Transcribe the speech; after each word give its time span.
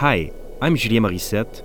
Hi, 0.00 0.30
I'm 0.60 0.76
Julien 0.76 1.04
Morissette, 1.04 1.62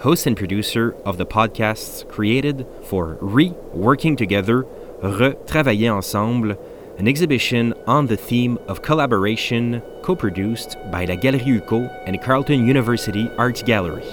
host 0.00 0.26
and 0.26 0.36
producer 0.36 0.94
of 1.06 1.16
the 1.16 1.24
podcasts 1.24 2.06
created 2.06 2.66
for 2.82 3.16
Re 3.22 3.54
Working 3.72 4.16
Together, 4.16 4.66
Re 5.02 5.32
Travailler 5.46 5.94
Ensemble, 5.94 6.58
an 6.98 7.08
exhibition 7.08 7.72
on 7.86 8.06
the 8.06 8.18
theme 8.18 8.58
of 8.68 8.82
collaboration 8.82 9.82
co 10.02 10.14
produced 10.14 10.76
by 10.92 11.06
La 11.06 11.14
Galerie 11.14 11.58
UQO 11.58 11.88
and 12.04 12.20
Carleton 12.20 12.66
University 12.66 13.30
Arts 13.38 13.62
Gallery. 13.62 14.04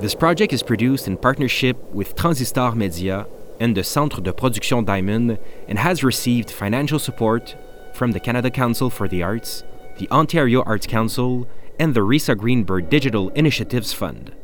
This 0.00 0.14
project 0.14 0.54
is 0.54 0.62
produced 0.62 1.06
in 1.08 1.18
partnership 1.18 1.76
with 1.92 2.16
Transistor 2.16 2.72
Media 2.74 3.26
and 3.60 3.76
the 3.76 3.84
Centre 3.84 4.22
de 4.22 4.32
Production 4.32 4.86
Daïmôn 4.86 5.38
and 5.68 5.78
has 5.78 6.02
received 6.02 6.50
financial 6.50 6.98
support 6.98 7.54
from 7.92 8.12
the 8.12 8.20
Canada 8.20 8.50
Council 8.50 8.88
for 8.88 9.08
the 9.08 9.22
Arts, 9.22 9.62
the 10.00 10.10
Ontario 10.10 10.62
Arts 10.62 10.86
Council, 10.86 11.46
and 11.78 11.94
the 11.94 12.00
Reesa 12.00 12.34
Greenberg 12.36 12.88
Digital 12.88 13.28
Initiatives 13.30 13.92
Fund. 13.92 14.34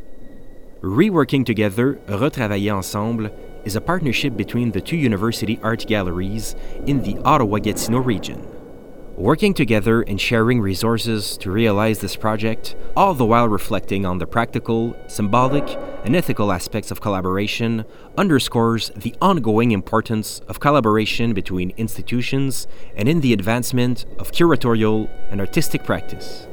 Reworking 0.83 1.47
Together, 1.47 1.95
Retravailler 2.07 2.75
Ensemble 2.75 3.31
is 3.65 3.75
a 3.75 3.81
partnership 3.81 4.37
between 4.37 4.73
the 4.73 4.83
two 4.83 4.99
university 4.99 5.59
art 5.63 5.87
galleries 5.87 6.55
in 6.87 7.03
the 7.03 7.17
Ottawa 7.25 7.59
Gatineau 7.59 8.01
region 8.01 8.56
working 9.17 9.55
together 9.55 10.03
and 10.03 10.21
sharing 10.21 10.61
resources 10.61 11.39
to 11.39 11.51
realize 11.51 12.01
this 12.01 12.17
project, 12.17 12.77
all 12.95 13.15
the 13.15 13.25
while 13.25 13.49
reflecting 13.49 14.05
on 14.05 14.19
the 14.19 14.27
practical, 14.27 14.95
symbolic, 15.07 15.79
and 16.05 16.15
ethical 16.15 16.53
aspects 16.53 16.91
of 16.91 17.01
collaboration, 17.01 17.85
underscores 18.19 18.91
the 18.91 19.15
ongoing 19.23 19.71
importance 19.71 20.41
of 20.49 20.61
collaboration 20.61 21.33
between 21.33 21.71
institutions 21.79 22.67
and 22.95 23.09
in 23.09 23.23
the 23.23 23.33
advancement 23.33 24.05
of 24.19 24.33
curatorial 24.33 25.09
and 25.31 25.41
artistic 25.41 25.83
practice. 25.83 26.47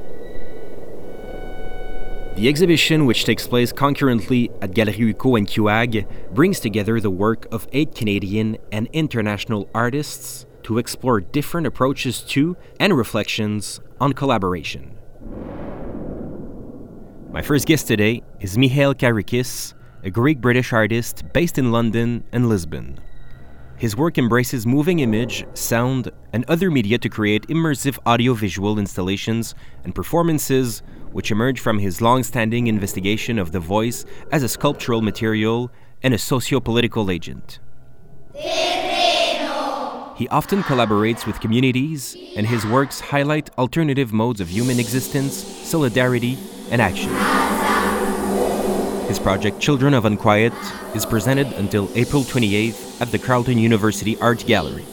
The 2.36 2.47
exhibition, 2.47 3.06
which 3.06 3.25
takes 3.25 3.45
place 3.45 3.72
concurrently 3.72 4.50
at 4.61 4.73
Galerie 4.73 5.14
UQO 5.14 5.38
and 5.38 5.47
CUAG, 5.47 6.08
brings 6.34 6.59
together 6.59 7.00
the 7.00 7.11
work 7.11 7.45
of 7.52 7.67
eight 7.73 7.94
Canadian 7.94 8.58
and 8.72 8.88
international 8.91 9.69
artists 9.75 10.47
to 10.64 10.78
explore 10.78 11.22
different 11.22 11.67
approaches 11.67 12.22
to 12.22 12.58
and 12.80 12.97
reflections 12.97 13.80
on 14.00 14.14
collaboration. 14.14 14.97
My 17.31 17.42
first 17.42 17.66
guest 17.66 17.88
today 17.88 18.22
is 18.39 18.58
Mikhail 18.58 18.94
Karikis, 18.94 19.73
a 20.03 20.09
Greek 20.09 20.39
British 20.39 20.72
artist 20.73 21.23
based 21.34 21.58
in 21.58 21.72
London 21.72 22.23
and 22.31 22.47
Lisbon. 22.47 23.00
His 23.78 23.97
work 23.97 24.17
embraces 24.17 24.67
moving 24.67 25.00
image, 25.00 25.45
sound, 25.56 26.11
and 26.31 26.45
other 26.47 26.69
media 26.69 26.97
to 27.00 27.09
create 27.09 27.47
immersive 27.47 27.97
audiovisual 28.06 28.78
installations 28.78 29.56
and 29.84 29.95
performances 29.95 30.84
which 31.11 31.31
emerge 31.31 31.59
from 31.59 31.80
his 31.80 32.02
long 32.02 32.23
standing 32.23 32.67
investigation 32.67 33.39
of 33.39 33.52
the 33.52 33.59
voice 33.59 34.06
as 34.31 34.44
a 34.44 34.50
sculptural 34.50 35.02
material 35.02 35.72
and 36.02 36.14
a 36.14 36.17
socio 36.17 36.59
political 36.59 37.09
agent. 37.09 37.59
He 40.16 40.28
often 40.30 40.61
collaborates 40.61 41.25
with 41.25 41.39
communities, 41.39 42.16
and 42.36 42.45
his 42.45 42.66
works 42.67 43.00
highlight 43.00 43.50
alternative 43.58 44.14
modes 44.14 44.39
of 44.42 44.47
human 44.47 44.80
existence, 44.80 45.33
solidarity, 45.36 46.38
and 46.69 46.80
action. 46.81 47.09
His 49.08 49.17
project 49.19 49.59
Children 49.59 49.95
of 49.95 50.06
Unquiet 50.06 50.53
is 50.95 51.06
presented 51.06 51.47
until 51.53 51.89
April 51.95 52.23
28th 52.23 53.02
at 53.02 53.11
the 53.11 53.17
Carleton 53.17 53.58
University 53.58 54.16
Art 54.19 54.44
Gallery. 54.45 54.86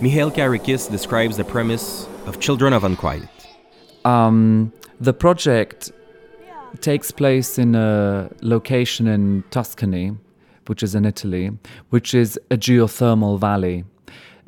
Mikhail 0.00 0.30
Karikis 0.30 0.90
describes 0.90 1.38
the 1.38 1.44
premise 1.44 2.06
of 2.26 2.38
Children 2.38 2.74
of 2.74 2.84
Unquiet. 2.84 3.28
Um, 4.04 4.72
the 5.00 5.14
project 5.14 5.90
takes 6.80 7.10
place 7.10 7.58
in 7.58 7.74
a 7.74 8.30
location 8.42 9.06
in 9.06 9.42
Tuscany, 9.50 10.16
which 10.66 10.82
is 10.82 10.94
in 10.94 11.04
Italy, 11.04 11.50
which 11.88 12.14
is 12.14 12.38
a 12.50 12.56
geothermal 12.56 13.38
valley. 13.38 13.84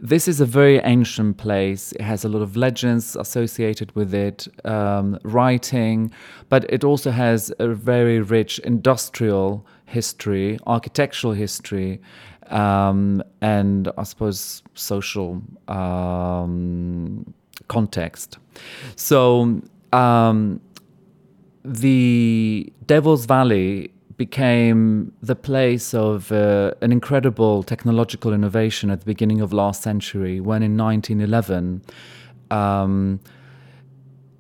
This 0.05 0.27
is 0.27 0.41
a 0.41 0.47
very 0.47 0.79
ancient 0.79 1.37
place. 1.37 1.93
It 1.93 2.01
has 2.01 2.25
a 2.25 2.29
lot 2.29 2.43
of 2.43 2.57
legends 2.57 3.15
associated 3.15 3.95
with 3.95 4.13
it, 4.13 4.49
um, 4.65 5.17
writing, 5.23 6.11
but 6.49 6.65
it 6.69 6.83
also 6.83 7.13
has 7.13 7.53
a 7.61 7.69
very 7.69 8.19
rich 8.19 8.59
industrial 8.61 9.65
history, 9.85 10.59
architectural 10.67 11.35
history, 11.35 12.01
um, 12.49 13.23
and 13.43 13.93
I 13.97 14.03
suppose 14.03 14.65
social 14.75 15.41
um, 15.69 17.33
context. 17.69 18.39
So 18.97 19.63
um, 19.93 20.61
the 21.65 22.73
Devil's 22.87 23.27
Valley 23.27 23.92
became 24.17 25.13
the 25.23 25.35
place 25.35 25.95
of 25.95 26.33
uh, 26.33 26.73
an 26.81 26.93
incredible 26.93 27.63
technological 27.63 28.33
innovation 28.33 28.91
at 28.91 29.01
the 29.01 29.07
beginning 29.07 29.41
of 29.41 29.53
last 29.53 29.83
century 29.83 30.41
when 30.41 30.63
in 30.63 30.77
1911 30.77 31.83
um, 32.51 33.21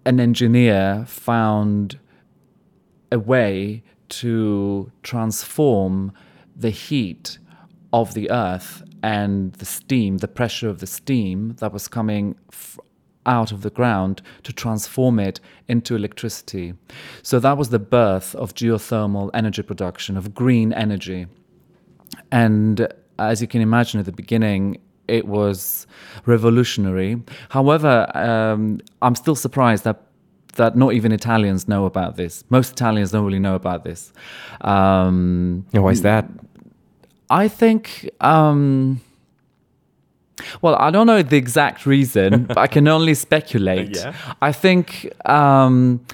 an 0.04 0.20
engineer 0.20 1.04
found 1.06 1.98
a 3.10 3.18
way 3.18 3.82
to 4.08 4.90
transform 5.02 6.12
the 6.54 6.70
heat 6.70 7.38
of 7.92 8.14
the 8.14 8.30
earth 8.30 8.82
and 9.02 9.52
the 9.54 9.64
steam, 9.64 10.18
the 10.18 10.28
pressure 10.28 10.68
of 10.68 10.78
the 10.78 10.86
steam 10.86 11.56
that 11.58 11.72
was 11.72 11.88
coming 11.88 12.36
f- 12.52 12.78
out 13.26 13.52
of 13.52 13.62
the 13.62 13.70
ground 13.70 14.22
to 14.42 14.52
transform 14.52 15.18
it 15.18 15.40
into 15.68 15.94
electricity. 15.94 16.74
So 17.22 17.38
that 17.40 17.56
was 17.56 17.68
the 17.70 17.78
birth 17.78 18.34
of 18.34 18.54
geothermal 18.54 19.30
energy 19.34 19.62
production, 19.62 20.16
of 20.16 20.34
green 20.34 20.72
energy. 20.72 21.26
And 22.30 22.88
as 23.18 23.40
you 23.40 23.48
can 23.48 23.60
imagine 23.60 24.00
at 24.00 24.06
the 24.06 24.12
beginning, 24.12 24.80
it 25.08 25.26
was 25.26 25.86
revolutionary. 26.26 27.22
However, 27.50 28.10
um, 28.14 28.80
I'm 29.00 29.14
still 29.14 29.36
surprised 29.36 29.84
that 29.84 30.02
that 30.56 30.76
not 30.76 30.92
even 30.92 31.12
Italians 31.12 31.66
know 31.66 31.86
about 31.86 32.16
this. 32.16 32.44
Most 32.50 32.72
Italians 32.72 33.10
don't 33.10 33.24
really 33.24 33.38
know 33.38 33.54
about 33.54 33.84
this. 33.84 34.12
Um, 34.60 35.64
why 35.70 35.90
is 35.90 36.02
that? 36.02 36.28
I 37.30 37.48
think. 37.48 38.10
Um, 38.20 39.00
well, 40.60 40.74
I 40.76 40.90
don't 40.90 41.06
know 41.06 41.22
the 41.22 41.36
exact 41.36 41.86
reason, 41.86 42.44
but 42.44 42.58
I 42.58 42.66
can 42.66 42.88
only 42.88 43.14
speculate. 43.14 43.96
Yeah. 44.02 44.14
I 44.40 44.52
think, 44.52 45.12
um, 45.28 46.04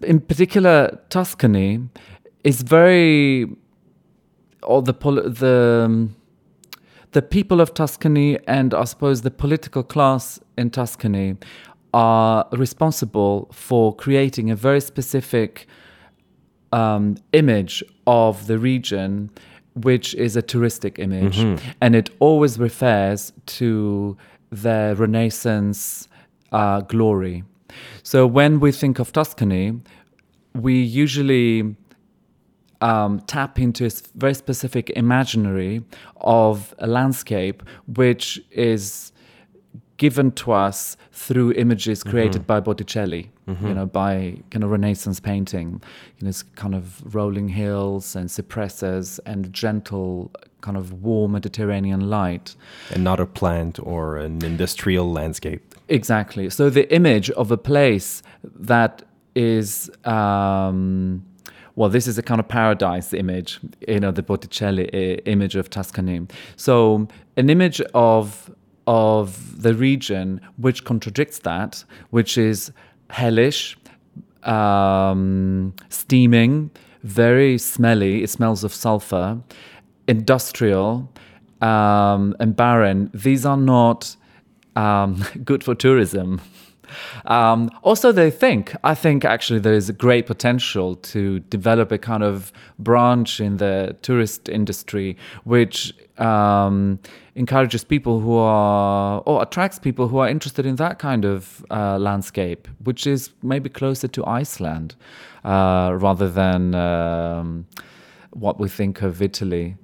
in 0.00 0.20
particular, 0.20 0.98
Tuscany 1.10 1.80
is 2.44 2.62
very, 2.62 3.46
or 4.62 4.82
the 4.82 4.92
the 4.92 5.82
um, 5.84 6.16
the 7.12 7.22
people 7.22 7.60
of 7.60 7.74
Tuscany 7.74 8.38
and 8.46 8.72
I 8.72 8.84
suppose 8.84 9.22
the 9.22 9.30
political 9.30 9.82
class 9.82 10.40
in 10.56 10.70
Tuscany 10.70 11.36
are 11.92 12.46
responsible 12.52 13.48
for 13.52 13.94
creating 13.94 14.50
a 14.50 14.56
very 14.56 14.80
specific 14.80 15.66
um, 16.72 17.16
image 17.32 17.82
of 18.06 18.46
the 18.46 18.58
region 18.58 19.30
which 19.82 20.14
is 20.14 20.36
a 20.36 20.42
touristic 20.42 20.98
image, 20.98 21.38
mm-hmm. 21.38 21.70
and 21.80 21.94
it 21.94 22.10
always 22.18 22.58
refers 22.58 23.32
to 23.46 24.16
the 24.50 24.94
Renaissance 24.98 26.08
uh, 26.52 26.80
glory. 26.80 27.44
So 28.02 28.26
when 28.26 28.60
we 28.60 28.72
think 28.72 28.98
of 28.98 29.12
Tuscany, 29.12 29.80
we 30.54 30.80
usually 30.80 31.76
um, 32.80 33.20
tap 33.20 33.58
into 33.58 33.86
a 33.86 33.90
very 34.14 34.34
specific 34.34 34.90
imaginary 34.90 35.84
of 36.16 36.74
a 36.78 36.86
landscape 36.86 37.62
which 37.86 38.40
is 38.50 39.09
given 40.00 40.32
to 40.32 40.50
us 40.50 40.96
through 41.12 41.52
images 41.52 42.02
created 42.02 42.40
mm-hmm. 42.40 42.46
by 42.46 42.58
Botticelli, 42.58 43.30
mm-hmm. 43.46 43.66
you 43.68 43.74
know, 43.74 43.84
by 43.84 44.34
kind 44.50 44.64
of 44.64 44.70
Renaissance 44.70 45.20
painting, 45.20 45.82
you 46.18 46.26
know, 46.26 46.32
kind 46.56 46.74
of 46.74 47.14
rolling 47.14 47.50
hills 47.50 48.16
and 48.16 48.30
cypresses 48.30 49.20
and 49.26 49.52
gentle 49.52 50.30
kind 50.62 50.78
of 50.78 51.02
warm 51.02 51.32
Mediterranean 51.32 52.08
light. 52.08 52.56
And 52.90 53.04
not 53.04 53.20
a 53.20 53.26
plant 53.26 53.78
or 53.82 54.16
an 54.16 54.42
industrial 54.42 55.12
landscape. 55.12 55.74
Exactly. 55.88 56.48
So 56.48 56.70
the 56.70 56.90
image 56.90 57.28
of 57.32 57.50
a 57.50 57.58
place 57.58 58.22
that 58.42 59.02
is 59.34 59.90
um, 60.06 61.26
well, 61.76 61.90
this 61.90 62.06
is 62.06 62.16
a 62.16 62.22
kind 62.22 62.40
of 62.40 62.48
paradise 62.48 63.12
image, 63.12 63.60
you 63.86 64.00
know, 64.00 64.10
the 64.10 64.22
Botticelli 64.22 64.88
uh, 64.92 65.20
image 65.26 65.56
of 65.56 65.68
Tuscany. 65.68 66.26
So, 66.56 67.06
an 67.36 67.48
image 67.48 67.80
of 67.94 68.50
of 68.90 69.62
the 69.62 69.72
region 69.72 70.40
which 70.56 70.84
contradicts 70.84 71.38
that, 71.38 71.84
which 72.10 72.36
is 72.36 72.72
hellish, 73.08 73.78
um, 74.42 75.72
steaming, 75.90 76.72
very 77.04 77.56
smelly. 77.56 78.24
It 78.24 78.30
smells 78.30 78.64
of 78.64 78.74
sulfur, 78.74 79.40
industrial, 80.08 81.08
um, 81.60 82.34
and 82.40 82.56
barren. 82.56 83.12
These 83.14 83.46
are 83.46 83.56
not 83.56 84.16
um, 84.74 85.24
good 85.44 85.62
for 85.62 85.76
tourism. 85.76 86.40
Um, 87.26 87.70
also, 87.82 88.12
they 88.12 88.30
think, 88.30 88.74
I 88.84 88.94
think 88.94 89.24
actually 89.24 89.60
there 89.60 89.74
is 89.74 89.88
a 89.88 89.92
great 89.92 90.26
potential 90.26 90.96
to 90.96 91.40
develop 91.40 91.92
a 91.92 91.98
kind 91.98 92.22
of 92.22 92.52
branch 92.78 93.40
in 93.40 93.56
the 93.56 93.96
tourist 94.02 94.48
industry 94.48 95.16
which 95.44 95.94
um, 96.18 96.98
encourages 97.34 97.84
people 97.84 98.20
who 98.20 98.36
are, 98.36 99.22
or 99.26 99.42
attracts 99.42 99.78
people 99.78 100.08
who 100.08 100.18
are 100.18 100.28
interested 100.28 100.66
in 100.66 100.76
that 100.76 100.98
kind 100.98 101.24
of 101.24 101.64
uh, 101.70 101.98
landscape, 101.98 102.68
which 102.84 103.06
is 103.06 103.30
maybe 103.42 103.68
closer 103.68 104.08
to 104.08 104.24
Iceland 104.26 104.94
uh, 105.44 105.96
rather 105.98 106.28
than 106.28 106.74
um, 106.74 107.66
what 108.30 108.60
we 108.60 108.68
think 108.68 109.02
of 109.02 109.22
Italy. 109.22 109.76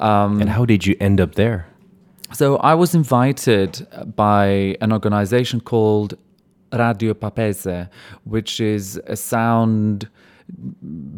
Um, 0.00 0.40
and 0.40 0.50
how 0.50 0.64
did 0.64 0.86
you 0.86 0.96
end 1.00 1.20
up 1.20 1.34
there? 1.34 1.66
So 2.32 2.56
I 2.56 2.74
was 2.74 2.94
invited 2.94 3.86
by 4.16 4.76
an 4.80 4.92
organization 4.92 5.60
called 5.60 6.16
Radio 6.72 7.14
Papesse, 7.14 7.88
which 8.24 8.60
is 8.60 9.00
a 9.06 9.16
sound 9.16 10.08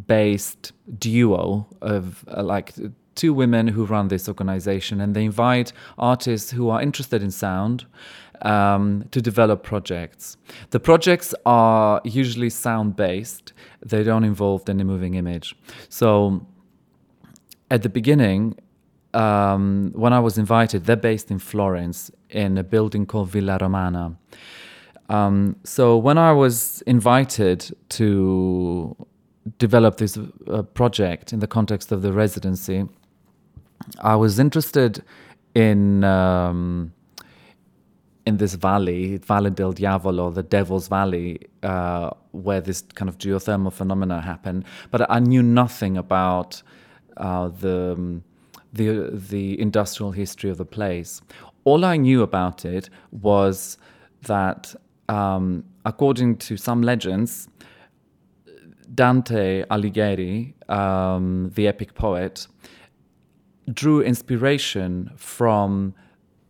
based 0.06 0.72
duo 0.98 1.66
of 1.80 2.24
uh, 2.28 2.42
like 2.42 2.74
two 3.14 3.32
women 3.32 3.68
who 3.68 3.84
run 3.84 4.08
this 4.08 4.28
organization 4.28 5.00
and 5.00 5.14
they 5.14 5.24
invite 5.24 5.72
artists 5.98 6.50
who 6.50 6.68
are 6.68 6.82
interested 6.82 7.22
in 7.22 7.30
sound 7.30 7.86
um, 8.42 9.04
to 9.12 9.22
develop 9.22 9.62
projects. 9.62 10.36
The 10.70 10.80
projects 10.80 11.34
are 11.46 12.00
usually 12.04 12.50
sound 12.50 12.96
based, 12.96 13.52
they 13.84 14.02
don't 14.02 14.24
involve 14.24 14.68
any 14.68 14.84
moving 14.84 15.14
image. 15.14 15.54
So 15.88 16.46
at 17.70 17.82
the 17.82 17.88
beginning, 17.88 18.58
um, 19.14 19.92
when 19.94 20.12
I 20.12 20.20
was 20.20 20.38
invited, 20.38 20.86
they're 20.86 20.96
based 20.96 21.30
in 21.30 21.38
Florence 21.38 22.10
in 22.30 22.58
a 22.58 22.64
building 22.64 23.06
called 23.06 23.28
Villa 23.28 23.58
Romana. 23.60 24.16
Um, 25.08 25.56
so 25.64 25.96
when 25.96 26.18
I 26.18 26.32
was 26.32 26.82
invited 26.86 27.74
to 27.90 28.96
develop 29.58 29.98
this 29.98 30.18
uh, 30.18 30.62
project 30.62 31.32
in 31.32 31.40
the 31.40 31.46
context 31.46 31.92
of 31.92 32.02
the 32.02 32.12
residency, 32.12 32.88
I 34.00 34.16
was 34.16 34.38
interested 34.38 35.02
in 35.54 36.04
um, 36.04 36.92
in 38.26 38.38
this 38.38 38.54
valley, 38.54 39.18
Valle 39.18 39.50
del 39.50 39.72
Diavolo, 39.72 40.30
the 40.30 40.42
Devil's 40.42 40.88
Valley, 40.88 41.40
uh, 41.62 42.10
where 42.32 42.60
this 42.60 42.82
kind 42.94 43.08
of 43.08 43.18
geothermal 43.18 43.72
phenomena 43.72 44.20
happen. 44.22 44.64
But 44.90 45.10
I 45.10 45.18
knew 45.18 45.42
nothing 45.42 45.96
about 45.98 46.62
uh, 47.16 47.48
the 47.48 48.22
the 48.72 49.10
the 49.12 49.60
industrial 49.60 50.12
history 50.12 50.50
of 50.50 50.56
the 50.56 50.64
place. 50.64 51.20
All 51.64 51.84
I 51.84 51.96
knew 51.96 52.22
about 52.22 52.64
it 52.64 52.88
was 53.12 53.78
that, 54.22 54.74
um, 55.08 55.64
according 55.84 56.36
to 56.38 56.56
some 56.56 56.82
legends, 56.82 57.48
Dante 58.94 59.64
Alighieri, 59.70 60.54
um, 60.70 61.50
the 61.54 61.66
epic 61.66 61.94
poet, 61.94 62.46
drew 63.72 64.02
inspiration 64.02 65.10
from 65.16 65.94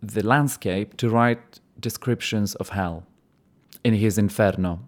the 0.02 0.22
landscape 0.22 0.96
to 0.98 1.08
write 1.08 1.60
descriptions 1.80 2.54
of 2.56 2.70
hell 2.70 3.06
in 3.82 3.94
his 3.94 4.18
Inferno. 4.18 4.80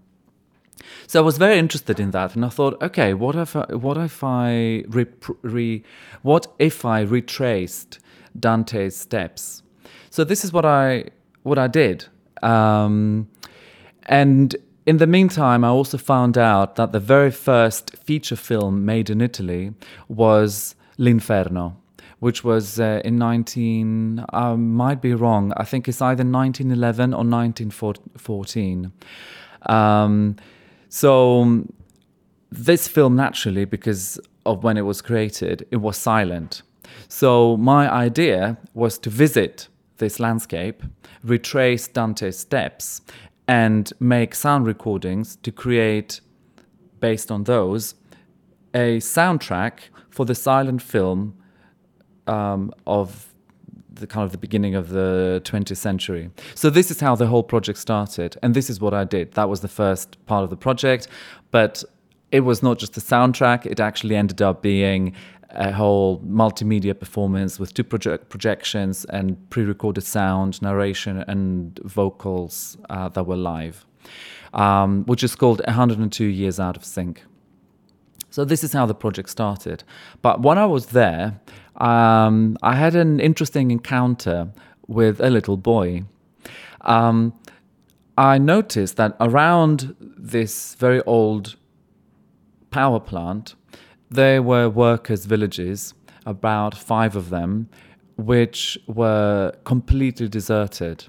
So 1.07 1.21
I 1.21 1.23
was 1.23 1.39
very 1.39 1.59
interested 1.59 2.01
in 2.01 2.11
that, 2.11 2.35
and 2.35 2.45
I 2.45 2.49
thought, 2.49 2.81
okay, 2.83 3.15
what 3.15 3.37
if 3.37 3.57
I, 3.57 3.65
what 3.75 3.97
if 3.97 4.23
I 4.23 4.85
re, 4.89 5.07
re, 5.43 5.83
what 6.23 6.47
if 6.59 6.85
I 6.85 7.01
retraced 7.01 7.99
Dante's 8.39 8.97
steps? 8.97 9.63
So 10.11 10.25
this 10.25 10.45
is 10.45 10.53
what 10.53 10.65
I 10.65 11.05
what 11.43 11.59
I 11.59 11.69
did, 11.69 12.07
um, 12.43 13.29
and 14.07 14.57
in 14.87 14.99
the 14.99 15.07
meantime, 15.07 15.65
I 15.65 15.69
also 15.69 15.99
found 15.99 16.39
out 16.39 16.77
that 16.77 16.93
the 16.93 17.01
very 17.01 17.33
first 17.33 17.97
feature 17.97 18.37
film 18.37 18.85
made 18.85 19.11
in 19.11 19.21
Italy 19.21 19.75
was 20.09 20.77
L'Inferno, 20.97 21.77
which 22.21 22.45
was 22.45 22.79
uh, 22.79 23.01
in 23.05 23.19
19, 23.19 24.25
I 24.33 24.55
might 24.55 25.03
be 25.03 25.13
wrong, 25.13 25.53
I 25.57 25.65
think 25.65 25.89
it's 25.89 26.01
either 26.01 26.25
1911 26.25 27.13
or 27.13 27.25
1914. 27.25 28.93
Um, 29.63 30.37
so 30.89 31.65
this 32.51 32.87
film 32.87 33.17
naturally, 33.17 33.65
because 33.65 34.21
of 34.47 34.63
when 34.63 34.77
it 34.77 34.83
was 34.83 35.03
created, 35.03 35.67
it 35.73 35.79
was 35.79 35.97
silent. 35.97 36.63
So 37.09 37.57
my 37.57 37.93
idea 37.93 38.57
was 38.75 38.99
to 38.99 39.11
visit 39.11 39.69
this 39.99 40.21
landscape, 40.21 40.83
retrace 41.25 41.89
Dante's 41.89 42.39
steps, 42.39 43.01
and 43.49 43.93
make 44.01 44.35
sound 44.35 44.67
recordings 44.67 45.37
to 45.37 45.53
create, 45.53 46.21
based 47.01 47.31
on 47.31 47.45
those, 47.45 47.95
a 48.75 48.99
soundtrack 48.99 49.81
for 50.11 50.25
the 50.25 50.35
silent 50.35 50.83
film 50.83 51.37
um, 52.27 52.73
of 52.87 53.33
the 53.93 54.07
kind 54.07 54.25
of 54.25 54.33
the 54.33 54.39
beginning 54.39 54.75
of 54.75 54.91
the 54.91 55.41
20th 55.45 55.77
century. 55.77 56.31
So 56.55 56.71
this 56.71 56.91
is 56.91 57.01
how 57.01 57.15
the 57.15 57.27
whole 57.27 57.43
project 57.43 57.79
started, 57.79 58.37
and 58.43 58.55
this 58.55 58.69
is 58.69 58.81
what 58.81 58.93
I 58.95 59.05
did. 59.05 59.33
That 59.33 59.49
was 59.49 59.61
the 59.61 59.69
first 59.69 60.25
part 60.27 60.45
of 60.45 60.51
the 60.51 60.57
project, 60.57 61.09
but 61.51 61.83
it 62.33 62.41
was 62.41 62.63
not 62.63 62.79
just 62.79 62.95
the 62.95 63.01
soundtrack. 63.01 63.67
It 63.67 63.81
actually 63.81 64.17
ended 64.17 64.43
up 64.43 64.61
being 64.61 65.15
a 65.57 65.73
whole 65.73 66.21
multimedia 66.21 66.99
performance 66.99 67.59
with 67.59 67.75
two 67.75 67.85
project 67.85 68.29
projections 68.29 69.05
and 69.07 69.37
pre-recorded 69.51 70.03
sound, 70.03 70.61
narration, 70.63 71.25
and 71.27 71.79
vocals 71.85 72.77
uh, 72.91 73.09
that 73.09 73.25
were 73.25 73.37
live, 73.37 73.87
um, 74.55 75.05
which 75.07 75.25
is 75.25 75.35
called 75.35 75.61
102 75.67 76.25
Years 76.25 76.61
Out 76.61 76.77
of 76.77 76.85
Sync. 76.85 77.25
So 78.31 78.45
this 78.45 78.63
is 78.63 78.73
how 78.75 78.85
the 78.87 78.95
project 78.95 79.31
started. 79.31 79.83
But 80.21 80.43
when 80.43 80.59
I 80.59 80.67
was 80.67 80.87
there, 80.89 81.41
um, 81.77 82.59
I 82.63 82.75
had 82.77 82.95
an 82.95 83.19
interesting 83.19 83.71
encounter 83.71 84.53
with 84.87 85.21
a 85.21 85.31
little 85.31 85.57
boy. 85.57 86.05
Um, 86.83 87.33
I 88.19 88.39
noticed 88.39 88.97
that 88.97 89.17
around 89.21 89.95
this 90.01 90.75
very 90.75 91.03
old 91.03 91.57
power 92.71 93.01
plant, 93.01 93.55
there 94.11 94.43
were 94.43 94.69
workers' 94.69 95.27
villages, 95.27 95.95
about 96.25 96.75
five 96.77 97.17
of 97.17 97.31
them, 97.31 97.69
which 98.17 98.79
were 98.87 99.53
completely 99.65 100.29
deserted. 100.29 101.05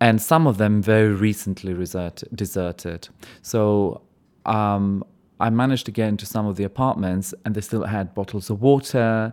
And 0.00 0.20
some 0.20 0.46
of 0.46 0.56
them 0.56 0.82
very 0.82 1.12
recently 1.12 1.74
deserted. 1.74 3.08
So 3.42 4.02
um, 4.46 5.04
I 5.38 5.50
managed 5.50 5.86
to 5.86 5.92
get 5.92 6.08
into 6.08 6.26
some 6.26 6.46
of 6.46 6.56
the 6.56 6.64
apartments, 6.64 7.34
and 7.44 7.54
they 7.54 7.60
still 7.60 7.84
had 7.84 8.14
bottles 8.14 8.50
of 8.50 8.62
water 8.62 9.32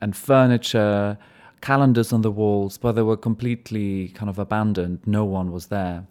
and 0.00 0.16
furniture, 0.16 1.18
calendars 1.60 2.12
on 2.12 2.22
the 2.22 2.30
walls, 2.30 2.78
but 2.78 2.92
they 2.92 3.02
were 3.02 3.16
completely 3.16 4.08
kind 4.08 4.30
of 4.30 4.38
abandoned. 4.38 5.00
No 5.06 5.24
one 5.24 5.52
was 5.52 5.66
there. 5.66 6.06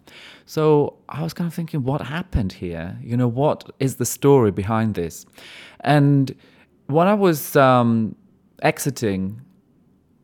So 0.46 0.94
I 1.08 1.22
was 1.22 1.32
kind 1.32 1.48
of 1.48 1.54
thinking, 1.54 1.82
what 1.84 2.00
happened 2.02 2.52
here? 2.52 2.98
You 3.02 3.16
know, 3.16 3.28
what 3.28 3.70
is 3.78 3.96
the 3.96 4.06
story 4.06 4.50
behind 4.50 4.94
this? 4.94 5.26
And 5.80 6.34
when 6.86 7.06
I 7.06 7.14
was 7.14 7.56
um, 7.56 8.14
exiting 8.62 9.40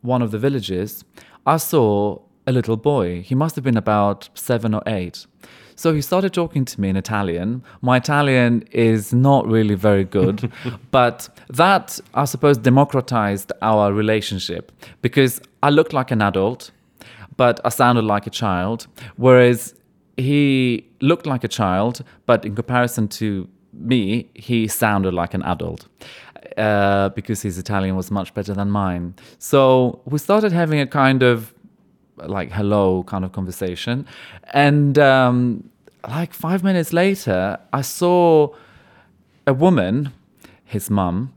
one 0.02 0.22
of 0.22 0.30
the 0.30 0.38
villages, 0.38 1.04
I 1.46 1.56
saw 1.56 2.18
a 2.46 2.52
little 2.52 2.76
boy. 2.76 3.22
He 3.22 3.34
must 3.34 3.54
have 3.56 3.64
been 3.64 3.76
about 3.76 4.28
seven 4.34 4.74
or 4.74 4.82
eight. 4.86 5.26
So 5.76 5.92
he 5.92 6.00
started 6.02 6.32
talking 6.32 6.64
to 6.64 6.80
me 6.80 6.88
in 6.88 6.96
Italian. 6.96 7.62
My 7.82 7.96
Italian 7.96 8.62
is 8.70 9.12
not 9.12 9.46
really 9.46 9.74
very 9.74 10.04
good, 10.04 10.50
but 10.90 11.28
that, 11.48 12.00
I 12.14 12.24
suppose, 12.24 12.58
democratized 12.58 13.52
our 13.62 13.92
relationship 13.92 14.72
because 15.02 15.40
I 15.62 15.70
looked 15.70 15.92
like 15.92 16.10
an 16.10 16.22
adult, 16.22 16.70
but 17.36 17.60
I 17.64 17.70
sounded 17.70 18.04
like 18.04 18.26
a 18.26 18.30
child. 18.30 18.86
Whereas 19.16 19.74
he 20.16 20.86
looked 21.00 21.26
like 21.26 21.44
a 21.44 21.48
child, 21.48 22.04
but 22.26 22.44
in 22.44 22.54
comparison 22.54 23.08
to 23.08 23.48
me, 23.72 24.30
he 24.34 24.68
sounded 24.68 25.14
like 25.14 25.34
an 25.34 25.42
adult. 25.42 25.88
Uh, 26.58 27.08
because 27.08 27.42
his 27.42 27.58
Italian 27.58 27.96
was 27.96 28.10
much 28.10 28.32
better 28.34 28.54
than 28.54 28.70
mine. 28.70 29.14
So 29.38 30.00
we 30.04 30.18
started 30.18 30.52
having 30.52 30.78
a 30.78 30.86
kind 30.86 31.22
of 31.22 31.53
like 32.16 32.52
hello 32.52 33.02
kind 33.04 33.24
of 33.24 33.32
conversation. 33.32 34.06
And 34.52 34.98
um, 34.98 35.70
like 36.08 36.32
five 36.32 36.62
minutes 36.62 36.92
later, 36.92 37.58
I 37.72 37.82
saw 37.82 38.54
a 39.46 39.54
woman, 39.54 40.12
his 40.64 40.90
mum, 40.90 41.32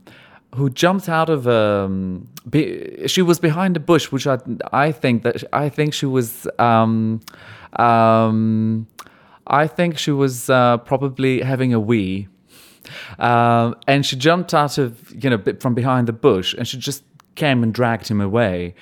who 0.54 0.70
jumped 0.70 1.08
out 1.08 1.28
of 1.28 1.46
um, 1.46 2.28
be, 2.48 3.06
she 3.06 3.22
was 3.22 3.38
behind 3.38 3.76
a 3.76 3.80
bush, 3.80 4.10
which 4.10 4.26
I 4.26 4.38
I 4.72 4.92
think 4.92 5.22
that 5.22 5.44
I 5.52 5.68
think 5.68 5.94
she 5.94 6.06
was 6.06 6.46
um, 6.58 7.20
um, 7.76 8.86
I 9.46 9.66
think 9.66 9.98
she 9.98 10.10
was 10.10 10.48
uh, 10.50 10.78
probably 10.78 11.42
having 11.42 11.74
a 11.74 11.80
wee. 11.80 12.28
Um, 13.18 13.76
and 13.86 14.06
she 14.06 14.16
jumped 14.16 14.54
out 14.54 14.78
of 14.78 15.12
you 15.22 15.28
know 15.28 15.42
from 15.60 15.74
behind 15.74 16.08
the 16.08 16.12
bush 16.14 16.54
and 16.54 16.66
she 16.66 16.78
just 16.78 17.04
came 17.34 17.62
and 17.62 17.72
dragged 17.72 18.08
him 18.08 18.20
away 18.20 18.74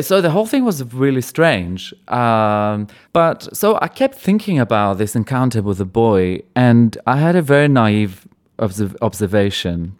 So 0.00 0.20
the 0.20 0.30
whole 0.30 0.46
thing 0.46 0.64
was 0.64 0.82
really 0.92 1.20
strange. 1.20 1.94
Um, 2.08 2.88
but 3.12 3.56
so 3.56 3.78
I 3.80 3.88
kept 3.88 4.16
thinking 4.16 4.58
about 4.58 4.98
this 4.98 5.14
encounter 5.14 5.62
with 5.62 5.78
the 5.78 5.84
boy, 5.84 6.42
and 6.54 6.96
I 7.06 7.16
had 7.16 7.36
a 7.36 7.42
very 7.42 7.68
naive 7.68 8.26
observ- 8.58 8.96
observation. 9.00 9.96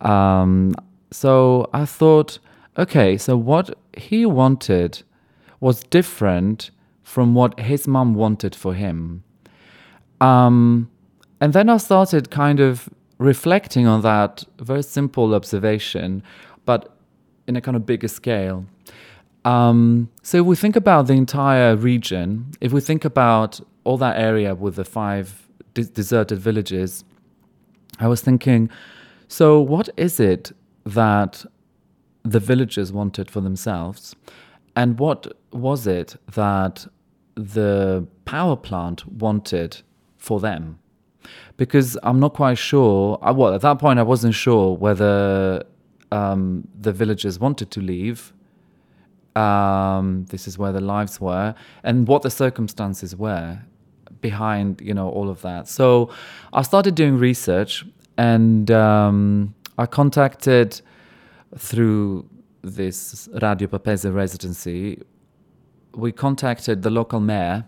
Um, 0.00 0.74
so 1.10 1.68
I 1.72 1.84
thought, 1.84 2.38
okay, 2.78 3.16
so 3.16 3.36
what 3.36 3.76
he 3.96 4.26
wanted 4.26 5.02
was 5.60 5.82
different 5.84 6.70
from 7.02 7.34
what 7.34 7.58
his 7.60 7.86
mom 7.86 8.14
wanted 8.14 8.54
for 8.54 8.74
him. 8.74 9.22
Um, 10.20 10.90
and 11.40 11.52
then 11.52 11.68
I 11.68 11.78
started 11.78 12.30
kind 12.30 12.60
of 12.60 12.88
reflecting 13.18 13.86
on 13.86 14.02
that 14.02 14.44
very 14.58 14.82
simple 14.82 15.34
observation, 15.34 16.22
but 16.64 16.96
in 17.46 17.56
a 17.56 17.60
kind 17.60 17.76
of 17.76 17.84
bigger 17.84 18.08
scale. 18.08 18.64
Um, 19.44 20.10
so 20.22 20.38
if 20.38 20.46
we 20.46 20.56
think 20.56 20.76
about 20.76 21.06
the 21.06 21.14
entire 21.14 21.76
region, 21.76 22.52
if 22.60 22.72
we 22.72 22.80
think 22.80 23.04
about 23.04 23.60
all 23.84 23.96
that 23.98 24.18
area 24.18 24.54
with 24.54 24.76
the 24.76 24.84
five 24.84 25.48
de- 25.74 25.84
deserted 25.84 26.38
villages, 26.38 27.04
I 27.98 28.08
was 28.08 28.20
thinking, 28.20 28.70
so 29.28 29.60
what 29.60 29.88
is 29.96 30.20
it 30.20 30.52
that 30.84 31.44
the 32.22 32.40
villagers 32.40 32.92
wanted 32.92 33.30
for 33.30 33.40
themselves? 33.40 34.14
And 34.76 34.98
what 34.98 35.26
was 35.52 35.86
it 35.86 36.16
that 36.34 36.86
the 37.34 38.06
power 38.24 38.56
plant 38.56 39.06
wanted 39.06 39.82
for 40.16 40.40
them? 40.40 40.78
Because 41.56 41.98
I'm 42.02 42.20
not 42.20 42.34
quite 42.34 42.58
sure. 42.58 43.18
I, 43.22 43.30
well, 43.30 43.54
at 43.54 43.60
that 43.62 43.78
point, 43.78 43.98
I 43.98 44.02
wasn't 44.02 44.34
sure 44.34 44.76
whether 44.76 45.62
um, 46.12 46.66
the 46.78 46.92
villagers 46.92 47.38
wanted 47.38 47.70
to 47.72 47.80
leave. 47.80 48.32
Um, 49.36 50.26
this 50.30 50.48
is 50.48 50.58
where 50.58 50.72
the 50.72 50.80
lives 50.80 51.20
were, 51.20 51.54
and 51.84 52.08
what 52.08 52.22
the 52.22 52.30
circumstances 52.30 53.14
were 53.14 53.60
behind, 54.20 54.80
you 54.80 54.92
know, 54.92 55.08
all 55.08 55.30
of 55.30 55.40
that. 55.42 55.68
So 55.68 56.10
I 56.52 56.62
started 56.62 56.94
doing 56.94 57.16
research, 57.16 57.84
and 58.18 58.70
um, 58.70 59.54
I 59.78 59.86
contacted 59.86 60.80
through 61.56 62.28
this 62.62 63.28
Radio 63.40 63.68
Papesse 63.68 64.12
residency. 64.12 65.00
We 65.94 66.12
contacted 66.12 66.82
the 66.82 66.90
local 66.90 67.20
mayor, 67.20 67.64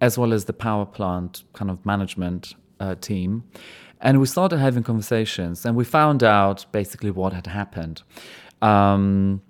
as 0.00 0.18
well 0.18 0.32
as 0.32 0.44
the 0.44 0.52
power 0.52 0.86
plant 0.86 1.44
kind 1.54 1.70
of 1.70 1.84
management 1.84 2.54
uh, 2.78 2.94
team, 2.96 3.44
and 4.00 4.20
we 4.20 4.26
started 4.26 4.58
having 4.58 4.82
conversations, 4.82 5.64
and 5.64 5.76
we 5.76 5.84
found 5.84 6.22
out 6.22 6.66
basically 6.72 7.10
what 7.10 7.32
had 7.32 7.46
happened. 7.46 8.02
Um, 8.60 9.40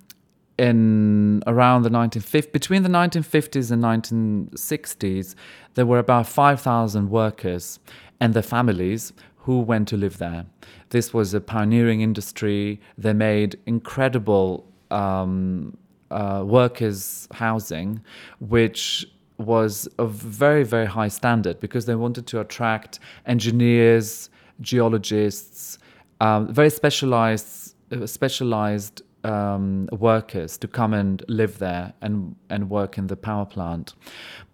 in 0.57 1.43
around 1.47 1.83
the 1.83 1.89
1950s, 1.89 2.51
between 2.51 2.83
the 2.83 2.89
1950s 2.89 3.71
and 3.71 3.83
1960s, 3.83 5.35
there 5.73 5.85
were 5.85 5.99
about 5.99 6.27
5,000 6.27 7.09
workers 7.09 7.79
and 8.19 8.33
their 8.33 8.43
families 8.43 9.13
who 9.37 9.59
went 9.59 9.87
to 9.89 9.97
live 9.97 10.17
there. 10.17 10.45
This 10.89 11.13
was 11.13 11.33
a 11.33 11.41
pioneering 11.41 12.01
industry. 12.01 12.79
They 12.97 13.13
made 13.13 13.59
incredible 13.65 14.65
um, 14.91 15.77
uh, 16.09 16.43
workers' 16.45 17.27
housing, 17.33 18.01
which 18.39 19.05
was 19.37 19.87
of 19.99 20.11
very, 20.11 20.63
very 20.63 20.85
high 20.85 21.09
standard 21.09 21.59
because 21.59 21.85
they 21.85 21.95
wanted 21.95 22.25
to 22.27 22.39
attract 22.39 22.99
engineers, 23.25 24.29
geologists, 24.61 25.77
um, 26.21 26.53
very 26.53 26.69
specialized, 26.69 27.75
uh, 27.91 28.07
specialized 28.07 29.01
um, 29.25 29.89
workers 29.91 30.57
to 30.59 30.67
come 30.67 30.93
and 30.93 31.23
live 31.27 31.57
there 31.59 31.93
and, 32.01 32.35
and 32.49 32.69
work 32.69 32.97
in 32.97 33.07
the 33.07 33.15
power 33.15 33.45
plant. 33.45 33.95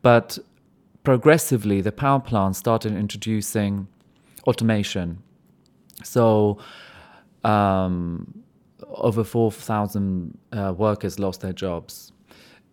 But 0.02 0.40
progressively, 1.04 1.82
the 1.82 1.92
power 1.92 2.20
plant 2.20 2.56
started 2.56 2.94
introducing 2.94 3.88
automation. 4.48 5.22
So, 6.04 6.58
um, 7.44 8.44
over 8.88 9.24
4,000 9.24 10.38
uh, 10.52 10.74
workers 10.76 11.20
lost 11.20 11.42
their 11.42 11.54
jobs. 11.54 12.12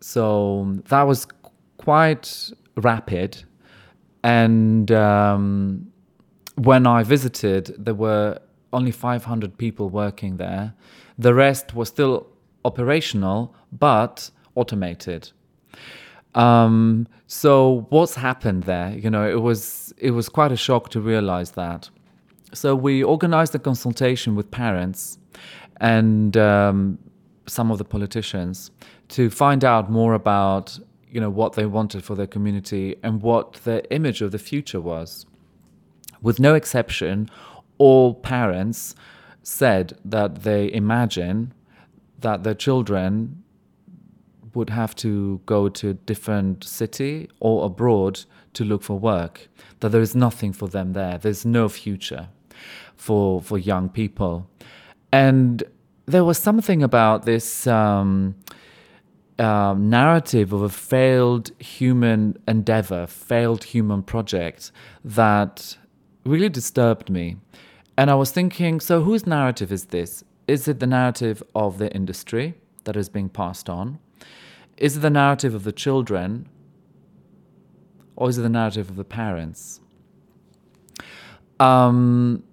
So, 0.00 0.76
that 0.88 1.02
was 1.02 1.26
quite 1.78 2.50
rapid. 2.76 3.42
And 4.22 4.90
um, 4.92 5.90
when 6.54 6.86
I 6.86 7.02
visited, 7.02 7.74
there 7.78 7.94
were 7.94 8.38
only 8.72 8.90
500 8.90 9.56
people 9.56 9.88
working 9.88 10.36
there. 10.36 10.74
The 11.18 11.34
rest 11.34 11.74
was 11.74 11.88
still 11.88 12.26
operational, 12.64 13.54
but 13.72 14.30
automated. 14.54 15.30
Um, 16.34 17.08
so 17.26 17.86
what's 17.90 18.14
happened 18.14 18.64
there? 18.64 18.90
You 18.90 19.10
know, 19.10 19.28
it 19.28 19.40
was 19.40 19.92
it 19.96 20.12
was 20.12 20.28
quite 20.28 20.52
a 20.52 20.56
shock 20.56 20.90
to 20.90 21.00
realize 21.00 21.52
that. 21.52 21.90
So 22.52 22.74
we 22.74 23.02
organized 23.02 23.54
a 23.54 23.58
consultation 23.58 24.34
with 24.34 24.50
parents 24.50 25.18
and 25.80 26.36
um, 26.36 26.98
some 27.46 27.70
of 27.70 27.78
the 27.78 27.84
politicians 27.84 28.70
to 29.08 29.30
find 29.30 29.64
out 29.64 29.90
more 29.90 30.14
about 30.14 30.78
you 31.10 31.20
know 31.20 31.30
what 31.30 31.54
they 31.54 31.66
wanted 31.66 32.04
for 32.04 32.14
their 32.14 32.26
community 32.26 32.96
and 33.02 33.22
what 33.22 33.54
their 33.64 33.82
image 33.90 34.20
of 34.22 34.30
the 34.32 34.38
future 34.38 34.80
was. 34.80 35.26
With 36.20 36.40
no 36.40 36.54
exception, 36.54 37.30
all 37.78 38.14
parents 38.14 38.94
said 39.42 39.98
that 40.04 40.42
they 40.42 40.72
imagine 40.72 41.52
that 42.20 42.42
their 42.42 42.54
children 42.54 43.42
would 44.54 44.70
have 44.70 44.94
to 44.96 45.40
go 45.46 45.68
to 45.68 45.90
a 45.90 45.94
different 45.94 46.64
city 46.64 47.28
or 47.40 47.64
abroad 47.66 48.24
to 48.54 48.64
look 48.64 48.82
for 48.82 48.98
work, 48.98 49.48
that 49.80 49.90
there 49.90 50.00
is 50.00 50.14
nothing 50.14 50.52
for 50.52 50.68
them 50.68 50.92
there. 50.92 51.18
There's 51.18 51.44
no 51.44 51.68
future 51.68 52.28
for, 52.96 53.40
for 53.40 53.56
young 53.56 53.88
people. 53.88 54.50
And 55.12 55.62
there 56.06 56.24
was 56.24 56.38
something 56.38 56.82
about 56.82 57.24
this 57.24 57.66
um, 57.66 58.34
um, 59.38 59.88
narrative 59.88 60.52
of 60.52 60.62
a 60.62 60.68
failed 60.68 61.52
human 61.60 62.36
endeavor, 62.48 63.06
failed 63.06 63.64
human 63.64 64.02
project 64.02 64.72
that 65.04 65.76
really 66.24 66.48
disturbed 66.48 67.08
me. 67.10 67.36
And 67.98 68.12
I 68.12 68.14
was 68.14 68.30
thinking, 68.30 68.78
so 68.78 69.02
whose 69.02 69.26
narrative 69.26 69.72
is 69.72 69.86
this? 69.86 70.22
Is 70.46 70.68
it 70.68 70.78
the 70.78 70.86
narrative 70.86 71.42
of 71.56 71.78
the 71.78 71.92
industry 71.92 72.54
that 72.84 72.96
is 72.96 73.08
being 73.08 73.28
passed 73.28 73.68
on? 73.68 73.98
Is 74.76 74.98
it 74.98 75.00
the 75.00 75.10
narrative 75.10 75.52
of 75.52 75.64
the 75.64 75.72
children? 75.72 76.48
Or 78.14 78.28
is 78.28 78.38
it 78.38 78.42
the 78.42 78.48
narrative 78.48 78.88
of 78.88 78.94
the 78.94 79.04
parents? 79.04 79.80
Um, 81.58 82.44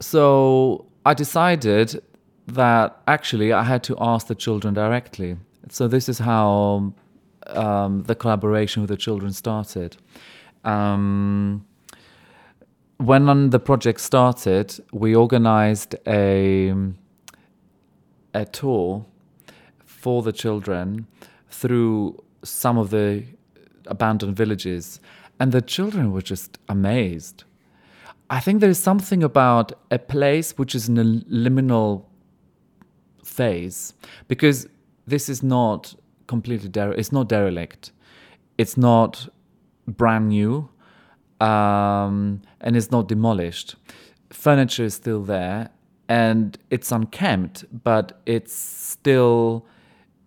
so 0.00 0.86
I 1.04 1.12
decided 1.12 2.02
that 2.46 3.02
actually 3.06 3.52
I 3.52 3.64
had 3.64 3.82
to 3.84 3.98
ask 4.00 4.28
the 4.28 4.34
children 4.34 4.72
directly. 4.72 5.36
So 5.68 5.88
this 5.88 6.08
is 6.08 6.18
how 6.18 6.94
um, 7.48 8.02
the 8.04 8.14
collaboration 8.14 8.80
with 8.80 8.88
the 8.88 8.96
children 8.96 9.30
started. 9.34 9.98
Um, 10.64 11.66
when 12.98 13.50
the 13.50 13.60
project 13.60 14.00
started, 14.00 14.78
we 14.92 15.14
organized 15.14 15.94
a 16.06 16.74
a 18.34 18.44
tour 18.44 19.06
for 19.84 20.22
the 20.22 20.32
children 20.32 21.06
through 21.48 22.22
some 22.42 22.76
of 22.76 22.90
the 22.90 23.24
abandoned 23.86 24.36
villages, 24.36 25.00
and 25.40 25.52
the 25.52 25.62
children 25.62 26.12
were 26.12 26.22
just 26.22 26.58
amazed. 26.68 27.44
I 28.30 28.40
think 28.40 28.60
there 28.60 28.68
is 28.68 28.78
something 28.78 29.22
about 29.22 29.72
a 29.90 29.98
place 29.98 30.58
which 30.58 30.74
is 30.74 30.88
in 30.88 30.98
a 30.98 31.04
liminal 31.04 32.04
phase 33.24 33.94
because 34.26 34.68
this 35.06 35.28
is 35.28 35.42
not 35.42 35.94
completely 36.26 36.68
dere- 36.68 36.92
it's 36.92 37.12
not 37.12 37.28
derelict, 37.28 37.92
it's 38.58 38.76
not 38.76 39.28
brand 39.86 40.28
new 40.28 40.68
um, 41.40 42.42
and 42.60 42.76
it's 42.76 42.90
not 42.90 43.08
demolished. 43.08 43.76
Furniture 44.30 44.84
is 44.84 44.94
still 44.94 45.22
there 45.22 45.70
and 46.08 46.58
it's 46.70 46.90
unkempt, 46.90 47.64
but 47.84 48.20
it's 48.26 48.54
still, 48.54 49.66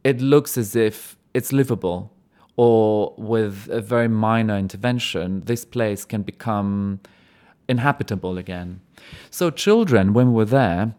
it 0.03 0.21
looks 0.21 0.57
as 0.57 0.75
if 0.75 1.17
it's 1.33 1.51
livable. 1.51 2.11
Or 2.57 3.15
with 3.17 3.69
a 3.71 3.81
very 3.81 4.07
minor 4.07 4.57
intervention, 4.57 5.41
this 5.45 5.65
place 5.65 6.05
can 6.05 6.21
become 6.21 6.99
inhabitable 7.67 8.37
again. 8.37 8.81
So, 9.31 9.49
children, 9.49 10.13
when 10.13 10.27
we 10.27 10.33
were 10.33 10.45
there, 10.45 10.93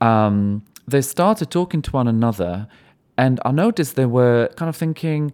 um, 0.00 0.62
they 0.86 1.00
started 1.00 1.50
talking 1.50 1.82
to 1.82 1.90
one 1.90 2.06
another, 2.06 2.68
and 3.16 3.40
I 3.44 3.50
noticed 3.50 3.96
they 3.96 4.06
were 4.06 4.48
kind 4.56 4.68
of 4.68 4.76
thinking, 4.76 5.32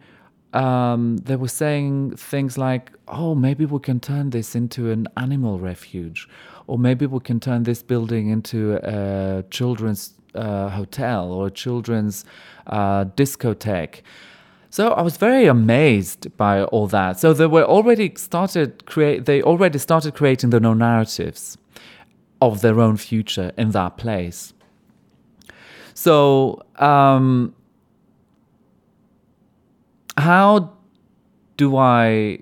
um, 0.55 1.19
they 1.19 1.37
were 1.37 1.49
saying 1.49 2.17
things 2.17 2.57
like, 2.57 2.93
oh, 3.09 3.35
maybe 3.35 3.67
we 3.67 3.81
can 3.81 4.01
turn 4.01 4.31
this 4.31 4.55
into 4.55 4.91
an 4.91 5.09
animal 5.17 5.59
refuge, 5.59 6.29
or 6.67 6.79
maybe 6.79 7.07
we 7.07 7.21
can 7.21 7.41
turn 7.41 7.65
this 7.65 7.83
building 7.83 8.29
into 8.29 8.79
a 8.83 9.45
children's 9.51 10.15
uh, 10.35 10.69
hotel 10.71 11.33
or 11.33 11.49
a 11.49 11.51
children's 11.51 12.25
uh, 12.67 13.05
discotheque. 13.05 14.03
So 14.71 14.93
I 14.93 15.03
was 15.03 15.17
very 15.17 15.47
amazed 15.47 16.37
by 16.37 16.65
all 16.65 16.89
that. 16.89 17.21
So 17.21 17.33
they 17.33 17.47
were 17.47 17.63
already 17.65 18.13
started 18.17 18.87
create. 18.87 19.25
They 19.25 19.41
already 19.43 19.79
started 19.79 20.15
creating 20.15 20.51
their 20.51 20.67
own 20.67 20.79
narratives 20.79 21.57
of 22.41 22.61
their 22.61 22.81
own 22.81 22.97
future 22.97 23.53
in 23.57 23.71
that 23.71 23.97
place. 23.97 24.53
So 25.95 26.65
um, 26.77 27.55
how 30.17 30.73
do 31.57 31.77
I 31.77 32.39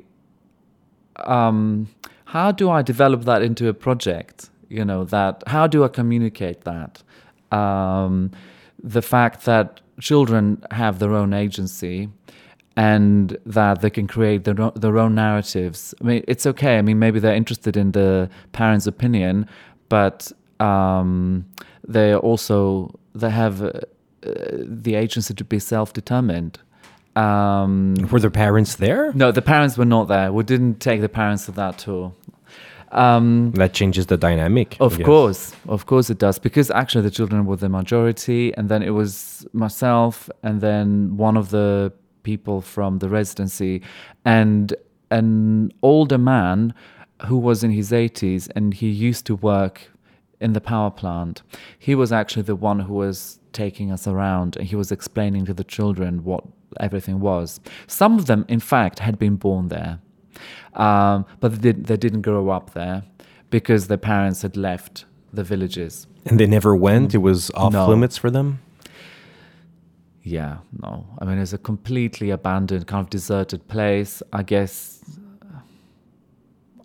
um, 1.17 1.89
how 2.25 2.53
do 2.53 2.71
I 2.71 2.83
develop 2.83 3.25
that 3.25 3.43
into 3.43 3.69
a 3.69 3.75
project? 3.75 4.51
You 4.69 4.85
know 4.85 5.05
that 5.05 5.43
how 5.47 5.67
do 5.67 5.85
I 5.85 5.89
communicate 5.89 6.63
that? 6.63 7.03
Um, 7.51 8.31
the 8.83 9.03
fact 9.03 9.45
that 9.45 9.81
children 10.01 10.65
have 10.71 10.99
their 10.99 11.15
own 11.15 11.33
agency 11.33 12.09
and 12.77 13.37
that 13.45 13.83
they 13.83 13.91
can 13.91 14.07
create 14.07 14.45
their 14.45 14.59
own, 14.61 14.73
their 14.75 14.99
own 14.99 15.15
narratives. 15.15 15.95
I 16.01 16.05
mean, 16.05 16.25
it's 16.27 16.47
okay. 16.47 16.79
I 16.79 16.83
mean, 16.83 16.99
maybe 16.99 17.21
they're 17.21 17.35
interested 17.35 17.77
in 17.77 17.93
the 17.93 18.31
parents' 18.53 18.87
opinion, 18.87 19.47
but 19.89 20.33
um, 20.59 21.45
they 21.87 22.15
also 22.15 22.99
they 23.15 23.31
have 23.31 23.63
uh, 23.63 23.73
the 24.23 24.95
agency 24.95 25.35
to 25.35 25.45
be 25.45 25.59
self-determined. 25.59 26.59
Um, 27.17 27.95
Were 28.11 28.21
their 28.21 28.31
parents 28.31 28.77
there? 28.77 29.13
no, 29.13 29.33
the 29.33 29.43
parents 29.43 29.77
were 29.77 29.85
not 29.85 30.09
there. 30.09 30.33
We 30.33 30.45
didn't 30.45 30.81
take 30.81 31.01
the 31.01 31.09
parents 31.09 31.45
to 31.47 31.53
that 31.53 31.79
tour. 31.79 32.13
Um, 32.91 33.53
That 33.53 33.73
changes 33.73 34.07
the 34.07 34.17
dynamic. 34.17 34.77
Of 34.81 35.03
course, 35.03 35.55
of 35.69 35.87
course 35.87 36.11
it 36.11 36.19
does, 36.19 36.39
because 36.39 36.71
actually 36.71 37.03
the 37.03 37.11
children 37.11 37.47
were 37.47 37.57
the 37.57 37.69
majority, 37.69 38.55
and 38.57 38.69
then 38.69 38.83
it 38.83 38.91
was 38.91 39.47
myself, 39.53 40.29
and 40.43 40.61
then 40.61 41.17
one 41.17 41.37
of 41.37 41.51
the 41.51 41.93
people 42.23 42.61
from 42.61 42.99
the 42.99 43.09
residency, 43.09 43.83
and 44.25 44.75
an 45.11 45.73
older 45.83 46.19
man 46.19 46.75
who 47.27 47.37
was 47.37 47.63
in 47.65 47.71
his 47.71 47.93
80s, 47.93 48.49
and 48.57 48.75
he 48.75 48.89
used 48.89 49.25
to 49.27 49.37
work 49.37 49.91
in 50.41 50.53
the 50.55 50.61
power 50.61 50.91
plant. 50.91 51.43
He 51.79 51.95
was 51.95 52.13
actually 52.13 52.43
the 52.43 52.57
one 52.57 52.81
who 52.81 52.95
was 52.95 53.39
taking 53.53 53.91
us 53.93 54.07
around, 54.07 54.57
and 54.57 54.67
he 54.67 54.77
was 54.77 54.91
explaining 54.93 55.45
to 55.47 55.55
the 55.55 55.65
children 55.65 56.25
what 56.25 56.45
everything 56.81 57.21
was. 57.21 57.61
Some 57.87 58.19
of 58.19 58.27
them, 58.27 58.45
in 58.49 58.61
fact, 58.61 58.99
had 59.01 59.19
been 59.19 59.37
born 59.37 59.69
there 59.69 59.99
um, 60.75 61.27
but 61.41 61.53
they, 61.53 61.73
did, 61.73 61.87
they 61.87 61.97
didn't 61.97 62.23
grow 62.23 62.49
up 62.49 62.73
there 62.73 63.03
because 63.51 63.89
their 63.89 63.99
parents 63.99 64.43
had 64.43 64.57
left 64.57 65.05
the 65.33 65.45
villages. 65.45 66.07
And 66.25 66.41
they 66.41 66.47
never 66.47 66.75
went. 66.75 67.15
It 67.15 67.19
was 67.19 67.51
off 67.51 67.73
No. 67.73 67.87
limits 67.89 68.17
for 68.17 68.31
them. 68.31 68.61
Yeah, 70.23 70.59
no. 70.81 71.07
I 71.19 71.25
mean, 71.25 71.39
it's 71.39 71.53
a 71.53 71.59
completely 71.59 72.31
abandoned, 72.31 72.87
kind 72.87 73.05
of 73.05 73.11
deserted 73.11 73.67
place. 73.69 74.23
I 74.33 74.43
guess, 74.43 75.05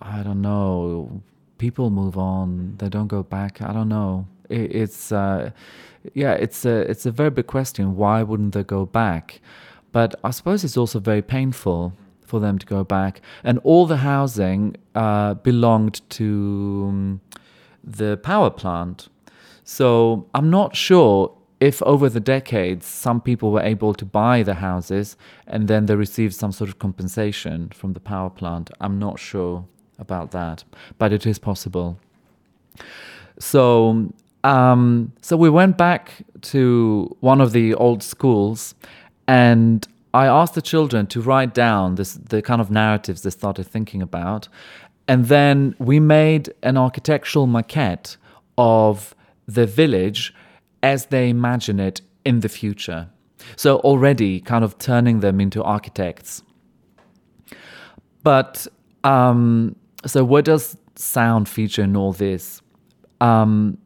I 0.01 0.23
don't 0.23 0.41
know. 0.41 1.21
People 1.57 1.89
move 1.89 2.17
on, 2.17 2.75
they 2.79 2.89
don't 2.89 3.07
go 3.07 3.23
back. 3.23 3.61
I 3.61 3.71
don't 3.73 3.89
know. 3.89 4.27
It, 4.49 4.75
it's, 4.75 5.11
uh, 5.11 5.51
yeah, 6.13 6.33
it's 6.33 6.65
a, 6.65 6.89
it's 6.89 7.05
a 7.05 7.11
very 7.11 7.29
big 7.29 7.47
question. 7.47 7.95
Why 7.95 8.23
wouldn't 8.23 8.53
they 8.53 8.63
go 8.63 8.85
back? 8.85 9.39
But 9.97 10.13
I 10.23 10.29
suppose 10.29 10.63
it's 10.63 10.77
also 10.77 10.99
very 10.99 11.23
painful 11.23 11.91
for 12.21 12.39
them 12.39 12.59
to 12.59 12.65
go 12.67 12.83
back. 12.83 13.19
And 13.43 13.57
all 13.63 13.87
the 13.87 13.97
housing 13.97 14.75
uh, 14.93 15.33
belonged 15.33 16.07
to 16.19 16.85
um, 16.87 17.21
the 17.83 18.17
power 18.17 18.51
plant. 18.51 19.09
So 19.63 20.27
I'm 20.35 20.51
not 20.51 20.75
sure 20.75 21.35
if 21.59 21.81
over 21.81 22.09
the 22.09 22.19
decades 22.19 22.85
some 22.85 23.19
people 23.19 23.51
were 23.51 23.63
able 23.73 23.95
to 23.95 24.05
buy 24.05 24.43
the 24.43 24.53
houses 24.53 25.17
and 25.47 25.67
then 25.67 25.87
they 25.87 25.95
received 25.95 26.35
some 26.35 26.51
sort 26.51 26.69
of 26.69 26.77
compensation 26.77 27.69
from 27.69 27.93
the 27.93 27.99
power 27.99 28.29
plant. 28.29 28.69
I'm 28.79 28.99
not 28.99 29.17
sure 29.17 29.65
about 29.97 30.29
that, 30.29 30.63
but 30.99 31.11
it 31.11 31.25
is 31.25 31.39
possible. 31.39 31.97
So, 33.39 34.11
um, 34.43 35.11
so 35.23 35.35
we 35.37 35.49
went 35.49 35.75
back 35.75 36.11
to 36.53 37.17
one 37.19 37.41
of 37.41 37.51
the 37.51 37.73
old 37.73 38.03
schools, 38.03 38.75
and 39.27 39.87
I 40.13 40.25
asked 40.25 40.55
the 40.55 40.61
children 40.61 41.07
to 41.07 41.21
write 41.21 41.53
down 41.53 41.95
this, 41.95 42.13
the 42.13 42.41
kind 42.41 42.61
of 42.61 42.71
narratives 42.71 43.21
they 43.21 43.29
started 43.29 43.67
thinking 43.67 44.01
about, 44.01 44.47
and 45.07 45.25
then 45.25 45.75
we 45.79 45.99
made 45.99 46.53
an 46.63 46.77
architectural 46.77 47.47
maquette 47.47 48.17
of 48.57 49.15
the 49.47 49.65
village 49.65 50.33
as 50.83 51.07
they 51.07 51.29
imagine 51.29 51.79
it 51.79 52.01
in 52.25 52.41
the 52.41 52.49
future. 52.49 53.09
So 53.55 53.77
already 53.79 54.39
kind 54.39 54.63
of 54.63 54.77
turning 54.77 55.19
them 55.19 55.39
into 55.39 55.63
architects. 55.63 56.41
But 58.23 58.67
um, 59.03 59.75
so, 60.05 60.23
where 60.23 60.41
does 60.41 60.75
sound 60.95 61.47
feature 61.47 61.83
in 61.83 61.95
all 61.95 62.11
this? 62.11 62.61
Um, 63.21 63.77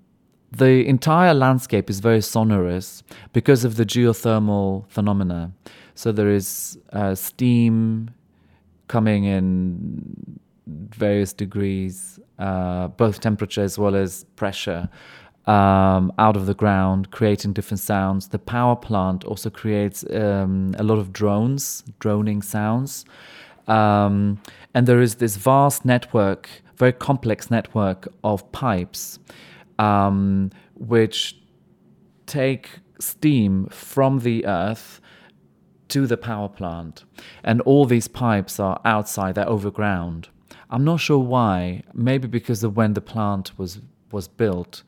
the 0.51 0.85
entire 0.85 1.33
landscape 1.33 1.89
is 1.89 1.99
very 1.99 2.21
sonorous 2.21 3.03
because 3.31 3.63
of 3.63 3.77
the 3.77 3.85
geothermal 3.85 4.85
phenomena. 4.89 5.51
So 5.95 6.11
there 6.11 6.29
is 6.29 6.77
uh, 6.91 7.15
steam 7.15 8.11
coming 8.87 9.23
in 9.23 10.39
various 10.67 11.31
degrees, 11.33 12.19
uh, 12.39 12.87
both 12.89 13.21
temperature 13.21 13.63
as 13.63 13.77
well 13.77 13.95
as 13.95 14.25
pressure, 14.35 14.89
um, 15.45 16.11
out 16.19 16.35
of 16.35 16.45
the 16.45 16.53
ground, 16.53 17.11
creating 17.11 17.53
different 17.53 17.79
sounds. 17.79 18.27
The 18.27 18.39
power 18.39 18.75
plant 18.75 19.23
also 19.23 19.49
creates 19.49 20.03
um, 20.11 20.75
a 20.77 20.83
lot 20.83 20.99
of 20.99 21.13
drones, 21.13 21.83
droning 21.99 22.41
sounds. 22.41 23.05
Um, 23.67 24.41
and 24.73 24.87
there 24.87 25.01
is 25.01 25.15
this 25.15 25.37
vast 25.37 25.85
network, 25.85 26.49
very 26.75 26.93
complex 26.93 27.49
network 27.49 28.07
of 28.23 28.49
pipes, 28.51 29.19
um, 29.79 30.51
which 30.75 31.38
take 32.25 32.79
steam 32.99 33.67
from 33.67 34.19
the 34.19 34.45
earth 34.45 35.01
to 35.89 36.07
the 36.07 36.17
power 36.17 36.47
plant. 36.47 37.03
And 37.43 37.62
all 37.62 37.86
these 37.86 38.07
pipes 38.07 38.60
are 38.60 38.79
outside, 38.86 39.36
they're 39.36 39.49
overground. 39.49 40.29
I'm 40.69 40.86
not 40.86 41.01
sure 41.01 41.19
why. 41.19 41.84
Maybe 41.93 42.27
because 42.27 42.63
of 42.63 42.77
when 42.77 42.93
the 42.93 43.01
plant 43.01 43.57
was 43.57 43.81
was 44.12 44.27
built, 44.27 44.84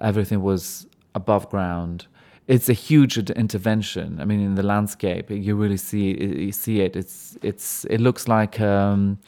everything 0.00 0.42
was 0.42 0.86
above 1.14 1.48
ground. 1.50 2.06
It's 2.46 2.68
a 2.68 2.72
huge 2.72 3.18
intervention. 3.18 4.20
I 4.20 4.24
mean, 4.24 4.40
in 4.40 4.54
the 4.54 4.62
landscape, 4.62 5.30
you 5.30 5.56
really 5.56 5.76
see 5.76 6.16
you 6.46 6.52
see 6.52 6.80
it. 6.80 6.94
It's 6.94 7.36
it's 7.42 7.84
it 7.86 8.00
looks 8.00 8.28
like 8.28 8.60
um, 8.60 9.18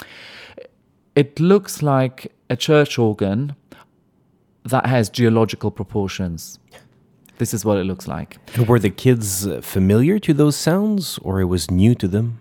it 1.17 1.41
looks 1.41 1.83
like 1.83 2.33
a 2.49 2.57
church 2.57 2.99
organ 2.99 3.57
that 4.65 4.87
has 4.87 5.09
geological 5.09 5.71
proportions. 5.71 6.59
This 7.39 7.55
is 7.55 7.65
what 7.65 7.79
it 7.79 7.85
looks 7.85 8.09
like. 8.09 8.39
And 8.55 8.67
were 8.69 8.79
the 8.79 8.91
kids 8.91 9.47
familiar 9.61 10.19
to 10.19 10.35
those 10.35 10.57
sounds, 10.57 11.19
or 11.23 11.41
it 11.41 11.45
was 11.45 11.71
new 11.71 11.95
to 11.95 12.09
them? 12.09 12.41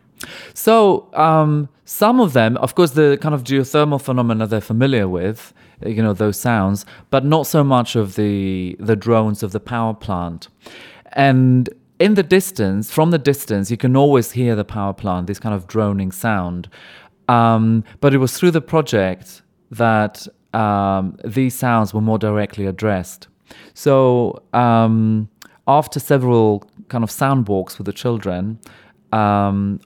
So 0.53 1.07
um, 1.13 1.69
some 1.85 2.19
of 2.19 2.33
them, 2.33 2.57
of 2.57 2.75
course, 2.75 2.91
the 2.91 3.17
kind 3.21 3.35
of 3.35 3.43
geothermal 3.43 4.01
phenomena 4.01 4.47
they're 4.47 4.61
familiar 4.61 5.07
with, 5.07 5.53
uh, 5.85 5.89
you 5.89 6.01
know, 6.01 6.13
those 6.13 6.39
sounds, 6.39 6.85
but 7.11 7.23
not 7.23 7.45
so 7.45 7.63
much 7.63 7.95
of 7.95 8.15
the 8.15 8.75
the 8.79 8.95
drones 8.95 9.43
of 9.43 9.51
the 9.51 9.59
power 9.59 9.93
plant. 9.93 10.49
And 11.13 11.69
in 11.99 12.15
the 12.15 12.23
distance, 12.23 12.91
from 12.91 13.11
the 13.11 13.17
distance, 13.17 13.71
you 13.71 13.77
can 13.77 13.95
always 13.95 14.31
hear 14.31 14.55
the 14.55 14.65
power 14.65 14.93
plant, 14.93 15.27
this 15.27 15.39
kind 15.39 15.55
of 15.55 15.67
droning 15.67 16.11
sound. 16.11 16.69
Um, 17.27 17.83
but 17.99 18.13
it 18.13 18.17
was 18.17 18.37
through 18.37 18.51
the 18.51 18.61
project 18.61 19.41
that 19.71 20.27
um, 20.53 21.17
these 21.23 21.55
sounds 21.55 21.93
were 21.93 22.01
more 22.01 22.19
directly 22.19 22.65
addressed. 22.65 23.27
So 23.73 24.41
um, 24.53 25.29
after 25.67 25.99
several 25.99 26.63
kind 26.89 27.03
of 27.03 27.11
sound 27.11 27.47
walks 27.47 27.77
with 27.77 27.85
the 27.85 27.93
children, 27.93 28.59
um, 29.11 29.79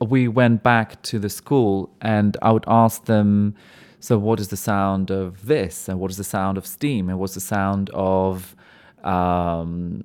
we 0.00 0.28
went 0.28 0.62
back 0.62 1.02
to 1.02 1.18
the 1.18 1.28
school 1.28 1.90
and 2.00 2.36
I 2.42 2.52
would 2.52 2.64
ask 2.66 3.04
them, 3.04 3.54
so 4.00 4.18
what 4.18 4.40
is 4.40 4.48
the 4.48 4.56
sound 4.56 5.10
of 5.10 5.46
this? 5.46 5.88
And 5.88 6.00
what 6.00 6.10
is 6.10 6.16
the 6.16 6.24
sound 6.24 6.56
of 6.56 6.66
steam? 6.66 7.10
And 7.10 7.18
what's 7.18 7.34
the 7.34 7.40
sound 7.40 7.90
of 7.92 8.56
um, 9.04 10.02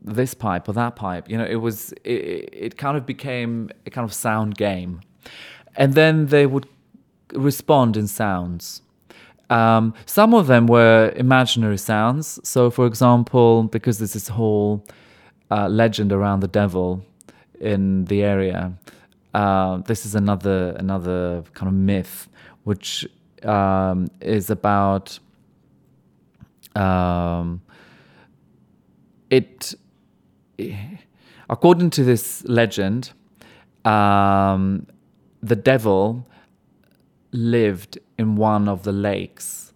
this 0.00 0.32
pipe 0.32 0.68
or 0.68 0.74
that 0.74 0.94
pipe? 0.94 1.28
You 1.28 1.38
know, 1.38 1.44
it 1.44 1.56
was, 1.56 1.92
it, 2.04 2.48
it 2.52 2.76
kind 2.76 2.96
of 2.96 3.04
became 3.04 3.70
a 3.84 3.90
kind 3.90 4.04
of 4.04 4.14
sound 4.14 4.56
game. 4.56 5.00
And 5.74 5.94
then 5.94 6.26
they 6.26 6.46
would 6.46 6.68
respond 7.34 7.96
in 7.96 8.06
sounds. 8.06 8.82
Um, 9.50 9.94
some 10.06 10.34
of 10.34 10.46
them 10.46 10.66
were 10.66 11.12
imaginary 11.16 11.78
sounds. 11.78 12.40
So, 12.44 12.70
for 12.70 12.86
example, 12.86 13.64
because 13.64 13.98
there's 13.98 14.14
this 14.14 14.28
whole 14.28 14.84
uh, 15.50 15.68
legend 15.68 16.12
around 16.12 16.40
the 16.40 16.48
devil 16.48 17.04
in 17.60 18.06
the 18.06 18.22
area, 18.22 18.72
uh, 19.34 19.78
this 19.78 20.06
is 20.06 20.14
another 20.14 20.74
another 20.78 21.44
kind 21.54 21.68
of 21.68 21.74
myth, 21.74 22.28
which 22.62 23.06
um, 23.42 24.08
is 24.20 24.48
about 24.48 25.18
um, 26.76 27.60
it, 29.30 29.74
according 31.50 31.90
to 31.90 32.04
this 32.04 32.44
legend, 32.44 33.12
um, 33.84 34.86
the 35.42 35.56
devil 35.56 36.26
lived 37.34 37.98
in 38.16 38.36
one 38.36 38.68
of 38.68 38.84
the 38.84 38.92
lakes, 38.92 39.74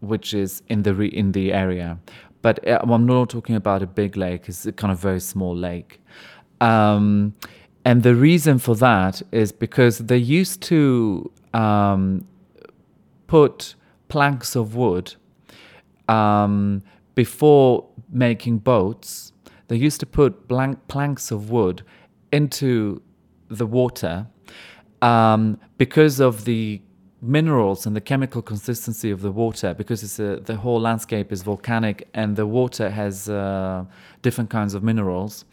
which 0.00 0.34
is 0.34 0.62
in 0.68 0.82
the 0.82 0.94
re- 0.94 1.08
in 1.08 1.32
the 1.32 1.52
area. 1.52 1.98
But 2.42 2.66
uh, 2.68 2.78
I'm 2.82 3.06
not 3.06 3.30
talking 3.30 3.56
about 3.56 3.82
a 3.82 3.86
big 3.86 4.16
lake; 4.16 4.48
it's 4.48 4.66
a 4.66 4.72
kind 4.72 4.92
of 4.92 4.98
very 5.00 5.20
small 5.20 5.56
lake. 5.56 6.00
Um, 6.60 7.34
and 7.84 8.02
the 8.02 8.14
reason 8.14 8.58
for 8.58 8.76
that 8.76 9.22
is 9.32 9.50
because 9.50 9.98
they 9.98 10.18
used 10.18 10.60
to 10.62 11.30
um, 11.54 12.26
put 13.26 13.74
planks 14.08 14.54
of 14.54 14.74
wood 14.74 15.14
um, 16.08 16.82
before 17.14 17.86
making 18.10 18.58
boats. 18.58 19.32
They 19.68 19.76
used 19.76 20.00
to 20.00 20.06
put 20.06 20.48
blank 20.48 20.86
planks 20.88 21.30
of 21.30 21.50
wood 21.50 21.82
into 22.32 23.02
the 23.48 23.66
water 23.66 24.26
um, 25.02 25.58
because 25.76 26.20
of 26.20 26.44
the 26.44 26.80
minerals 27.20 27.86
and 27.86 27.96
the 27.96 28.00
chemical 28.00 28.42
consistency 28.42 29.10
of 29.10 29.22
the 29.22 29.30
water 29.30 29.74
because 29.74 30.02
it's 30.02 30.18
a, 30.18 30.36
the 30.36 30.56
whole 30.56 30.80
landscape 30.80 31.32
is 31.32 31.42
volcanic 31.42 32.08
and 32.14 32.36
the 32.36 32.46
water 32.46 32.90
has 32.90 33.28
uh, 33.28 33.84
different 34.22 34.50
kinds 34.50 34.74
of 34.74 34.82
minerals. 34.82 35.44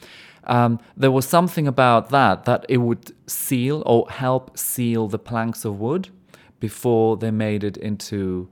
Um, 0.44 0.80
there 0.96 1.10
was 1.10 1.28
something 1.28 1.68
about 1.68 2.10
that 2.10 2.46
that 2.46 2.66
it 2.70 2.78
would 2.78 3.16
seal 3.28 3.82
or 3.86 4.08
help 4.10 4.58
seal 4.58 5.08
the 5.08 5.18
planks 5.18 5.66
of 5.66 5.80
wood 5.80 6.10
before 6.60 7.18
they 7.18 7.32
made 7.32 7.64
it 7.64 7.78
into 7.78 8.48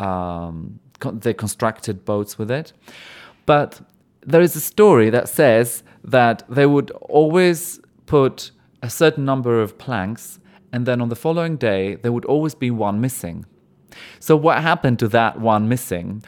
um, 0.00 0.80
they 1.00 1.34
constructed 1.34 2.04
boats 2.04 2.38
with 2.38 2.50
it. 2.50 2.72
But 3.44 3.80
there 4.22 4.40
is 4.40 4.56
a 4.56 4.60
story 4.60 5.10
that 5.10 5.28
says 5.28 5.82
that 6.02 6.42
they 6.48 6.66
would 6.66 6.90
always 7.02 7.80
put 8.06 8.50
a 8.82 8.88
certain 8.88 9.24
number 9.24 9.60
of 9.60 9.78
planks 9.78 10.38
and 10.72 10.86
then 10.86 11.00
on 11.00 11.08
the 11.08 11.16
following 11.16 11.56
day 11.56 11.94
there 11.96 12.12
would 12.12 12.24
always 12.24 12.54
be 12.54 12.70
one 12.70 13.00
missing 13.00 13.44
so 14.18 14.36
what 14.36 14.60
happened 14.62 14.98
to 14.98 15.08
that 15.08 15.40
one 15.40 15.68
missing 15.68 16.22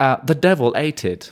uh, 0.00 0.16
the 0.24 0.34
devil 0.34 0.72
ate 0.76 1.04
it 1.04 1.30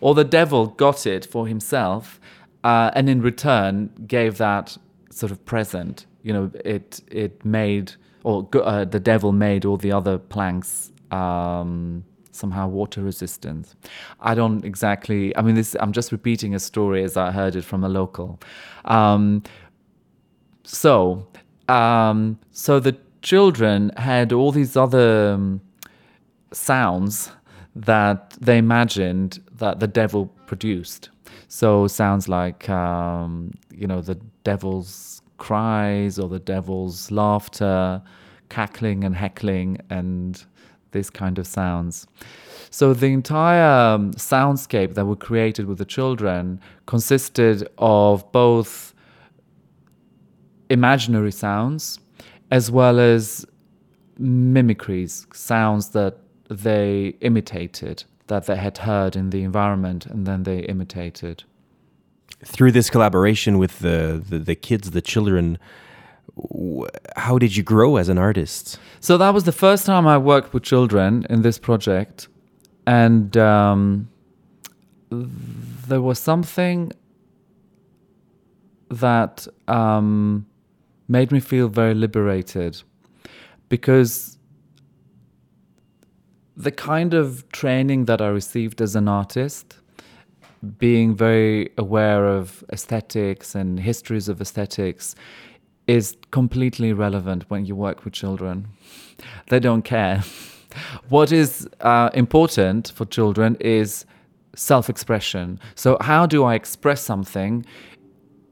or 0.00 0.14
the 0.14 0.24
devil 0.24 0.66
got 0.66 1.06
it 1.06 1.24
for 1.24 1.48
himself 1.48 2.20
uh, 2.64 2.90
and 2.94 3.08
in 3.08 3.20
return 3.20 3.90
gave 4.06 4.38
that 4.38 4.76
sort 5.10 5.32
of 5.32 5.44
present. 5.44 6.06
You 6.22 6.32
know, 6.32 6.50
it 6.64 7.00
it 7.08 7.44
made 7.44 7.92
or 8.24 8.48
uh, 8.54 8.84
the 8.84 9.00
devil 9.00 9.32
made 9.32 9.64
all 9.64 9.76
the 9.76 9.92
other 9.92 10.18
planks 10.18 10.92
um, 11.10 12.04
somehow 12.30 12.68
water 12.68 13.02
resistant. 13.02 13.74
I 14.20 14.34
don't 14.34 14.64
exactly. 14.64 15.36
I 15.36 15.42
mean, 15.42 15.54
this. 15.54 15.76
I'm 15.80 15.92
just 15.92 16.12
repeating 16.12 16.54
a 16.54 16.60
story 16.60 17.02
as 17.02 17.16
I 17.16 17.30
heard 17.32 17.56
it 17.56 17.64
from 17.64 17.84
a 17.84 17.88
local. 17.88 18.40
Um, 18.84 19.42
so, 20.64 21.26
um, 21.72 22.38
so 22.50 22.80
the 22.80 22.96
children 23.22 23.90
had 23.96 24.32
all 24.32 24.52
these 24.52 24.76
other 24.76 25.32
um, 25.32 25.60
sounds 26.52 27.30
that 27.74 28.36
they 28.40 28.58
imagined 28.58 29.42
that 29.56 29.80
the 29.80 29.86
devil 29.86 30.26
produced. 30.46 31.10
So 31.48 31.86
sounds 31.86 32.28
like 32.28 32.68
um, 32.68 33.52
you 33.70 33.86
know 33.86 34.00
the 34.00 34.16
devil's 34.44 35.22
cries 35.38 36.18
or 36.18 36.28
the 36.28 36.38
devil's 36.38 37.10
laughter, 37.10 38.02
cackling 38.48 39.04
and 39.04 39.14
heckling, 39.14 39.78
and 39.90 40.44
this 40.92 41.10
kind 41.10 41.38
of 41.38 41.46
sounds. 41.46 42.06
So 42.70 42.94
the 42.94 43.08
entire 43.08 43.94
um, 43.94 44.12
soundscape 44.14 44.94
that 44.94 45.04
were 45.04 45.16
created 45.16 45.66
with 45.66 45.78
the 45.78 45.84
children 45.84 46.60
consisted 46.86 47.68
of 47.78 48.30
both 48.32 48.91
imaginary 50.70 51.32
sounds 51.32 51.98
as 52.50 52.70
well 52.70 53.00
as 53.00 53.46
mimicries, 54.18 55.26
sounds 55.32 55.90
that 55.90 56.18
they 56.48 57.14
imitated 57.20 58.04
that 58.32 58.46
they 58.46 58.56
had 58.56 58.78
heard 58.78 59.14
in 59.14 59.30
the 59.30 59.42
environment 59.42 60.06
and 60.06 60.26
then 60.26 60.44
they 60.44 60.60
imitated. 60.60 61.44
Through 62.44 62.72
this 62.72 62.88
collaboration 62.90 63.58
with 63.58 63.80
the, 63.80 64.22
the, 64.26 64.38
the 64.38 64.54
kids, 64.54 64.90
the 64.92 65.02
children, 65.02 65.58
how 67.16 67.38
did 67.38 67.56
you 67.56 67.62
grow 67.62 67.96
as 67.96 68.08
an 68.08 68.18
artist? 68.18 68.78
So 69.00 69.18
that 69.18 69.34
was 69.34 69.44
the 69.44 69.52
first 69.52 69.84
time 69.86 70.06
I 70.06 70.18
worked 70.18 70.52
with 70.54 70.62
children 70.62 71.26
in 71.28 71.42
this 71.42 71.58
project. 71.58 72.28
And 72.86 73.36
um, 73.36 74.08
there 75.10 76.00
was 76.00 76.18
something 76.18 76.92
that 78.90 79.46
um, 79.68 80.46
made 81.08 81.32
me 81.32 81.40
feel 81.40 81.68
very 81.68 81.94
liberated 81.94 82.82
because 83.68 84.38
the 86.56 86.70
kind 86.70 87.14
of 87.14 87.50
training 87.52 88.04
that 88.04 88.20
I 88.20 88.28
received 88.28 88.80
as 88.80 88.94
an 88.94 89.08
artist, 89.08 89.78
being 90.78 91.14
very 91.14 91.70
aware 91.78 92.26
of 92.26 92.62
aesthetics 92.72 93.54
and 93.54 93.80
histories 93.80 94.28
of 94.28 94.40
aesthetics, 94.40 95.14
is 95.86 96.16
completely 96.30 96.92
relevant 96.92 97.44
when 97.48 97.66
you 97.66 97.74
work 97.74 98.04
with 98.04 98.14
children. 98.14 98.68
They 99.48 99.58
don't 99.58 99.82
care. 99.82 100.22
what 101.08 101.32
is 101.32 101.68
uh, 101.80 102.10
important 102.14 102.92
for 102.94 103.04
children 103.06 103.56
is 103.60 104.04
self 104.54 104.88
expression. 104.88 105.58
So, 105.74 105.96
how 106.00 106.26
do 106.26 106.44
I 106.44 106.54
express 106.54 107.00
something 107.02 107.64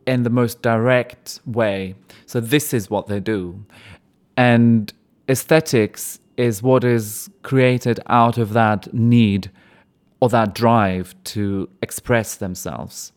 in 0.06 0.22
the 0.22 0.30
most 0.30 0.62
direct 0.62 1.40
way? 1.46 1.94
So, 2.26 2.40
this 2.40 2.72
is 2.74 2.90
what 2.90 3.06
they 3.06 3.20
do. 3.20 3.64
And 4.36 4.92
aesthetics 5.28 6.18
is 6.36 6.62
what 6.62 6.84
is 6.84 7.30
created 7.42 8.00
out 8.06 8.38
of 8.38 8.54
that 8.54 8.92
need 8.94 9.50
or 10.20 10.28
that 10.28 10.54
drive 10.54 11.14
to 11.24 11.68
express 11.82 12.36
themselves. 12.36 13.12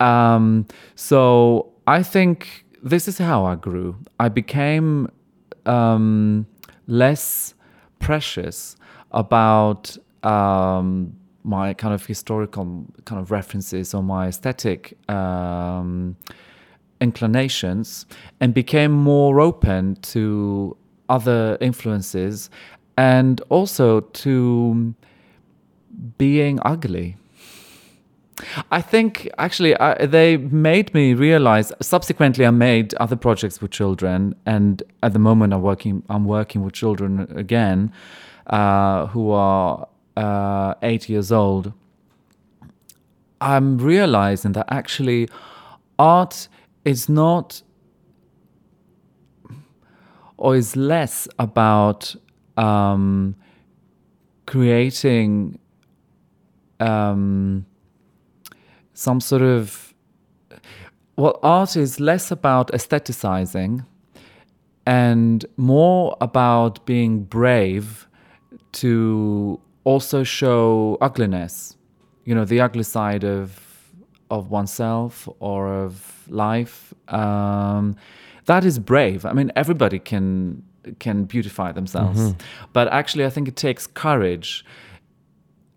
Um, 0.00 0.66
so 0.94 1.72
I 1.86 2.02
think 2.02 2.64
this 2.82 3.08
is 3.08 3.18
how 3.18 3.44
I 3.44 3.54
grew. 3.54 3.96
I 4.18 4.28
became 4.28 5.08
um, 5.66 6.46
less 6.86 7.54
precious 8.00 8.76
about 9.12 9.96
um, 10.22 11.16
my 11.44 11.74
kind 11.74 11.94
of 11.94 12.04
historical 12.06 12.86
kind 13.04 13.20
of 13.20 13.30
references 13.30 13.94
or 13.94 14.02
my 14.02 14.28
aesthetic 14.28 14.98
um, 15.10 16.16
inclinations 17.00 18.06
and 18.40 18.54
became 18.54 18.90
more 18.90 19.40
open 19.40 19.96
to 19.96 20.76
other 21.08 21.58
influences 21.60 22.50
and 22.96 23.40
also 23.50 24.00
to 24.00 24.94
being 26.18 26.58
ugly. 26.64 27.16
I 28.70 28.80
think 28.80 29.28
actually 29.38 29.78
I, 29.78 30.06
they 30.06 30.36
made 30.36 30.92
me 30.92 31.14
realize. 31.14 31.72
Subsequently, 31.80 32.44
I 32.44 32.50
made 32.50 32.92
other 32.94 33.16
projects 33.16 33.60
with 33.60 33.70
children, 33.70 34.34
and 34.44 34.82
at 35.04 35.12
the 35.12 35.20
moment, 35.20 35.52
I'm 35.52 35.62
working. 35.62 36.02
I'm 36.08 36.24
working 36.24 36.64
with 36.64 36.74
children 36.74 37.28
again, 37.36 37.92
uh, 38.48 39.06
who 39.06 39.30
are 39.30 39.86
uh, 40.16 40.74
eight 40.82 41.08
years 41.08 41.32
old. 41.32 41.72
I'm 43.40 43.78
realizing 43.78 44.52
that 44.52 44.66
actually, 44.70 45.28
art 45.98 46.48
is 46.84 47.08
not 47.08 47.62
or 50.36 50.56
is 50.56 50.76
less 50.76 51.28
about 51.38 52.14
um, 52.56 53.36
creating 54.46 55.58
um, 56.80 57.66
some 58.92 59.20
sort 59.20 59.42
of 59.42 59.94
well, 61.16 61.38
art 61.42 61.76
is 61.76 62.00
less 62.00 62.30
about 62.30 62.72
aestheticizing 62.72 63.86
and 64.86 65.46
more 65.56 66.16
about 66.20 66.84
being 66.86 67.22
brave 67.22 68.08
to 68.72 69.60
also 69.84 70.24
show 70.24 70.98
ugliness, 71.00 71.76
you 72.24 72.34
know, 72.34 72.44
the 72.44 72.60
ugly 72.60 72.82
side 72.82 73.24
of 73.24 73.60
of 74.30 74.50
oneself 74.50 75.28
or 75.38 75.68
of 75.68 76.24
life. 76.28 76.94
Um, 77.08 77.96
that 78.46 78.64
is 78.64 78.78
brave. 78.78 79.24
I 79.24 79.32
mean, 79.32 79.52
everybody 79.56 79.98
can 79.98 80.62
can 80.98 81.24
beautify 81.24 81.72
themselves, 81.72 82.20
mm-hmm. 82.20 82.38
but 82.72 82.88
actually, 82.88 83.24
I 83.24 83.30
think 83.30 83.48
it 83.48 83.56
takes 83.56 83.86
courage 83.86 84.64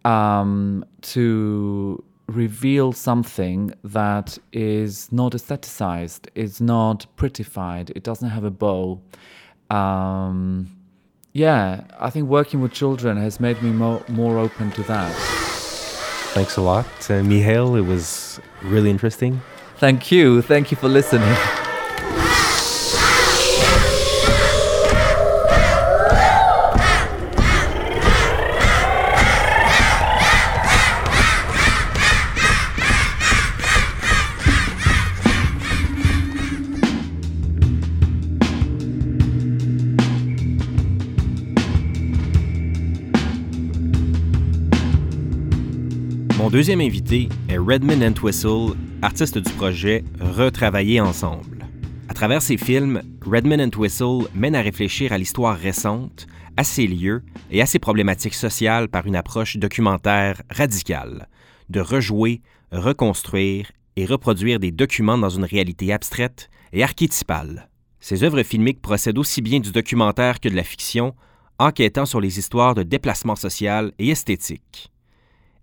um, 0.03 0.83
to 1.01 2.03
reveal 2.27 2.91
something 2.91 3.73
that 3.83 4.37
is 4.51 5.11
not 5.11 5.31
aestheticized, 5.31 6.27
is 6.35 6.59
not 6.59 7.05
prettified, 7.15 7.89
it 7.95 8.03
doesn't 8.03 8.29
have 8.29 8.43
a 8.43 8.51
bow. 8.51 9.01
Um, 9.69 10.76
yeah, 11.37 11.83
I 11.99 12.09
think 12.09 12.27
working 12.27 12.61
with 12.61 12.73
children 12.73 13.15
has 13.17 13.39
made 13.39 13.61
me 13.61 13.69
more, 13.69 14.01
more 14.07 14.39
open 14.39 14.71
to 14.71 14.83
that. 14.83 15.13
Thanks 16.33 16.57
a 16.57 16.61
lot, 16.61 16.87
uh, 17.11 17.21
Mikhail. 17.21 17.75
It 17.75 17.85
was 17.85 18.39
really 18.63 18.89
interesting. 18.89 19.41
Thank 19.77 20.11
you. 20.11 20.41
Thank 20.41 20.71
you 20.71 20.77
for 20.77 20.89
listening. 20.89 21.35
Mon 46.47 46.51
deuxième 46.51 46.79
invité 46.79 47.27
est 47.49 47.57
Redmond 47.57 48.01
Entwistle, 48.01 48.77
artiste 49.01 49.37
du 49.37 49.51
projet 49.51 50.05
Retravailler 50.21 51.01
ensemble. 51.01 51.67
À 52.07 52.13
travers 52.13 52.41
ses 52.41 52.55
films, 52.55 53.01
Redmond 53.25 53.59
Entwistle 53.59 54.29
mène 54.33 54.55
à 54.55 54.61
réfléchir 54.61 55.11
à 55.11 55.17
l'histoire 55.17 55.57
récente, 55.57 56.25
à 56.55 56.63
ses 56.63 56.87
lieux 56.87 57.21
et 57.51 57.61
à 57.61 57.65
ses 57.65 57.79
problématiques 57.79 58.33
sociales 58.33 58.87
par 58.87 59.05
une 59.07 59.17
approche 59.17 59.57
documentaire 59.57 60.41
radicale, 60.49 61.27
de 61.69 61.81
rejouer, 61.81 62.39
reconstruire 62.71 63.69
et 63.97 64.05
reproduire 64.05 64.61
des 64.61 64.71
documents 64.71 65.17
dans 65.17 65.29
une 65.29 65.43
réalité 65.43 65.91
abstraite 65.91 66.49
et 66.71 66.81
archétypale. 66.81 67.67
Ses 67.99 68.23
œuvres 68.23 68.43
filmiques 68.43 68.81
procèdent 68.81 69.17
aussi 69.17 69.41
bien 69.41 69.59
du 69.59 69.73
documentaire 69.73 70.39
que 70.39 70.47
de 70.47 70.55
la 70.55 70.63
fiction, 70.63 71.13
enquêtant 71.59 72.05
sur 72.05 72.21
les 72.21 72.39
histoires 72.39 72.73
de 72.73 72.83
déplacement 72.83 73.35
social 73.35 73.91
et 73.99 74.11
esthétique. 74.11 74.93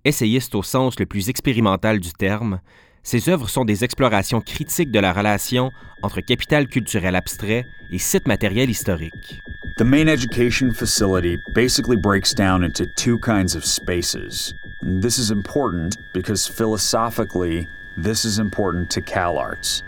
Essayiste 0.04 0.54
au 0.54 0.62
sens 0.62 0.98
le 1.00 1.06
plus 1.06 1.30
expérimental 1.30 1.98
du 1.98 2.12
terme, 2.12 2.60
ses 3.02 3.28
œuvres 3.28 3.48
sont 3.48 3.64
des 3.64 3.84
explorations 3.84 4.40
critiques 4.40 4.90
de 4.90 4.98
la 5.00 5.12
relation 5.12 5.70
entre 6.02 6.20
capital 6.20 6.66
culturel 6.68 7.14
abstrait 7.14 7.64
et 7.90 7.98
site 7.98 8.26
matériel 8.26 8.68
historique. 8.68 9.40
The 9.78 9.84
main 9.84 10.08
education 10.08 10.72
facility 10.72 11.36
basically 11.54 11.96
breaks 11.96 12.34
down 12.34 12.64
into 12.64 12.86
two 12.96 13.18
kinds 13.18 13.56
of 13.56 13.64
spaces. 13.64 14.54
This 14.82 15.18
is 15.18 15.30
important 15.30 15.96
because 16.12 16.46
philosophically, 16.46 17.66
this 17.96 18.24
is 18.24 18.38
important 18.38 18.90
to 18.90 19.00
CalArts. 19.00 19.82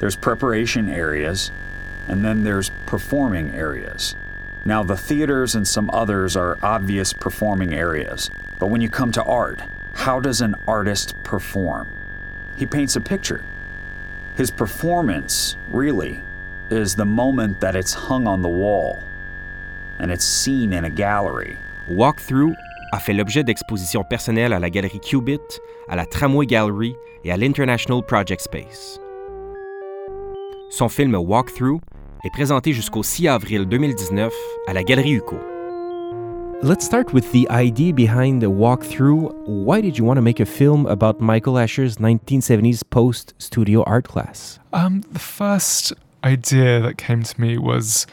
There's 0.00 0.16
preparation 0.16 0.88
areas, 0.88 1.52
and 2.08 2.24
then 2.24 2.42
there's 2.42 2.70
performing 2.86 3.54
areas. 3.54 4.16
Now, 4.66 4.82
the 4.82 4.96
theaters 4.96 5.54
and 5.54 5.68
some 5.68 5.90
others 5.90 6.36
are 6.36 6.58
obvious 6.62 7.12
performing 7.12 7.74
areas. 7.74 8.30
But 8.58 8.68
when 8.68 8.80
you 8.80 8.88
come 8.88 9.12
to 9.12 9.22
art, 9.24 9.60
how 9.92 10.20
does 10.20 10.40
an 10.40 10.54
artist 10.66 11.14
perform? 11.22 11.88
He 12.56 12.64
paints 12.64 12.96
a 12.96 13.00
picture. 13.00 13.44
His 14.36 14.50
performance, 14.50 15.56
really, 15.70 16.20
is 16.70 16.94
the 16.94 17.04
moment 17.04 17.60
that 17.60 17.76
it's 17.76 17.92
hung 17.92 18.26
on 18.26 18.42
the 18.42 18.48
wall 18.48 19.02
and 19.98 20.10
it's 20.10 20.24
seen 20.24 20.72
in 20.72 20.84
a 20.84 20.90
gallery. 20.90 21.56
Walkthrough 21.88 22.54
a 22.92 23.00
fait 23.00 23.12
l'objet 23.12 23.44
d'expositions 23.44 24.04
personnelles 24.04 24.52
à 24.52 24.60
la 24.60 24.70
galerie 24.70 25.00
Cubitt, 25.00 25.60
à 25.88 25.96
la 25.96 26.06
Tramway 26.06 26.46
Gallery 26.46 26.96
et 27.24 27.30
à 27.30 27.36
l'International 27.36 28.02
Project 28.02 28.40
Space. 28.40 28.98
Son 30.70 30.88
film 30.88 31.14
Walkthrough 31.14 31.80
est 32.24 32.30
présenté 32.30 32.72
jusqu'au 32.72 33.02
6 33.02 33.28
avril 33.28 33.66
2019 33.66 34.32
à 34.66 34.72
la 34.72 34.82
Galerie 34.82 35.16
UQO. 35.16 35.38
Let's 36.62 36.86
start 36.86 37.12
with 37.12 37.30
the 37.32 37.46
idea 37.50 37.92
behind 37.92 38.40
the 38.40 38.46
walkthrough. 38.46 39.34
Why 39.46 39.82
did 39.82 39.98
you 39.98 40.06
want 40.06 40.16
to 40.16 40.22
make 40.22 40.40
a 40.40 40.46
film 40.46 40.86
about 40.86 41.20
Michael 41.20 41.58
Asher's 41.58 41.96
1970s 41.96 42.82
post 42.88 43.34
studio 43.38 43.82
art 43.82 44.08
class? 44.08 44.58
Um, 44.72 45.02
the 45.12 45.18
first 45.18 45.92
idea 46.24 46.80
that 46.80 46.96
came 46.96 47.22
to 47.22 47.38
me 47.38 47.58
was 47.58 48.06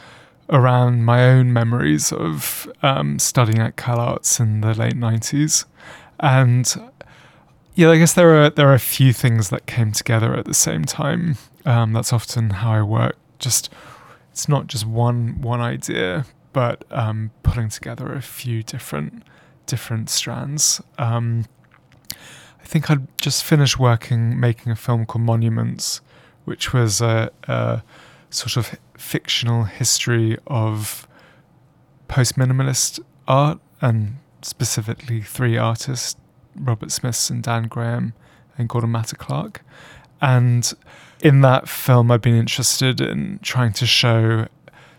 around 0.50 1.06
my 1.06 1.24
own 1.24 1.50
memories 1.54 2.12
of 2.12 2.70
um, 2.82 3.18
studying 3.18 3.60
at 3.60 3.76
CalArts 3.76 4.38
in 4.38 4.60
the 4.60 4.74
late 4.74 4.94
90s. 4.94 5.64
And 6.20 6.70
yeah, 7.74 7.88
I 7.88 7.96
guess 7.96 8.12
there 8.12 8.44
are 8.44 8.50
there 8.50 8.68
are 8.68 8.74
a 8.74 8.78
few 8.78 9.14
things 9.14 9.48
that 9.48 9.64
came 9.64 9.92
together 9.92 10.34
at 10.36 10.44
the 10.44 10.52
same 10.52 10.84
time. 10.84 11.38
Um, 11.64 11.94
that's 11.94 12.12
often 12.12 12.50
how 12.50 12.72
I 12.72 12.82
work. 12.82 13.16
Just 13.38 13.70
it's 14.32 14.48
not 14.48 14.66
just 14.66 14.86
one 14.86 15.40
one 15.42 15.60
idea, 15.60 16.24
but 16.54 16.84
um, 16.90 17.30
putting 17.42 17.68
together 17.68 18.12
a 18.12 18.22
few 18.22 18.62
different 18.62 19.22
different 19.66 20.08
strands. 20.08 20.80
Um, 20.98 21.44
I 22.60 22.64
think 22.64 22.90
I'd 22.90 23.06
just 23.18 23.44
finished 23.44 23.78
working 23.78 24.40
making 24.40 24.72
a 24.72 24.76
film 24.76 25.04
called 25.04 25.24
Monuments, 25.24 26.00
which 26.46 26.72
was 26.72 27.02
a, 27.02 27.30
a 27.44 27.82
sort 28.30 28.56
of 28.56 28.78
fictional 28.96 29.64
history 29.64 30.38
of 30.46 31.06
post 32.08 32.36
minimalist 32.36 33.00
art 33.28 33.60
and 33.82 34.16
specifically 34.40 35.20
three 35.20 35.58
artists 35.58 36.16
Robert 36.56 36.90
Smithson 36.90 37.36
and 37.36 37.42
Dan 37.44 37.64
Graham 37.64 38.14
and 38.56 38.68
Gordon 38.68 38.92
Matta 38.92 39.16
Clark. 39.16 39.62
And 40.20 40.72
in 41.22 41.40
that 41.40 41.68
film, 41.68 42.10
I've 42.10 42.20
been 42.20 42.36
interested 42.36 43.00
in 43.00 43.38
trying 43.42 43.72
to 43.74 43.86
show 43.86 44.48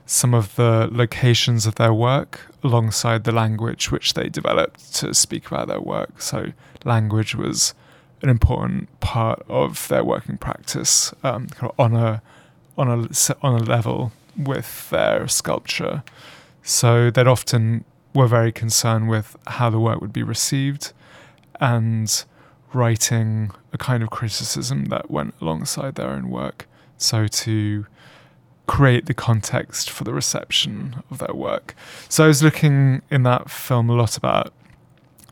some 0.05 0.33
of 0.33 0.55
the 0.55 0.89
locations 0.91 1.65
of 1.65 1.75
their 1.75 1.93
work 1.93 2.41
alongside 2.63 3.25
the 3.25 3.31
language 3.31 3.91
which 3.91 4.13
they 4.13 4.29
developed 4.29 4.93
to 4.95 5.13
speak 5.13 5.47
about 5.47 5.67
their 5.67 5.81
work. 5.81 6.21
So, 6.21 6.53
language 6.85 7.35
was 7.35 7.73
an 8.21 8.29
important 8.29 8.99
part 9.01 9.43
of 9.49 9.87
their 9.89 10.03
working 10.03 10.37
practice 10.37 11.13
um, 11.23 11.47
on 11.77 11.93
a 11.93 12.21
on 12.77 12.87
a 12.87 13.09
on 13.41 13.61
a 13.61 13.63
level 13.63 14.13
with 14.37 14.89
their 14.89 15.27
sculpture. 15.27 16.03
So 16.63 17.11
they'd 17.11 17.27
often 17.27 17.83
were 18.15 18.27
very 18.27 18.51
concerned 18.51 19.09
with 19.09 19.35
how 19.47 19.69
the 19.69 19.79
work 19.79 19.99
would 19.99 20.13
be 20.13 20.23
received 20.23 20.93
and 21.59 22.23
writing 22.71 23.51
a 23.73 23.77
kind 23.77 24.03
of 24.03 24.09
criticism 24.09 24.85
that 24.85 25.11
went 25.11 25.33
alongside 25.41 25.95
their 25.95 26.09
own 26.09 26.29
work. 26.29 26.67
So 26.97 27.27
to 27.27 27.85
create 28.67 29.07
the 29.07 29.13
context 29.13 29.89
for 29.89 30.03
the 30.03 30.13
reception 30.13 31.03
of 31.11 31.17
their 31.17 31.33
work. 31.33 31.75
So 32.07 32.23
I 32.23 32.27
was 32.27 32.41
looking 32.41 33.01
in 33.11 33.23
that 33.23 33.49
film 33.49 33.89
a 33.89 33.93
lot 33.93 34.15
about 34.15 34.53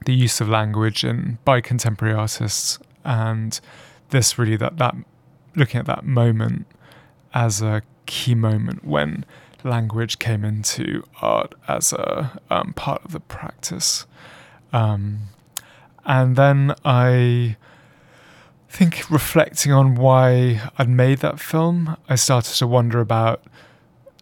the 0.05 0.13
use 0.13 0.41
of 0.41 0.49
language 0.49 1.03
in 1.03 1.37
by 1.45 1.61
contemporary 1.61 2.13
artists 2.13 2.79
and 3.05 3.59
this 4.09 4.37
really 4.37 4.57
that 4.57 4.77
that 4.77 4.95
looking 5.55 5.79
at 5.79 5.85
that 5.85 6.03
moment 6.03 6.65
as 7.33 7.61
a 7.61 7.83
key 8.05 8.35
moment 8.35 8.83
when 8.83 9.25
language 9.63 10.19
came 10.19 10.43
into 10.43 11.03
art 11.21 11.53
as 11.67 11.93
a 11.93 12.41
um, 12.49 12.73
part 12.73 13.03
of 13.05 13.11
the 13.11 13.19
practice. 13.19 14.05
Um, 14.73 15.19
and 16.05 16.35
then 16.35 16.73
I 16.83 17.57
think 18.71 19.11
reflecting 19.11 19.73
on 19.73 19.95
why 19.95 20.61
I'd 20.77 20.89
made 20.89 21.19
that 21.19 21.39
film, 21.39 21.97
I 22.07 22.15
started 22.15 22.55
to 22.55 22.67
wonder 22.67 23.01
about 23.01 23.43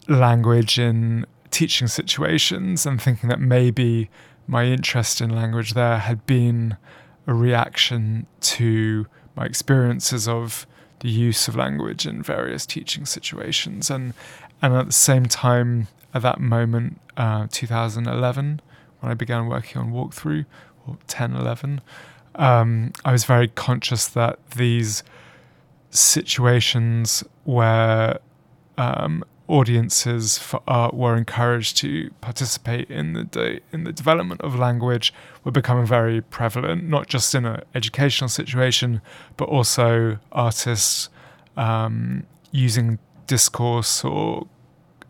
language 0.08 0.78
in 0.78 1.24
teaching 1.52 1.86
situations 1.86 2.84
and 2.84 3.00
thinking 3.00 3.28
that 3.28 3.40
maybe 3.40 4.10
my 4.48 4.64
interest 4.64 5.20
in 5.20 5.30
language 5.30 5.74
there 5.74 5.98
had 5.98 6.26
been 6.26 6.76
a 7.28 7.32
reaction 7.32 8.26
to 8.40 9.06
my 9.36 9.44
experiences 9.44 10.26
of 10.26 10.66
the 10.98 11.08
use 11.08 11.46
of 11.46 11.54
language 11.54 12.04
in 12.04 12.20
various 12.20 12.66
teaching 12.66 13.06
situations. 13.06 13.88
And 13.88 14.14
and 14.60 14.74
at 14.74 14.86
the 14.86 14.92
same 14.92 15.26
time 15.26 15.86
at 16.12 16.22
that 16.22 16.40
moment 16.40 17.00
uh, 17.16 17.46
2011 17.50 18.60
when 18.98 19.12
I 19.12 19.14
began 19.14 19.46
working 19.46 19.80
on 19.80 19.92
walkthrough 19.92 20.44
10, 21.06 21.36
11, 21.36 21.80
um, 22.34 22.92
I 23.04 23.12
was 23.12 23.24
very 23.24 23.48
conscious 23.48 24.06
that 24.08 24.38
these 24.52 25.02
situations 25.90 27.24
where 27.44 28.18
um, 28.78 29.24
audiences 29.48 30.38
for 30.38 30.62
art 30.68 30.94
were 30.94 31.16
encouraged 31.16 31.76
to 31.76 32.10
participate 32.20 32.88
in 32.88 33.14
the 33.14 33.24
de- 33.24 33.60
in 33.72 33.84
the 33.84 33.92
development 33.92 34.40
of 34.42 34.56
language 34.56 35.12
were 35.42 35.50
becoming 35.50 35.84
very 35.84 36.20
prevalent, 36.20 36.84
not 36.84 37.08
just 37.08 37.34
in 37.34 37.44
an 37.44 37.60
educational 37.74 38.28
situation, 38.28 39.02
but 39.36 39.48
also 39.48 40.18
artists 40.30 41.08
um, 41.56 42.24
using 42.52 42.98
discourse 43.26 44.04
or 44.04 44.46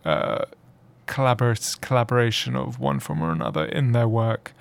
uh, 0.05 0.45
collaboration 1.07 2.57
of 2.57 2.79
one 2.79 2.99
form 2.99 3.23
or 3.23 3.33
another 3.33 3.65
in 3.67 3.93
their 3.93 4.09
work. 4.09 4.55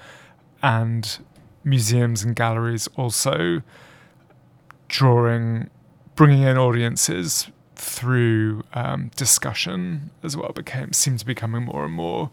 And 0.61 1.19
museums 1.63 2.23
and 2.23 2.35
galleries 2.35 2.87
also 2.95 3.61
drawing, 4.87 5.69
bringing 6.15 6.43
in 6.43 6.57
audiences 6.57 7.47
through 7.75 8.63
um, 8.73 9.09
discussion 9.15 10.09
as 10.21 10.35
well 10.35 10.51
became 10.51 10.91
seemed 10.91 11.19
to 11.19 11.25
be 11.25 11.33
becoming 11.33 11.63
more 11.63 11.85
and 11.85 11.93
more 11.93 12.29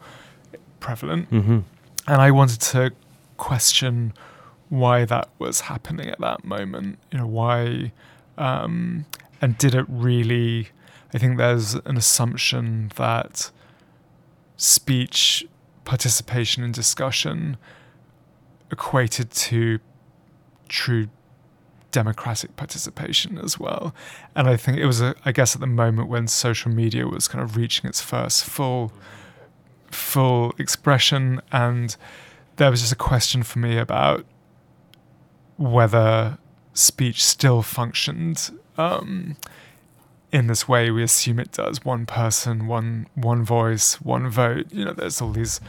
prevalent. 0.80 1.30
Mm-hmm. 1.30 1.58
And 2.08 2.22
I 2.22 2.30
wanted 2.30 2.60
to 2.60 2.92
question 3.36 4.12
why 4.68 5.04
that 5.04 5.28
was 5.38 5.60
happening 5.62 6.08
at 6.08 6.20
that 6.20 6.44
moment. 6.44 6.98
You 7.12 7.18
know 7.18 7.26
why, 7.26 7.92
um, 8.36 9.06
and 9.40 9.56
did 9.58 9.74
it 9.74 9.86
really? 9.88 10.68
I 11.14 11.18
think 11.18 11.38
there's 11.38 11.74
an 11.74 11.96
assumption 11.96 12.90
that 12.96 13.50
speech 14.56 15.46
participation 15.84 16.64
and 16.64 16.74
discussion 16.74 17.56
equated 18.70 19.30
to 19.30 19.78
true 20.68 21.08
democratic 21.92 22.56
participation 22.56 23.38
as 23.38 23.58
well. 23.58 23.94
And 24.34 24.48
I 24.48 24.56
think 24.56 24.78
it 24.78 24.86
was, 24.86 25.00
a, 25.00 25.14
I 25.24 25.32
guess, 25.32 25.54
at 25.54 25.60
the 25.60 25.66
moment 25.66 26.08
when 26.08 26.26
social 26.26 26.70
media 26.70 27.06
was 27.06 27.28
kind 27.28 27.42
of 27.42 27.56
reaching 27.56 27.88
its 27.88 28.00
first 28.00 28.44
full, 28.44 28.92
full 29.90 30.52
expression, 30.58 31.40
and 31.52 31.96
there 32.56 32.70
was 32.70 32.80
just 32.80 32.92
a 32.92 32.96
question 32.96 33.42
for 33.42 33.58
me 33.58 33.78
about 33.78 34.26
whether 35.56 36.38
speech 36.74 37.24
still 37.24 37.62
functioned 37.62 38.50
um, 38.76 39.36
in 40.32 40.48
this 40.48 40.68
way 40.68 40.90
we 40.90 41.02
assume 41.02 41.38
it 41.38 41.52
does 41.52 41.82
one 41.84 42.04
person 42.04 42.66
one 42.66 43.06
one 43.14 43.42
voice 43.42 44.00
one 44.02 44.28
vote 44.28 44.66
you 44.70 44.84
know 44.84 44.92
there's 44.92 45.22
all 45.22 45.32
these 45.32 45.60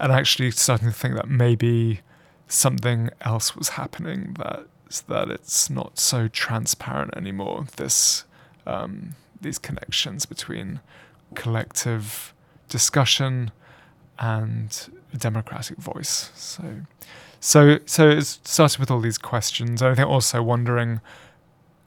and 0.00 0.10
actually 0.10 0.50
starting 0.50 0.88
to 0.88 0.94
think 0.94 1.14
that 1.14 1.28
maybe 1.28 2.00
something 2.48 3.10
else 3.22 3.56
was 3.56 3.70
happening 3.70 4.36
that 4.38 4.66
that 5.08 5.30
it's 5.30 5.68
not 5.68 5.98
so 5.98 6.28
transparent 6.28 7.12
anymore 7.16 7.66
this 7.76 8.24
um, 8.66 9.14
these 9.40 9.58
connections 9.58 10.26
between 10.26 10.80
collective 11.34 12.32
discussion 12.68 13.50
and 14.18 14.88
democratic 15.16 15.78
voice. 15.78 16.30
So 16.34 16.82
so 17.40 17.78
so 17.86 18.08
it 18.10 18.24
started 18.24 18.78
with 18.78 18.90
all 18.90 19.00
these 19.00 19.18
questions. 19.18 19.82
I 19.82 19.94
think 19.94 20.08
also 20.08 20.42
wondering 20.42 21.00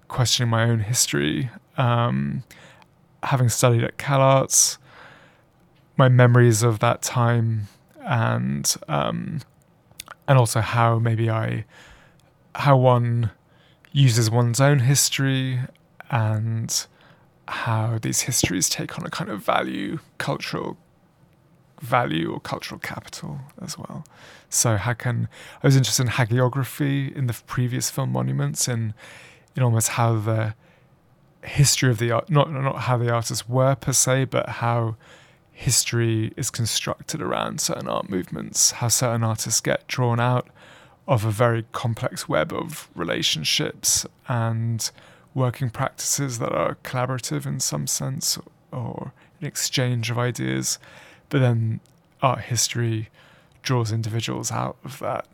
questioning 0.07 0.49
my 0.49 0.63
own 0.63 0.79
history 0.79 1.49
um, 1.77 2.43
having 3.23 3.49
studied 3.49 3.83
at 3.83 3.97
CalArts, 3.97 4.77
my 5.97 6.09
memories 6.09 6.63
of 6.63 6.79
that 6.79 7.01
time, 7.01 7.67
and 8.01 8.75
um, 8.87 9.41
and 10.29 10.37
also 10.37 10.61
how 10.61 10.99
maybe 10.99 11.29
I 11.29 11.65
how 12.55 12.77
one 12.77 13.31
uses 13.91 14.29
one's 14.29 14.61
own 14.61 14.79
history 14.79 15.59
and 16.11 16.85
how 17.47 17.97
these 17.99 18.21
histories 18.21 18.69
take 18.69 18.97
on 18.99 19.05
a 19.05 19.09
kind 19.09 19.31
of 19.31 19.43
value, 19.43 19.99
cultural 20.19 20.77
value 21.81 22.31
or 22.31 22.39
cultural 22.39 22.79
capital 22.79 23.39
as 23.61 23.77
well. 23.77 24.05
So 24.49 24.77
how 24.77 24.93
can 24.93 25.27
I 25.63 25.67
was 25.67 25.75
interested 25.75 26.03
in 26.03 26.09
hagiography 26.09 27.13
in 27.15 27.25
the 27.25 27.33
previous 27.47 27.89
film 27.89 28.11
Monuments 28.11 28.67
and 28.67 28.93
in 29.55 29.63
almost 29.63 29.89
how 29.89 30.19
the 30.19 30.53
history 31.43 31.89
of 31.89 31.97
the 31.97 32.11
art, 32.11 32.29
not 32.29 32.51
not 32.51 32.81
how 32.81 32.97
the 32.97 33.11
artists 33.11 33.49
were 33.49 33.73
per 33.73 33.93
se, 33.93 34.25
but 34.25 34.47
how 34.47 34.95
history 35.59 36.31
is 36.37 36.49
constructed 36.49 37.21
around 37.21 37.59
certain 37.59 37.89
art 37.89 38.09
movements, 38.09 38.71
how 38.71 38.87
certain 38.87 39.25
artists 39.25 39.59
get 39.59 39.85
drawn 39.87 40.17
out 40.17 40.47
of 41.05 41.25
a 41.25 41.31
very 41.31 41.65
complex 41.73 42.29
web 42.29 42.53
of 42.53 42.87
relationships 42.95 44.05
and 44.29 44.89
working 45.33 45.69
practices 45.69 46.39
that 46.39 46.53
are 46.53 46.75
collaborative 46.85 47.45
in 47.45 47.59
some 47.59 47.87
sense 47.87 48.39
or 48.71 49.11
an 49.41 49.47
exchange 49.47 50.09
of 50.09 50.17
ideas. 50.17 50.79
But 51.27 51.39
then 51.39 51.81
art 52.21 52.39
history 52.39 53.09
draws 53.61 53.91
individuals 53.91 54.53
out 54.53 54.77
of 54.85 54.99
that 54.99 55.25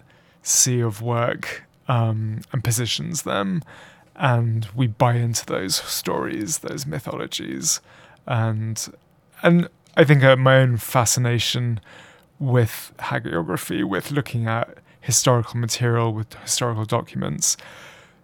sea 0.42 0.80
of 0.80 1.04
work 1.04 1.66
um, 1.88 2.42
and 2.52 2.64
positions 2.64 3.22
them 3.22 3.62
and 4.16 4.66
we 4.74 4.88
buy 4.88 5.16
into 5.18 5.46
those 5.46 5.76
stories, 5.76 6.60
those 6.60 6.86
mythologies, 6.86 7.82
and 8.26 8.88
and 9.44 9.68
I 9.98 10.04
think 10.04 10.24
uh, 10.24 10.36
my 10.36 10.58
own 10.58 10.78
fascination 10.78 11.80
with 12.40 12.94
hagiography, 13.00 13.84
with 13.84 14.12
looking 14.12 14.48
at 14.48 14.78
historical 15.00 15.58
material, 15.60 16.12
with 16.12 16.34
historical 16.36 16.84
documents, 16.84 17.56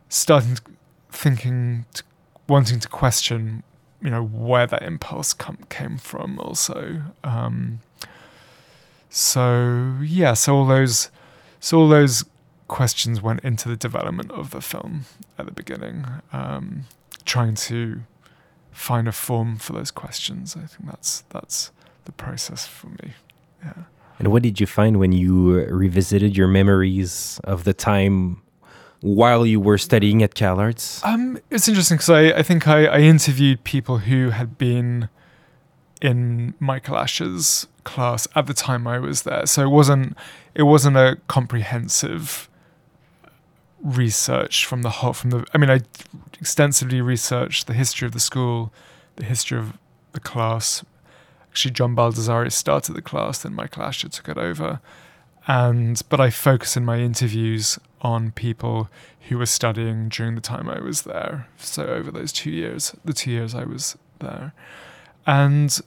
starting 0.09 0.55
to, 0.55 0.61
thinking, 1.09 1.85
to, 1.93 2.03
wanting 2.47 2.79
to 2.79 2.87
question, 2.89 3.63
you 4.01 4.09
know, 4.09 4.23
where 4.23 4.67
that 4.67 4.83
impulse 4.83 5.33
came 5.69 5.97
from. 5.97 6.39
Also, 6.39 7.03
um, 7.23 7.79
so 9.09 9.95
yeah, 10.01 10.33
so 10.33 10.55
all 10.55 10.65
those, 10.65 11.09
so 11.59 11.79
all 11.79 11.87
those 11.87 12.25
questions 12.67 13.21
went 13.21 13.41
into 13.41 13.69
the 13.69 13.75
development 13.77 14.31
of 14.31 14.51
the 14.51 14.61
film 14.61 15.05
at 15.37 15.45
the 15.45 15.51
beginning, 15.51 16.05
um, 16.33 16.85
trying 17.25 17.55
to 17.55 18.01
find 18.71 19.07
a 19.07 19.11
form 19.11 19.57
for 19.57 19.73
those 19.73 19.91
questions. 19.91 20.55
I 20.55 20.65
think 20.65 20.89
that's 20.89 21.23
that's 21.29 21.71
the 22.05 22.11
process 22.11 22.65
for 22.65 22.87
me. 22.87 23.13
Yeah. 23.63 23.73
And 24.19 24.31
what 24.31 24.43
did 24.43 24.59
you 24.59 24.67
find 24.67 24.99
when 24.99 25.11
you 25.11 25.65
revisited 25.65 26.37
your 26.37 26.47
memories 26.47 27.39
of 27.43 27.63
the 27.63 27.73
time 27.73 28.41
while 29.01 29.45
you 29.45 29.59
were 29.59 29.77
studying 29.77 30.21
at 30.21 30.35
CalArts? 30.35 31.03
Um, 31.03 31.39
it's 31.49 31.67
interesting 31.67 31.97
because 31.97 32.09
I, 32.09 32.39
I 32.39 32.43
think 32.43 32.67
I, 32.67 32.85
I 32.85 32.99
interviewed 32.99 33.63
people 33.63 33.99
who 33.99 34.29
had 34.29 34.57
been 34.57 35.09
in 36.01 36.53
Michael 36.59 36.97
Asher's 36.97 37.67
class 37.83 38.27
at 38.35 38.47
the 38.47 38.53
time 38.53 38.87
I 38.87 38.99
was 38.99 39.23
there. 39.23 39.45
So 39.45 39.63
it 39.63 39.69
wasn't 39.69 40.17
it 40.53 40.63
wasn't 40.63 40.97
a 40.97 41.17
comprehensive 41.27 42.49
research 43.83 44.65
from 44.65 44.81
the 44.83 44.89
whole 44.89 45.13
from 45.13 45.31
the 45.31 45.45
I 45.53 45.57
mean 45.57 45.69
I 45.69 45.81
extensively 46.39 47.01
researched 47.01 47.67
the 47.67 47.73
history 47.73 48.05
of 48.05 48.13
the 48.13 48.19
school, 48.19 48.71
the 49.15 49.25
history 49.25 49.57
of 49.57 49.77
the 50.13 50.19
class. 50.19 50.83
Actually 51.49 51.71
John 51.71 51.95
Baldessari 51.95 52.51
started 52.51 52.93
the 52.93 53.01
class, 53.01 53.39
then 53.39 53.53
Michael 53.53 53.83
Asher 53.83 54.09
took 54.09 54.29
it 54.29 54.37
over. 54.37 54.79
And 55.47 56.01
but 56.09 56.19
I 56.19 56.29
focus 56.29 56.77
in 56.77 56.85
my 56.85 56.99
interviews 56.99 57.79
on 58.01 58.31
people 58.31 58.89
who 59.29 59.37
were 59.37 59.45
studying 59.45 60.09
during 60.09 60.35
the 60.35 60.41
time 60.41 60.69
I 60.69 60.79
was 60.79 61.03
there. 61.03 61.47
So 61.57 61.85
over 61.85 62.11
those 62.11 62.31
two 62.31 62.51
years, 62.51 62.95
the 63.03 63.13
two 63.13 63.31
years 63.31 63.55
I 63.55 63.65
was 63.65 63.97
there. 64.19 64.53
And 65.25 65.79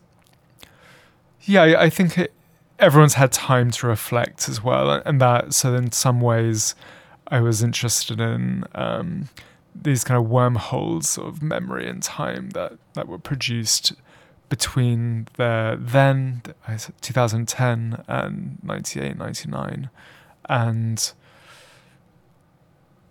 yeah, 1.42 1.62
I, 1.62 1.84
I 1.84 1.90
think 1.90 2.18
it, 2.18 2.32
everyone's 2.78 3.14
had 3.14 3.32
time 3.32 3.70
to 3.72 3.86
reflect 3.86 4.48
as 4.48 4.62
well. 4.62 4.90
And 4.90 5.20
that, 5.20 5.54
so 5.54 5.74
in 5.74 5.92
some 5.92 6.20
ways, 6.20 6.74
I 7.28 7.40
was 7.40 7.62
interested 7.62 8.20
in 8.20 8.64
um, 8.74 9.28
these 9.74 10.04
kind 10.04 10.18
of 10.18 10.28
wormholes 10.28 11.18
of 11.18 11.42
memory 11.42 11.88
and 11.88 12.02
time 12.02 12.50
that, 12.50 12.74
that 12.94 13.08
were 13.08 13.18
produced 13.18 13.92
between 14.48 15.26
the 15.36 15.76
then 15.80 16.42
2010 17.00 18.04
and 18.06 18.58
98 18.62 19.16
99 19.16 19.90
and 20.48 21.12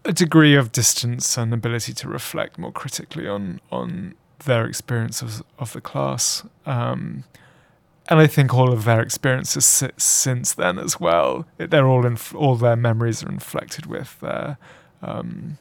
a 0.05 0.13
degree 0.13 0.55
of 0.55 0.71
distance 0.71 1.37
and 1.37 1.53
ability 1.53 1.93
to 1.93 2.07
reflect 2.07 2.57
more 2.57 2.71
critically 2.71 3.27
on 3.27 3.59
on 3.71 4.13
their 4.45 4.65
experience 4.65 5.21
of, 5.21 5.43
of 5.57 5.73
the 5.73 5.81
class. 5.81 6.43
Um, 6.65 7.23
and 8.09 8.19
I 8.19 8.27
think 8.27 8.53
all 8.53 8.71
of 8.71 8.83
their 8.83 9.01
experiences 9.01 9.65
since 9.97 10.53
then 10.53 10.77
as 10.77 10.99
well, 10.99 11.45
they're 11.57 11.87
all 11.87 12.05
in, 12.05 12.17
all 12.35 12.55
their 12.55 12.75
memories 12.75 13.23
are 13.23 13.29
inflected 13.29 13.85
with 13.85 14.19
their 14.19 14.57
um, 15.01 15.57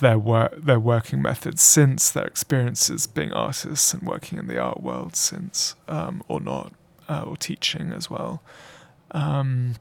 their 0.00 0.18
work, 0.18 0.54
their 0.56 0.80
working 0.80 1.22
methods 1.22 1.62
since 1.62 2.10
their 2.10 2.26
experiences 2.26 3.06
being 3.06 3.32
artists 3.32 3.94
and 3.94 4.02
working 4.02 4.38
in 4.38 4.46
the 4.46 4.58
art 4.58 4.82
world 4.82 5.14
since, 5.14 5.76
um, 5.88 6.22
or 6.26 6.40
not, 6.40 6.72
uh, 7.08 7.22
or 7.22 7.36
teaching 7.36 7.92
as 7.92 8.10
well. 8.10 8.42
Um, 9.12 9.74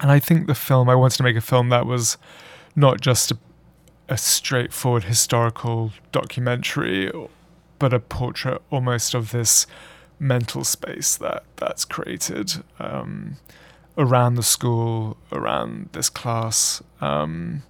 and 0.00 0.10
I 0.10 0.18
think 0.18 0.46
the 0.46 0.54
film 0.54 0.88
I 0.88 0.94
wanted 0.94 1.16
to 1.16 1.22
make 1.22 1.36
a 1.36 1.40
film 1.40 1.68
that 1.70 1.86
was 1.86 2.16
not 2.74 3.00
just 3.00 3.32
a, 3.32 3.38
a 4.08 4.16
straightforward 4.16 5.04
historical 5.04 5.92
documentary, 6.12 7.10
but 7.78 7.92
a 7.92 8.00
portrait 8.00 8.62
almost 8.70 9.14
of 9.14 9.32
this 9.32 9.66
mental 10.18 10.64
space 10.64 11.16
that 11.16 11.44
that's 11.56 11.84
created 11.84 12.62
um, 12.78 13.36
around 13.96 14.34
the 14.34 14.42
school, 14.42 15.16
around 15.32 15.90
this 15.92 16.08
class. 16.08 16.82
Um, 17.00 17.62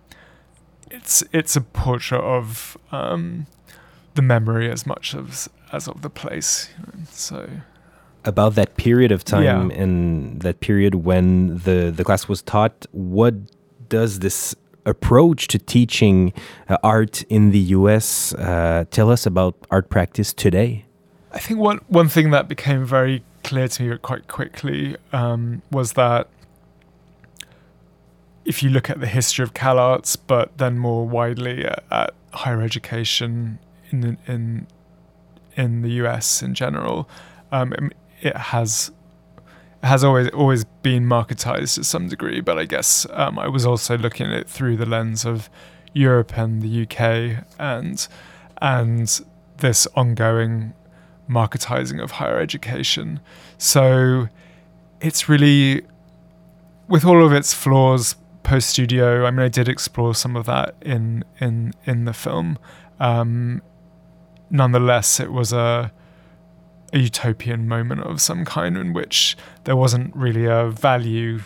it's 0.90 1.22
it's 1.32 1.56
a 1.56 1.60
portrait 1.60 2.20
of 2.20 2.76
um, 2.92 3.46
the 4.14 4.22
memory 4.22 4.70
as 4.70 4.86
much 4.86 5.14
as 5.14 5.48
as 5.72 5.88
of 5.88 6.02
the 6.02 6.10
place. 6.10 6.70
So 7.10 7.48
about 8.24 8.54
that 8.54 8.76
period 8.76 9.12
of 9.12 9.24
time 9.24 9.70
yeah. 9.70 9.76
and 9.76 10.40
that 10.42 10.60
period 10.60 10.96
when 10.96 11.58
the 11.58 11.92
the 11.94 12.04
class 12.04 12.28
was 12.28 12.42
taught, 12.42 12.86
what 12.92 13.34
does 13.88 14.20
this 14.20 14.54
approach 14.86 15.48
to 15.48 15.58
teaching 15.58 16.32
uh, 16.68 16.78
art 16.82 17.22
in 17.24 17.50
the 17.50 17.58
U.S. 17.76 18.34
Uh, 18.34 18.84
tell 18.90 19.10
us 19.10 19.26
about 19.26 19.54
art 19.70 19.90
practice 19.90 20.32
today? 20.32 20.87
I 21.32 21.38
think 21.38 21.60
one 21.60 21.80
one 21.88 22.08
thing 22.08 22.30
that 22.30 22.48
became 22.48 22.84
very 22.84 23.22
clear 23.44 23.68
to 23.68 23.82
me 23.82 23.98
quite 23.98 24.28
quickly 24.28 24.96
um, 25.12 25.62
was 25.70 25.92
that 25.94 26.28
if 28.44 28.62
you 28.62 28.70
look 28.70 28.88
at 28.88 29.00
the 29.00 29.06
history 29.06 29.42
of 29.42 29.52
Cal 29.52 29.78
Arts, 29.78 30.16
but 30.16 30.56
then 30.56 30.78
more 30.78 31.06
widely 31.06 31.64
at, 31.66 31.84
at 31.90 32.14
higher 32.32 32.62
education 32.62 33.58
in 33.90 34.16
in 34.26 34.66
in 35.56 35.82
the 35.82 35.90
US 36.04 36.42
in 36.42 36.54
general, 36.54 37.08
um, 37.52 37.74
it 38.22 38.36
has 38.36 38.90
has 39.82 40.02
always 40.02 40.28
always 40.30 40.64
been 40.82 41.04
marketized 41.04 41.74
to 41.74 41.84
some 41.84 42.08
degree. 42.08 42.40
But 42.40 42.58
I 42.58 42.64
guess 42.64 43.06
um, 43.12 43.38
I 43.38 43.48
was 43.48 43.66
also 43.66 43.98
looking 43.98 44.26
at 44.26 44.32
it 44.32 44.48
through 44.48 44.78
the 44.78 44.86
lens 44.86 45.26
of 45.26 45.50
Europe 45.92 46.38
and 46.38 46.62
the 46.62 46.82
UK 46.82 47.44
and 47.58 48.08
and 48.62 49.20
this 49.58 49.86
ongoing 49.94 50.72
marketizing 51.28 52.02
of 52.02 52.12
higher 52.12 52.40
education. 52.40 53.20
So 53.58 54.28
it's 55.00 55.28
really 55.28 55.82
with 56.88 57.04
all 57.04 57.24
of 57.24 57.32
its 57.32 57.52
flaws 57.52 58.16
post 58.42 58.70
studio 58.70 59.26
i 59.26 59.30
mean 59.30 59.40
i 59.40 59.48
did 59.48 59.68
explore 59.68 60.14
some 60.14 60.34
of 60.34 60.46
that 60.46 60.74
in 60.80 61.22
in 61.38 61.72
in 61.84 62.06
the 62.06 62.14
film 62.14 62.58
um, 62.98 63.62
nonetheless 64.50 65.20
it 65.20 65.30
was 65.30 65.52
a 65.52 65.92
a 66.92 66.98
utopian 66.98 67.68
moment 67.68 68.00
of 68.00 68.20
some 68.20 68.44
kind 68.44 68.76
in 68.76 68.94
which 68.94 69.36
there 69.64 69.76
wasn't 69.76 70.14
really 70.16 70.46
a 70.46 70.70
value 70.70 71.40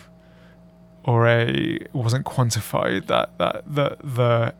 or 1.03 1.27
a 1.27 1.77
wasn't 1.91 2.25
quantified 2.25 3.07
that 3.07 3.37
that 3.37 3.63
the 3.67 3.97
the 4.01 4.53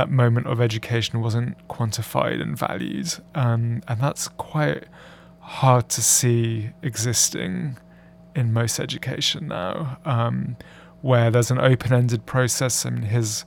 that 0.00 0.10
moment 0.10 0.46
of 0.46 0.62
education 0.62 1.20
wasn't 1.20 1.68
quantified 1.68 2.40
and 2.40 2.56
valued 2.56 3.12
um, 3.34 3.82
and 3.86 4.00
that's 4.00 4.28
quite 4.28 4.84
hard 5.40 5.90
to 5.90 6.00
see 6.00 6.70
existing 6.82 7.76
in 8.34 8.50
most 8.50 8.80
education 8.80 9.48
now 9.48 9.98
um, 10.06 10.56
where 11.02 11.30
there's 11.30 11.50
an 11.50 11.58
open-ended 11.58 12.24
process 12.24 12.86
I 12.86 12.90
mean 12.90 13.02
his 13.02 13.44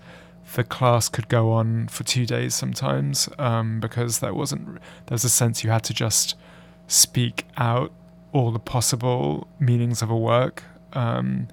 the 0.54 0.64
class 0.64 1.10
could 1.10 1.28
go 1.28 1.52
on 1.52 1.88
for 1.88 2.04
two 2.04 2.28
days 2.28 2.54
sometimes 2.54 3.28
um, 3.40 3.80
because 3.80 4.20
there 4.20 4.36
wasn't 4.36 4.76
there 5.08 5.16
was 5.16 5.24
a 5.24 5.30
sense 5.30 5.64
you 5.64 5.72
had 5.72 5.84
to 5.86 5.94
just 5.94 6.36
speak 6.86 7.48
out 7.58 7.92
all 8.32 8.52
the 8.52 8.60
possible 8.60 9.48
meanings 9.60 10.04
of 10.04 10.12
a 10.12 10.18
work 10.18 10.62
um, 10.94 11.48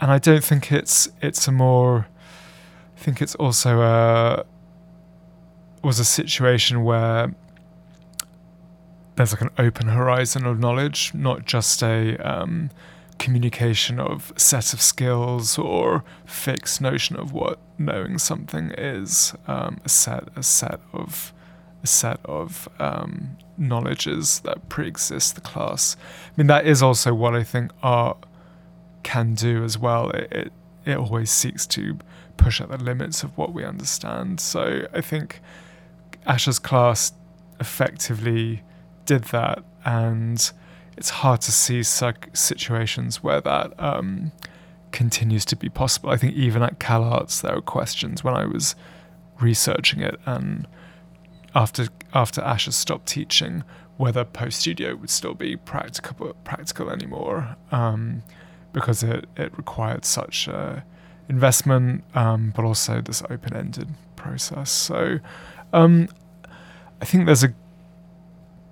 and 0.00 0.10
I 0.10 0.18
don't 0.18 0.42
think 0.42 0.72
it's 0.72 1.10
it's 1.20 1.46
a 1.46 1.52
more 1.52 2.06
I 3.02 3.04
think 3.04 3.20
it's 3.20 3.34
also 3.34 3.80
a 3.80 4.44
was 5.82 5.98
a 5.98 6.04
situation 6.04 6.84
where 6.84 7.34
there's 9.16 9.32
like 9.32 9.40
an 9.40 9.50
open 9.58 9.88
horizon 9.88 10.46
of 10.46 10.60
knowledge, 10.60 11.12
not 11.12 11.44
just 11.44 11.82
a 11.82 12.16
um, 12.18 12.70
communication 13.18 13.98
of 13.98 14.32
set 14.36 14.72
of 14.72 14.80
skills 14.80 15.58
or 15.58 16.04
fixed 16.26 16.80
notion 16.80 17.16
of 17.16 17.32
what 17.32 17.58
knowing 17.76 18.18
something 18.18 18.70
is. 18.78 19.34
Um, 19.48 19.80
a 19.84 19.88
set, 19.88 20.28
a 20.36 20.44
set 20.44 20.78
of, 20.92 21.32
a 21.82 21.88
set 21.88 22.20
of 22.24 22.68
um, 22.78 23.36
knowledges 23.58 24.38
that 24.44 24.68
pre-exist 24.68 25.34
the 25.34 25.40
class. 25.40 25.96
I 26.28 26.30
mean, 26.36 26.46
that 26.46 26.68
is 26.68 26.84
also 26.84 27.12
what 27.12 27.34
I 27.34 27.42
think 27.42 27.72
art 27.82 28.24
can 29.02 29.34
do 29.34 29.64
as 29.64 29.76
well. 29.76 30.10
It, 30.10 30.28
it 30.30 30.52
it 30.84 30.96
always 30.96 31.30
seeks 31.30 31.66
to 31.68 31.98
push 32.36 32.60
at 32.60 32.68
the 32.68 32.78
limits 32.78 33.22
of 33.22 33.36
what 33.36 33.52
we 33.52 33.64
understand. 33.64 34.40
So 34.40 34.86
I 34.92 35.00
think 35.00 35.40
Asher's 36.26 36.58
class 36.58 37.12
effectively 37.60 38.62
did 39.04 39.24
that, 39.24 39.64
and 39.84 40.52
it's 40.96 41.10
hard 41.10 41.40
to 41.42 41.52
see 41.52 41.82
situations 41.82 43.22
where 43.22 43.40
that 43.40 43.72
um, 43.78 44.32
continues 44.92 45.44
to 45.46 45.56
be 45.56 45.68
possible. 45.68 46.10
I 46.10 46.16
think 46.16 46.34
even 46.34 46.62
at 46.62 46.78
CalArts, 46.78 47.40
there 47.40 47.54
were 47.54 47.62
questions 47.62 48.22
when 48.22 48.34
I 48.34 48.46
was 48.46 48.74
researching 49.40 50.00
it, 50.00 50.18
and 50.26 50.66
after 51.54 51.88
after 52.14 52.40
Asher 52.42 52.72
stopped 52.72 53.06
teaching, 53.06 53.64
whether 53.96 54.24
post 54.24 54.60
studio 54.60 54.94
would 54.96 55.10
still 55.10 55.34
be 55.34 55.56
practical 55.56 56.34
practical 56.44 56.90
anymore, 56.90 57.56
um, 57.70 58.22
because 58.72 59.02
it 59.02 59.26
it 59.36 59.56
required 59.56 60.04
such 60.04 60.48
a 60.48 60.84
investment, 61.28 62.04
um, 62.14 62.52
but 62.54 62.64
also 62.64 63.00
this 63.00 63.22
open 63.30 63.54
ended 63.56 63.88
process. 64.16 64.70
So. 64.70 65.18
Um, 65.74 66.08
I 67.02 67.04
think 67.04 67.26
there's 67.26 67.42
a 67.42 67.52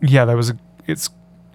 yeah, 0.01 0.25
there 0.25 0.37
was 0.37 0.51
a 0.51 0.59
it's 0.87 1.11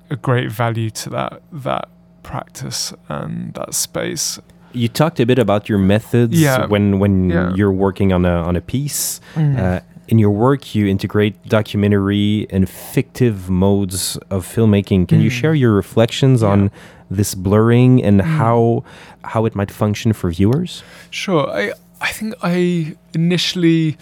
a 0.10 0.18
great 0.18 0.52
value 0.52 0.90
to 0.90 1.10
that 1.12 1.42
that 1.52 1.88
practice 2.22 2.94
and 3.08 3.54
that 3.54 3.74
space. 3.74 4.40
You 4.74 4.90
talked 4.90 5.22
a 5.22 5.26
bit 5.26 5.40
about 5.40 5.70
your 5.70 5.78
methods 5.78 6.40
yeah. 6.40 6.66
when 6.66 7.00
when 7.00 7.30
yeah. 7.30 7.54
you're 7.56 7.72
working 7.72 8.12
on 8.12 8.26
a 8.26 8.44
on 8.44 8.58
a 8.58 8.62
piece. 8.62 9.22
Mm. 9.36 9.58
Uh, 9.58 9.82
in 10.08 10.20
your 10.20 10.30
work, 10.30 10.76
you 10.76 10.86
integrate 10.86 11.42
documentary 11.48 12.46
and 12.52 12.70
fictive 12.70 13.50
modes 13.50 14.18
of 14.30 14.46
filmmaking. 14.46 15.08
Can 15.08 15.20
mm. 15.20 15.24
you 15.24 15.30
share 15.30 15.56
your 15.56 15.72
reflections 15.72 16.42
yeah. 16.42 16.50
on 16.50 16.72
this 17.10 17.36
blurring 17.36 18.04
and 18.04 18.22
mm. 18.22 18.26
how 18.26 18.84
how 19.24 19.46
it 19.46 19.56
might 19.56 19.72
function 19.72 20.14
for 20.14 20.32
viewers? 20.32 20.84
Sure. 21.10 21.50
I 21.50 21.74
I 22.02 22.12
think 22.12 22.36
I 22.42 22.96
initially 23.14 23.98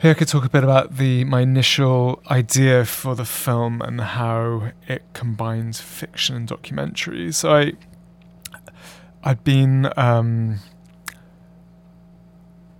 here 0.00 0.12
I 0.12 0.14
could 0.14 0.28
talk 0.28 0.44
a 0.44 0.48
bit 0.48 0.64
about 0.64 0.96
the 0.96 1.24
my 1.24 1.42
initial 1.42 2.22
idea 2.30 2.84
for 2.84 3.14
the 3.14 3.24
film 3.24 3.82
and 3.82 4.00
how 4.00 4.72
it 4.88 5.02
combines 5.12 5.80
fiction 5.80 6.36
and 6.36 6.48
documentary. 6.48 7.32
So 7.32 7.54
I 7.54 7.72
I'd 9.22 9.44
been 9.44 9.92
um, 9.96 10.60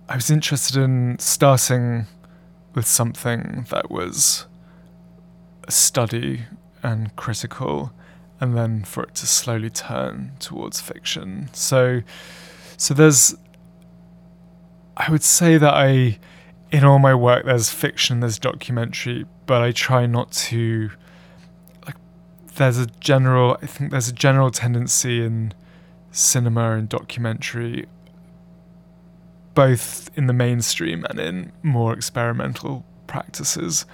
I 0.09 0.15
was 0.15 0.31
interested 0.31 0.75
in 0.77 1.17
starting 1.19 2.07
with 2.73 2.87
something 2.87 3.67
that 3.69 3.91
was 3.91 4.47
a 5.67 5.71
study 5.71 6.45
and 6.81 7.15
critical 7.15 7.91
and 8.41 8.57
then 8.57 8.83
for 8.83 9.03
it 9.03 9.15
to 9.15 9.27
slowly 9.27 9.69
turn 9.69 10.33
towards 10.39 10.81
fiction. 10.81 11.49
So 11.53 12.01
so 12.75 12.93
there's 12.93 13.35
I 14.97 15.09
would 15.09 15.23
say 15.23 15.57
that 15.57 15.73
I 15.73 16.19
in 16.71 16.83
all 16.85 16.99
my 16.99 17.13
work 17.13 17.45
there's 17.45 17.69
fiction 17.69 18.21
there's 18.21 18.39
documentary 18.39 19.25
but 19.45 19.61
i 19.61 19.71
try 19.71 20.05
not 20.05 20.31
to 20.31 20.89
like 21.85 21.97
there's 22.55 22.77
a 22.77 22.85
general 22.99 23.57
i 23.61 23.65
think 23.65 23.91
there's 23.91 24.07
a 24.07 24.13
general 24.13 24.49
tendency 24.49 25.23
in 25.23 25.53
cinema 26.11 26.71
and 26.71 26.87
documentary 26.87 27.85
both 29.53 30.09
in 30.17 30.27
the 30.27 30.33
mainstream 30.33 31.05
and 31.09 31.19
in 31.19 31.51
more 31.61 31.93
experimental 31.93 32.85
practices 33.05 33.85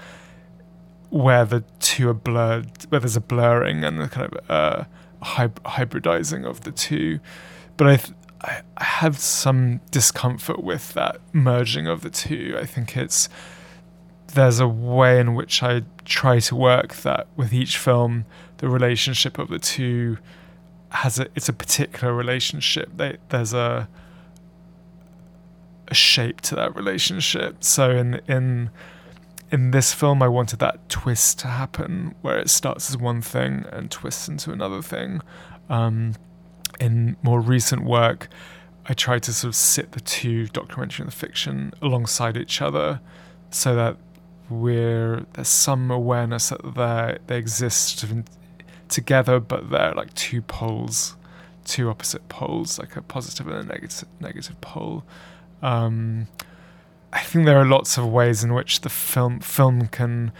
where 1.09 1.45
the 1.45 1.63
two 1.79 2.09
are 2.09 2.13
blurred 2.13 2.69
where 2.89 2.99
there's 2.99 3.15
a 3.15 3.21
blurring 3.21 3.83
and 3.83 3.99
the 3.99 4.07
kind 4.07 4.33
of 4.33 4.49
uh, 4.49 4.83
hybridizing 5.23 6.45
of 6.45 6.61
the 6.61 6.71
two 6.71 7.19
but 7.77 7.87
i 7.87 7.95
th- 7.95 8.13
I, 8.41 8.61
have 8.83 9.17
some 9.17 9.81
discomfort 9.91 10.63
with 10.63 10.93
that 10.93 11.19
merging 11.33 11.87
of 11.87 12.01
the 12.01 12.09
two. 12.09 12.57
I 12.59 12.65
think 12.65 12.95
it's 12.95 13.29
there's 14.33 14.59
a 14.59 14.67
way 14.67 15.19
in 15.19 15.33
which 15.33 15.63
I 15.63 15.83
try 16.05 16.39
to 16.39 16.55
work 16.55 16.95
that 16.97 17.27
with 17.35 17.53
each 17.53 17.77
film, 17.77 18.25
the 18.57 18.69
relationship 18.69 19.39
of 19.39 19.47
the 19.49 19.59
two 19.59 20.17
has 20.89 21.19
a 21.19 21.27
it's 21.35 21.49
a 21.49 21.53
particular 21.53 22.13
relationship. 22.13 22.89
They, 22.95 23.17
there's 23.29 23.53
a 23.53 23.87
a 25.87 25.93
shape 25.93 26.41
to 26.41 26.55
that 26.55 26.75
relationship. 26.75 27.63
So 27.63 27.91
in 27.91 28.21
in 28.27 28.69
in 29.51 29.71
this 29.71 29.93
film, 29.93 30.21
I 30.21 30.27
wanted 30.27 30.59
that 30.59 30.89
twist 30.89 31.39
to 31.39 31.47
happen, 31.47 32.15
where 32.21 32.37
it 32.37 32.49
starts 32.49 32.89
as 32.89 32.97
one 32.97 33.21
thing 33.21 33.65
and 33.71 33.89
twists 33.89 34.27
into 34.27 34.51
another 34.51 34.81
thing. 34.81 35.21
Um, 35.69 36.15
in 36.79 37.15
more 37.23 37.39
recent 37.39 37.83
work, 37.83 38.27
I 38.85 38.93
try 38.93 39.19
to 39.19 39.33
sort 39.33 39.49
of 39.49 39.55
sit 39.55 39.91
the 39.91 39.99
two 39.99 40.47
documentary 40.47 41.03
and 41.03 41.11
the 41.11 41.15
fiction 41.15 41.73
alongside 41.81 42.37
each 42.37 42.61
other 42.61 43.01
so 43.49 43.75
that 43.75 43.97
we're 44.49 45.25
there's 45.33 45.49
some 45.49 45.91
awareness 45.91 46.49
that 46.49 46.75
they 46.75 47.17
they 47.27 47.37
exist 47.37 48.05
together 48.87 49.41
but 49.41 49.69
they're 49.69 49.93
like 49.93 50.13
two 50.13 50.41
poles 50.41 51.17
two 51.65 51.89
opposite 51.89 52.29
poles 52.29 52.79
like 52.79 52.95
a 52.95 53.01
positive 53.01 53.45
and 53.47 53.57
a 53.57 53.63
negative 53.63 54.07
negative 54.21 54.59
pole 54.61 55.03
um, 55.61 56.27
I 57.13 57.21
think 57.21 57.45
there 57.45 57.59
are 57.59 57.65
lots 57.65 57.97
of 57.97 58.05
ways 58.05 58.43
in 58.43 58.53
which 58.53 58.81
the 58.81 58.89
film 58.89 59.39
film 59.39 59.87
can 59.87 60.31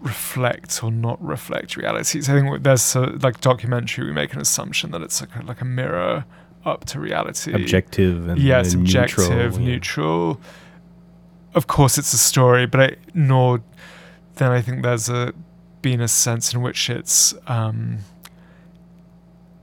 reflect 0.00 0.82
or 0.82 0.90
not 0.90 1.22
reflect 1.24 1.76
realities. 1.76 2.28
I 2.28 2.32
think 2.32 2.62
there's 2.62 2.94
a, 2.94 3.00
like 3.00 3.40
documentary, 3.40 4.06
we 4.06 4.12
make 4.12 4.32
an 4.32 4.40
assumption 4.40 4.90
that 4.92 5.02
it's 5.02 5.20
like 5.20 5.34
a, 5.36 5.42
like 5.42 5.60
a 5.60 5.64
mirror 5.64 6.24
up 6.64 6.84
to 6.86 7.00
reality, 7.00 7.52
objective 7.52 8.28
and 8.28 8.40
yes, 8.40 8.72
and 8.72 8.82
objective, 8.82 9.58
neutral, 9.58 9.60
neutral. 9.60 10.40
Of 11.54 11.66
course, 11.66 11.98
it's 11.98 12.12
a 12.12 12.18
story, 12.18 12.66
but 12.66 12.80
I, 12.80 12.96
nor 13.14 13.62
then 14.36 14.52
I 14.52 14.60
think 14.60 14.82
there's 14.82 15.08
a 15.08 15.34
been 15.82 16.00
a 16.00 16.08
sense 16.08 16.52
in 16.52 16.62
which 16.62 16.90
it's 16.90 17.34
um, 17.46 17.98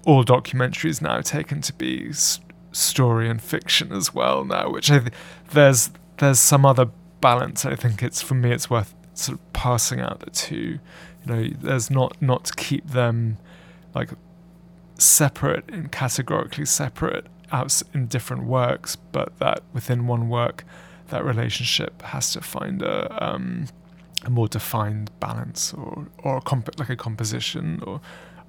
all 0.06 0.24
documentaries 0.24 1.02
now 1.02 1.22
taken 1.22 1.62
to 1.62 1.74
be 1.74 2.12
story 2.72 3.30
and 3.30 3.42
fiction 3.42 3.92
as 3.92 4.14
well 4.14 4.44
now, 4.44 4.70
which 4.70 4.92
I 4.92 5.00
th- 5.00 5.14
there's 5.52 5.90
there's 6.18 6.40
some 6.40 6.66
other 6.66 6.88
balance. 7.22 7.66
I 7.66 7.76
think 7.76 8.04
it's 8.04 8.22
for 8.22 8.36
me 8.36 8.52
it's 8.52 8.70
worth 8.70 8.94
sort 9.14 9.40
of 9.40 9.54
passing 9.54 10.00
out 10.00 10.20
the 10.20 10.30
two. 10.30 10.80
You 11.26 11.26
know, 11.26 11.50
there's 11.62 11.90
not 11.90 12.22
not 12.22 12.46
to 12.46 12.54
keep 12.56 12.90
them 12.90 13.38
like 13.94 14.12
separate 14.98 15.70
and 15.70 15.92
categorically 15.92 16.66
separate 16.66 17.28
out 17.52 17.82
in 17.94 18.08
different 18.08 18.44
works, 18.46 18.96
but 18.96 19.38
that 19.40 19.62
within 19.74 20.08
one 20.08 20.30
work, 20.30 20.66
that 21.08 21.24
relationship 21.24 22.02
has 22.02 22.32
to 22.34 22.42
find 22.42 22.82
a 22.82 23.26
um, 23.26 23.68
a 24.24 24.30
more 24.30 24.48
defined 24.48 25.12
balance 25.20 25.74
or 25.74 26.08
or 26.20 26.38
a 26.38 26.42
comp- 26.42 26.80
like 26.80 26.90
a 26.90 26.96
composition 26.96 27.82
or 27.86 28.02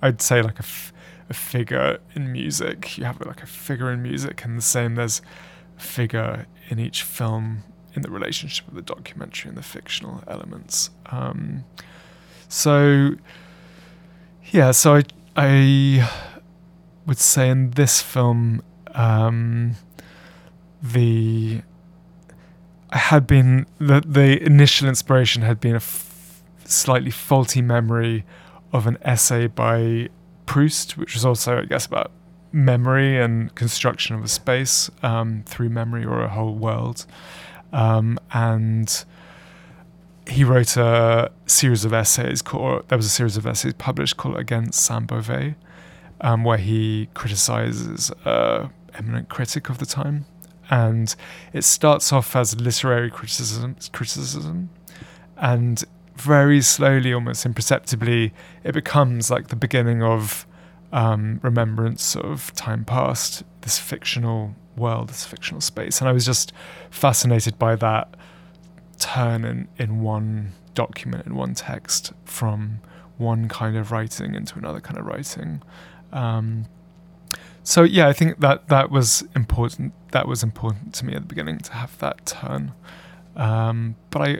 I'd 0.02 0.20
say 0.20 0.42
like 0.42 0.56
a, 0.56 0.62
f- 0.62 0.92
a 1.30 1.34
figure 1.34 1.98
in 2.14 2.30
music. 2.32 2.98
You 2.98 3.04
have 3.04 3.20
like 3.24 3.42
a 3.42 3.46
figure 3.46 3.90
in 3.90 4.02
music, 4.02 4.44
and 4.44 4.58
the 4.58 4.62
same. 4.62 4.94
There's 4.94 5.22
figure 5.76 6.46
in 6.68 6.78
each 6.78 7.02
film 7.02 7.62
in 7.94 8.02
the 8.02 8.10
relationship 8.10 8.68
of 8.68 8.74
the 8.74 8.82
documentary 8.82 9.48
and 9.48 9.58
the 9.58 9.62
fictional 9.62 10.22
elements. 10.28 10.90
Um, 11.06 11.64
so 12.48 13.14
yeah, 14.50 14.70
so 14.70 14.96
I 14.96 15.02
I 15.36 16.10
would 17.06 17.18
say 17.18 17.48
in 17.48 17.70
this 17.70 18.00
film 18.02 18.62
um, 18.94 19.76
the 20.82 21.62
I 22.90 22.98
had 22.98 23.26
been 23.26 23.66
the 23.78 24.02
the 24.06 24.42
initial 24.42 24.88
inspiration 24.88 25.42
had 25.42 25.60
been 25.60 25.74
a 25.74 25.76
f- 25.76 26.42
slightly 26.64 27.10
faulty 27.10 27.62
memory 27.62 28.24
of 28.72 28.86
an 28.86 28.98
essay 29.02 29.46
by 29.46 30.08
Proust, 30.46 30.96
which 30.96 31.14
was 31.14 31.24
also, 31.24 31.58
I 31.58 31.64
guess, 31.64 31.86
about 31.86 32.10
memory 32.52 33.20
and 33.20 33.54
construction 33.54 34.16
of 34.16 34.24
a 34.24 34.28
space 34.28 34.90
um, 35.02 35.42
through 35.46 35.68
memory 35.68 36.04
or 36.04 36.22
a 36.22 36.28
whole 36.28 36.54
world. 36.54 37.06
Um, 37.72 38.18
and 38.32 39.04
he 40.28 40.44
wrote 40.44 40.76
a 40.76 41.30
series 41.46 41.84
of 41.84 41.92
essays 41.92 42.42
called, 42.42 42.88
there 42.88 42.98
was 42.98 43.06
a 43.06 43.10
series 43.10 43.36
of 43.36 43.46
essays 43.46 43.74
published 43.74 44.16
called 44.16 44.36
Against 44.36 44.84
Sainte 44.84 45.08
Beuve, 45.08 45.54
um, 46.20 46.44
where 46.44 46.58
he 46.58 47.08
criticizes 47.14 48.10
a 48.24 48.70
eminent 48.94 49.28
critic 49.28 49.68
of 49.68 49.78
the 49.78 49.86
time. 49.86 50.24
And 50.68 51.14
it 51.52 51.62
starts 51.62 52.12
off 52.12 52.34
as 52.34 52.58
literary 52.60 53.10
criticism, 53.10 53.76
criticism 53.92 54.70
and 55.36 55.84
very 56.16 56.62
slowly, 56.62 57.12
almost 57.12 57.44
imperceptibly, 57.44 58.32
it 58.64 58.72
becomes 58.72 59.30
like 59.30 59.48
the 59.48 59.56
beginning 59.56 60.02
of 60.02 60.45
um, 60.92 61.40
remembrance 61.42 62.16
of 62.16 62.54
time 62.54 62.84
past, 62.84 63.42
this 63.62 63.78
fictional 63.78 64.54
world, 64.76 65.08
this 65.08 65.24
fictional 65.24 65.60
space. 65.60 66.00
And 66.00 66.08
I 66.08 66.12
was 66.12 66.24
just 66.24 66.52
fascinated 66.90 67.58
by 67.58 67.76
that 67.76 68.14
turn 68.98 69.44
in, 69.44 69.68
in 69.78 70.00
one 70.00 70.52
document, 70.74 71.26
in 71.26 71.34
one 71.34 71.54
text, 71.54 72.12
from 72.24 72.80
one 73.18 73.48
kind 73.48 73.76
of 73.76 73.90
writing 73.90 74.34
into 74.34 74.58
another 74.58 74.80
kind 74.80 74.98
of 74.98 75.06
writing. 75.06 75.62
Um, 76.12 76.66
so 77.62 77.82
yeah, 77.82 78.06
I 78.06 78.12
think 78.12 78.38
that 78.40 78.68
that 78.68 78.90
was 78.90 79.24
important. 79.34 79.92
That 80.12 80.28
was 80.28 80.42
important 80.42 80.94
to 80.94 81.04
me 81.04 81.14
at 81.14 81.22
the 81.22 81.26
beginning 81.26 81.58
to 81.58 81.72
have 81.72 81.98
that 81.98 82.24
turn. 82.24 82.72
Um, 83.34 83.96
but 84.10 84.22
I, 84.22 84.38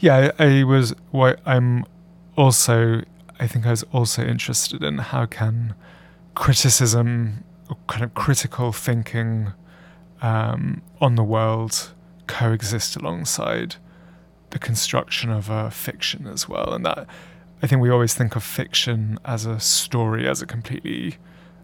yeah, 0.00 0.32
I, 0.38 0.60
I 0.60 0.64
was. 0.64 0.94
I'm 1.46 1.86
also. 2.36 3.02
I 3.38 3.46
think 3.46 3.66
I 3.66 3.70
was 3.70 3.82
also 3.92 4.24
interested 4.24 4.82
in 4.82 4.98
how 4.98 5.26
can 5.26 5.74
criticism, 6.34 7.44
kind 7.86 8.04
of 8.04 8.14
critical 8.14 8.72
thinking, 8.72 9.52
um, 10.22 10.82
on 11.00 11.16
the 11.16 11.24
world 11.24 11.92
coexist 12.26 12.96
alongside 12.96 13.76
the 14.50 14.58
construction 14.58 15.30
of 15.30 15.50
a 15.50 15.70
fiction 15.70 16.26
as 16.26 16.48
well, 16.48 16.72
and 16.72 16.86
that 16.86 17.06
I 17.62 17.66
think 17.66 17.82
we 17.82 17.90
always 17.90 18.14
think 18.14 18.36
of 18.36 18.44
fiction 18.44 19.18
as 19.24 19.46
a 19.46 19.58
story, 19.58 20.28
as 20.28 20.42
a 20.42 20.46
completely 20.46 21.16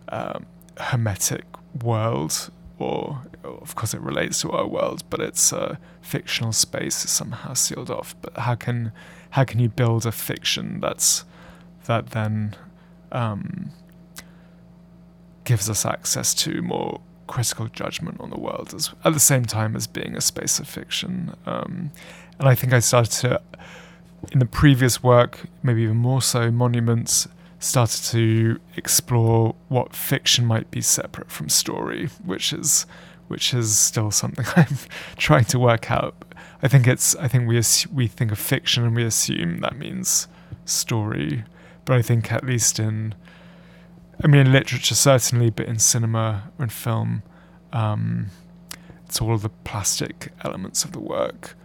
um, 0.08 0.46
hermetic 0.76 1.44
world 1.82 2.50
or 2.80 3.20
of 3.44 3.74
course 3.74 3.92
it 3.94 4.00
relates 4.00 4.40
to 4.40 4.50
our 4.50 4.66
world, 4.66 5.04
but 5.10 5.20
it's 5.20 5.52
a 5.52 5.78
fictional 6.00 6.52
space 6.52 6.96
somehow 6.96 7.52
sealed 7.52 7.90
off. 7.90 8.16
But 8.22 8.38
how 8.38 8.54
can 8.54 8.92
how 9.30 9.44
can 9.44 9.60
you 9.60 9.68
build 9.68 10.06
a 10.06 10.12
fiction 10.12 10.80
that's 10.80 11.24
that 11.86 12.10
then 12.10 12.56
um, 13.12 13.70
gives 15.44 15.68
us 15.68 15.84
access 15.84 16.34
to 16.34 16.62
more 16.62 17.00
critical 17.26 17.68
judgment 17.68 18.20
on 18.20 18.30
the 18.30 18.38
world 18.38 18.74
as, 18.74 18.90
at 19.04 19.12
the 19.12 19.20
same 19.20 19.44
time 19.44 19.76
as 19.76 19.86
being 19.86 20.16
a 20.16 20.20
space 20.20 20.58
of 20.58 20.68
fiction. 20.68 21.34
Um, 21.46 21.92
and 22.38 22.48
I 22.48 22.54
think 22.54 22.72
I 22.72 22.80
started 22.80 23.12
to, 23.20 23.40
in 24.32 24.40
the 24.40 24.46
previous 24.46 25.02
work, 25.02 25.46
maybe 25.62 25.82
even 25.82 25.96
more 25.96 26.22
so, 26.22 26.50
Monuments 26.50 27.28
started 27.60 28.02
to 28.04 28.58
explore 28.76 29.54
what 29.68 29.94
fiction 29.94 30.46
might 30.46 30.70
be 30.70 30.80
separate 30.80 31.30
from 31.30 31.48
story, 31.48 32.08
which 32.24 32.52
is 32.52 32.86
which 33.28 33.54
is 33.54 33.76
still 33.76 34.10
something 34.10 34.44
I'm 34.56 34.78
trying 35.16 35.44
to 35.44 35.58
work 35.58 35.88
out. 35.88 36.16
I 36.62 36.68
think 36.68 36.88
it's 36.88 37.14
I 37.16 37.28
think 37.28 37.46
we 37.46 37.62
we 37.92 38.08
think 38.08 38.32
of 38.32 38.38
fiction 38.38 38.84
and 38.84 38.96
we 38.96 39.04
assume 39.04 39.60
that 39.60 39.76
means 39.76 40.26
story, 40.64 41.44
but 41.90 41.98
I 41.98 42.02
think 42.02 42.30
at 42.30 42.44
least 42.44 42.78
in 42.78 43.16
I 44.22 44.28
mean 44.28 44.46
in 44.46 44.52
literature 44.52 44.94
certainly, 44.94 45.50
but 45.50 45.66
in 45.66 45.80
cinema 45.80 46.52
and 46.56 46.72
film, 46.72 47.24
um, 47.72 48.26
it's 49.06 49.20
all 49.20 49.34
of 49.34 49.42
the 49.42 49.48
plastic 49.48 50.32
elements 50.44 50.84
of 50.84 50.92
the 50.92 51.00
work 51.00 51.56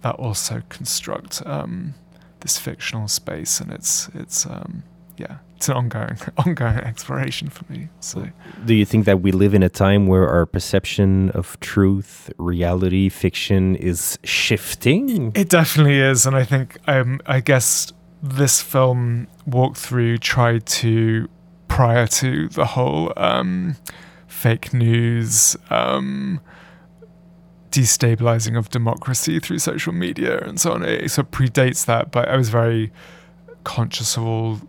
that 0.00 0.14
also 0.14 0.62
construct 0.70 1.42
um, 1.44 1.92
this 2.40 2.56
fictional 2.58 3.06
space, 3.06 3.60
and 3.60 3.70
it's 3.70 4.08
it's 4.14 4.46
um, 4.46 4.82
yeah, 5.18 5.36
it's 5.56 5.68
an 5.68 5.76
ongoing 5.76 6.16
ongoing 6.38 6.78
exploration 6.78 7.50
for 7.50 7.70
me. 7.70 7.90
So, 8.00 8.30
do 8.64 8.72
you 8.72 8.86
think 8.86 9.04
that 9.04 9.20
we 9.20 9.30
live 9.30 9.52
in 9.52 9.62
a 9.62 9.68
time 9.68 10.06
where 10.06 10.26
our 10.26 10.46
perception 10.46 11.28
of 11.32 11.60
truth, 11.60 12.32
reality, 12.38 13.10
fiction 13.10 13.76
is 13.76 14.18
shifting? 14.24 15.32
It 15.34 15.50
definitely 15.50 15.98
is, 15.98 16.24
and 16.24 16.34
I 16.34 16.44
think 16.44 16.78
um, 16.86 17.20
I 17.26 17.40
guess 17.40 17.92
this 18.28 18.60
film 18.60 19.28
walkthrough 19.48 20.20
tried 20.20 20.66
to 20.66 21.28
prior 21.68 22.06
to 22.06 22.48
the 22.48 22.64
whole 22.64 23.12
um, 23.16 23.76
fake 24.26 24.72
news. 24.72 25.56
Um, 25.70 26.40
destabilizing 27.70 28.56
of 28.56 28.70
democracy 28.70 29.38
through 29.38 29.58
social 29.58 29.92
media 29.92 30.38
and 30.40 30.58
so 30.58 30.72
on. 30.72 30.82
It 30.82 31.10
sort 31.10 31.26
of 31.26 31.30
predates 31.30 31.84
that, 31.84 32.10
but 32.10 32.26
I 32.26 32.36
was 32.36 32.48
very 32.48 32.90
conscious 33.64 34.16
of 34.16 34.24
all 34.24 34.60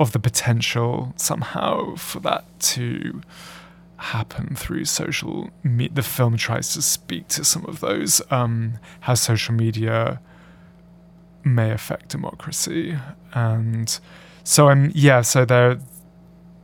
of 0.00 0.10
the 0.10 0.18
potential 0.18 1.12
somehow 1.16 1.94
for 1.94 2.18
that 2.20 2.44
to 2.58 3.20
happen 3.96 4.56
through 4.56 4.84
social 4.84 5.50
me- 5.62 5.88
the 5.88 6.02
film 6.02 6.36
tries 6.36 6.74
to 6.74 6.82
speak 6.82 7.28
to 7.28 7.44
some 7.44 7.64
of 7.66 7.78
those 7.80 8.20
um, 8.30 8.78
how 9.00 9.14
social 9.14 9.54
media 9.54 10.20
may 11.44 11.70
affect 11.70 12.08
democracy 12.08 12.96
and 13.34 14.00
so 14.42 14.68
i'm 14.68 14.90
yeah 14.94 15.20
so 15.20 15.44
there 15.44 15.78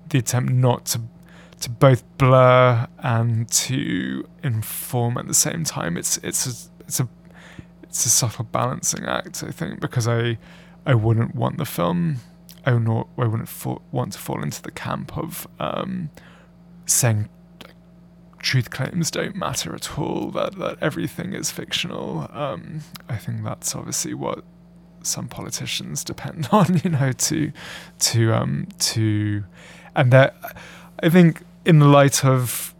the 0.08 0.18
attempt 0.18 0.52
not 0.52 0.84
to 0.86 1.00
to 1.60 1.68
both 1.68 2.02
blur 2.16 2.86
and 3.00 3.48
to 3.50 4.26
inform 4.42 5.18
at 5.18 5.26
the 5.26 5.34
same 5.34 5.62
time 5.64 5.96
it's 5.96 6.16
it's 6.18 6.46
a, 6.46 6.70
it's 6.80 7.00
a 7.00 7.08
it's 7.82 8.06
a 8.06 8.10
subtle 8.10 8.44
balancing 8.46 9.04
act 9.04 9.44
i 9.46 9.50
think 9.50 9.80
because 9.80 10.08
i 10.08 10.38
i 10.86 10.94
wouldn't 10.94 11.34
want 11.34 11.58
the 11.58 11.66
film 11.66 12.16
I 12.64 12.76
not 12.78 13.08
I 13.18 13.26
wouldn't 13.26 13.48
fall, 13.48 13.82
want 13.90 14.12
to 14.12 14.18
fall 14.18 14.42
into 14.42 14.62
the 14.62 14.70
camp 14.70 15.16
of 15.16 15.46
um, 15.58 16.10
saying 16.86 17.28
truth 18.38 18.70
claims 18.70 19.10
don't 19.10 19.36
matter 19.36 19.74
at 19.74 19.98
all. 19.98 20.30
That 20.30 20.56
that 20.56 20.78
everything 20.80 21.32
is 21.32 21.50
fictional. 21.50 22.28
Um, 22.32 22.80
I 23.08 23.16
think 23.16 23.44
that's 23.44 23.74
obviously 23.74 24.14
what 24.14 24.44
some 25.02 25.28
politicians 25.28 26.04
depend 26.04 26.48
on. 26.52 26.80
You 26.84 26.90
know, 26.90 27.12
to 27.12 27.52
to 28.00 28.32
um, 28.34 28.68
to, 28.78 29.44
and 29.94 30.12
that 30.12 30.36
I 31.02 31.08
think 31.08 31.42
in 31.64 31.78
the 31.78 31.88
light 31.88 32.24
of 32.24 32.74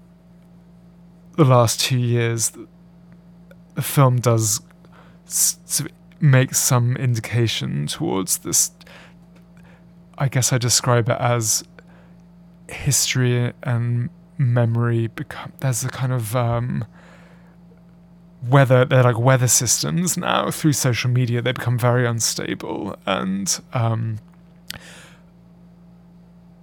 the 1.37 1.45
last 1.45 1.81
two 1.81 1.99
years, 1.99 2.53
the 3.75 3.83
film 3.83 4.17
does 4.21 4.61
make 6.21 6.55
some 6.55 6.97
indication 6.97 7.87
towards 7.87 8.39
this 8.39 8.73
I 10.21 10.29
guess 10.29 10.53
I 10.53 10.59
describe 10.59 11.09
it 11.09 11.17
as 11.19 11.65
history 12.69 13.55
and 13.63 14.11
memory 14.37 15.07
become 15.07 15.53
there's 15.61 15.83
a 15.83 15.89
kind 15.89 16.13
of 16.13 16.37
um, 16.37 16.85
weather 18.49 18.85
they're 18.85 19.03
like 19.03 19.19
weather 19.19 19.49
systems 19.49 20.17
now 20.17 20.51
through 20.51 20.73
social 20.73 21.11
media 21.11 21.43
they 21.43 21.53
become 21.53 21.79
very 21.79 22.07
unstable 22.07 22.97
and 23.07 23.61
um, 23.75 24.19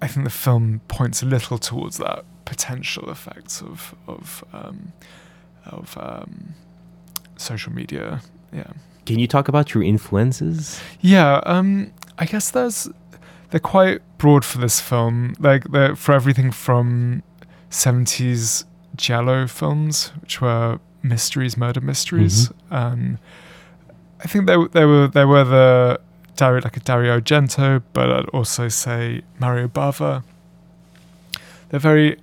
I 0.00 0.06
think 0.06 0.24
the 0.24 0.30
film 0.30 0.80
points 0.88 1.22
a 1.22 1.26
little 1.26 1.58
towards 1.58 1.98
that 1.98 2.24
potential 2.44 3.10
effects 3.10 3.60
of 3.60 3.94
of 4.06 4.44
um, 4.52 4.92
of 5.66 5.96
um, 5.98 6.54
social 7.36 7.72
media. 7.72 8.22
Yeah. 8.52 8.72
Can 9.06 9.18
you 9.18 9.26
talk 9.26 9.48
about 9.48 9.74
your 9.74 9.82
influences? 9.82 10.80
Yeah, 11.00 11.40
um, 11.46 11.92
I 12.18 12.26
guess 12.26 12.50
there's 12.50 12.88
they're 13.50 13.60
quite 13.60 14.00
broad 14.18 14.44
for 14.44 14.58
this 14.58 14.80
film. 14.80 15.34
Like 15.38 15.64
they're 15.64 15.96
for 15.96 16.12
everything 16.12 16.52
from 16.52 17.22
seventies 17.70 18.64
giallo 18.94 19.46
films, 19.46 20.12
which 20.20 20.40
were 20.40 20.78
mysteries, 21.02 21.56
murder 21.56 21.80
mysteries. 21.80 22.48
Mm-hmm. 22.48 22.74
Um, 22.74 23.18
I 24.20 24.26
think 24.26 24.46
there 24.46 24.66
there 24.68 24.88
were 24.88 25.08
there 25.08 25.28
were 25.28 25.44
the 25.44 26.00
Dario 26.36 26.62
like 26.62 26.76
a 26.76 26.80
Dario 26.80 27.18
Argento, 27.18 27.82
but 27.92 28.10
I'd 28.10 28.28
also 28.30 28.68
say 28.68 29.22
Mario 29.38 29.68
Bava. 29.68 30.22
They're 31.68 31.80
very 31.80 32.18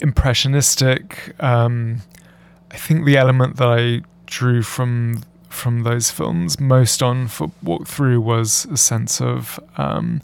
impressionistic. 0.00 1.34
Um, 1.40 2.02
I 2.70 2.76
think 2.76 3.04
the 3.04 3.16
element 3.16 3.56
that 3.56 3.68
I 3.68 4.02
drew 4.26 4.62
from 4.62 5.22
from 5.48 5.84
those 5.84 6.10
films 6.10 6.58
most 6.58 7.02
on 7.02 7.28
for 7.28 7.50
walk 7.62 7.86
through 7.86 8.20
was 8.20 8.66
a 8.66 8.76
sense 8.76 9.20
of 9.20 9.60
um, 9.76 10.20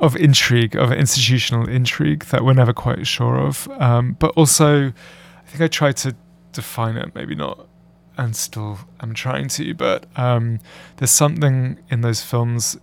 of 0.00 0.14
intrigue, 0.16 0.76
of 0.76 0.92
institutional 0.92 1.68
intrigue 1.68 2.24
that 2.26 2.44
we're 2.44 2.52
never 2.52 2.72
quite 2.72 3.06
sure 3.06 3.38
of. 3.38 3.68
Um, 3.80 4.16
but 4.18 4.32
also, 4.36 4.92
I 5.46 5.50
think 5.50 5.62
I 5.62 5.68
tried 5.68 5.96
to 5.98 6.16
define 6.52 6.96
it, 6.96 7.14
maybe 7.14 7.34
not, 7.34 7.68
and 8.16 8.34
still 8.34 8.78
I'm 9.00 9.14
trying 9.14 9.48
to. 9.48 9.74
But 9.74 10.06
um, 10.16 10.58
there's 10.96 11.10
something 11.10 11.78
in 11.88 12.00
those 12.00 12.22
films 12.22 12.76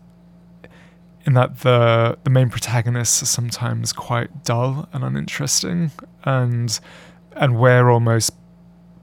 in 1.26 1.34
that 1.34 1.60
the 1.60 2.18
the 2.24 2.30
main 2.30 2.50
protagonists 2.50 3.22
are 3.22 3.28
sometimes 3.28 3.94
quite 3.94 4.44
dull 4.44 4.88
and 4.94 5.04
uninteresting, 5.04 5.92
and 6.24 6.80
and 7.34 7.58
we're 7.58 7.90
almost 7.90 8.34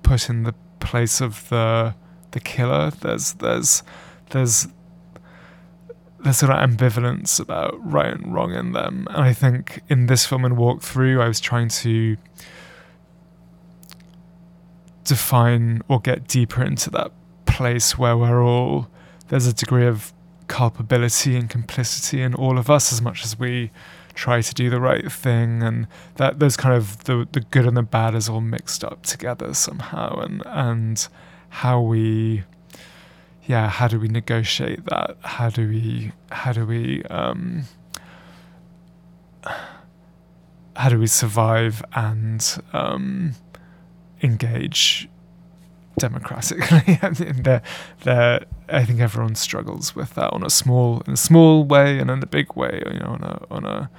put 0.03 0.29
in 0.29 0.45
the 0.45 0.55
place 0.81 1.21
of 1.21 1.49
the 1.49 1.95
the 2.31 2.41
killer. 2.41 2.91
There's 2.91 3.35
there's 3.35 3.83
there's 4.31 4.69
there's 6.23 6.39
sort 6.39 6.53
of 6.53 6.59
ambivalence 6.59 7.41
about 7.41 7.75
right 7.81 8.13
and 8.13 8.35
wrong 8.35 8.55
in 8.55 8.73
them. 8.73 9.07
And 9.11 9.23
I 9.23 9.33
think 9.33 9.81
in 9.89 10.07
this 10.07 10.27
film 10.27 10.45
and 10.45 10.57
walk 10.57 10.83
through, 10.83 11.21
I 11.23 11.29
was 11.29 11.41
trying 11.41 11.69
to 11.69 12.17
define 15.05 15.83
or 15.89 16.01
get 16.01 16.27
deeper 16.27 16.63
into 16.63 16.91
that 16.91 17.13
place 17.47 17.99
where 17.99 18.17
we're 18.17 18.43
all 18.43 18.89
there's 19.29 19.47
a 19.47 19.53
degree 19.53 19.87
of 19.87 20.13
culpability 20.49 21.37
and 21.37 21.49
complicity 21.49 22.21
in 22.21 22.35
all 22.35 22.59
of 22.59 22.69
us 22.69 22.93
as 22.93 23.01
much 23.01 23.25
as 23.25 23.39
we 23.39 23.71
try 24.15 24.41
to 24.41 24.53
do 24.53 24.69
the 24.69 24.81
right 24.81 25.11
thing 25.11 25.63
and 25.63 25.87
that 26.17 26.41
there's 26.41 26.57
kind 26.57 26.75
of 26.75 27.05
the 27.05 27.27
the 27.33 27.41
good 27.41 27.67
and 27.67 27.77
the 27.77 27.83
bad 27.83 28.15
is 28.15 28.29
all 28.29 28.41
mixed 28.41 28.83
up 28.85 29.03
together 29.05 29.55
somehow 29.55 30.19
and 30.21 30.43
and 30.47 31.09
how 31.51 31.81
we 31.81 32.43
yeah 33.47 33.69
how 33.69 33.89
do 33.89 33.99
we 33.99 34.09
negotiate 34.09 34.85
that? 34.87 35.17
How 35.23 35.51
do 35.51 35.69
we 35.69 36.13
how 36.31 36.53
do 36.53 36.67
we 36.67 37.03
um 37.05 37.65
how 40.77 40.89
do 40.89 40.99
we 40.99 41.07
survive 41.07 41.83
and 41.95 42.63
um 42.73 43.35
engage 44.23 45.09
democratically 45.99 46.99
and 47.03 47.17
they're, 47.17 47.63
they're, 48.05 48.45
I 48.69 48.85
think 48.85 49.01
everyone 49.01 49.35
struggles 49.35 49.95
with 49.95 50.15
that 50.15 50.33
on 50.33 50.45
a 50.45 50.51
small 50.51 51.03
in 51.07 51.15
a 51.15 51.17
small 51.17 51.65
way 51.65 51.99
and 51.99 52.11
in 52.11 52.23
a 52.23 52.27
big 52.27 52.55
way 52.55 52.83
you 52.87 53.01
know 53.01 53.19
on 53.21 53.23
a 53.23 53.47
on 53.51 53.65
a 53.67 53.91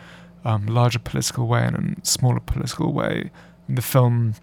um, 0.44 0.66
larger 0.66 1.00
political 1.00 1.48
way 1.48 1.64
and 1.64 1.98
a 2.02 2.06
smaller 2.06 2.40
political 2.40 2.92
way 2.94 3.30
and 3.68 3.78
the 3.78 3.82
film 3.82 4.34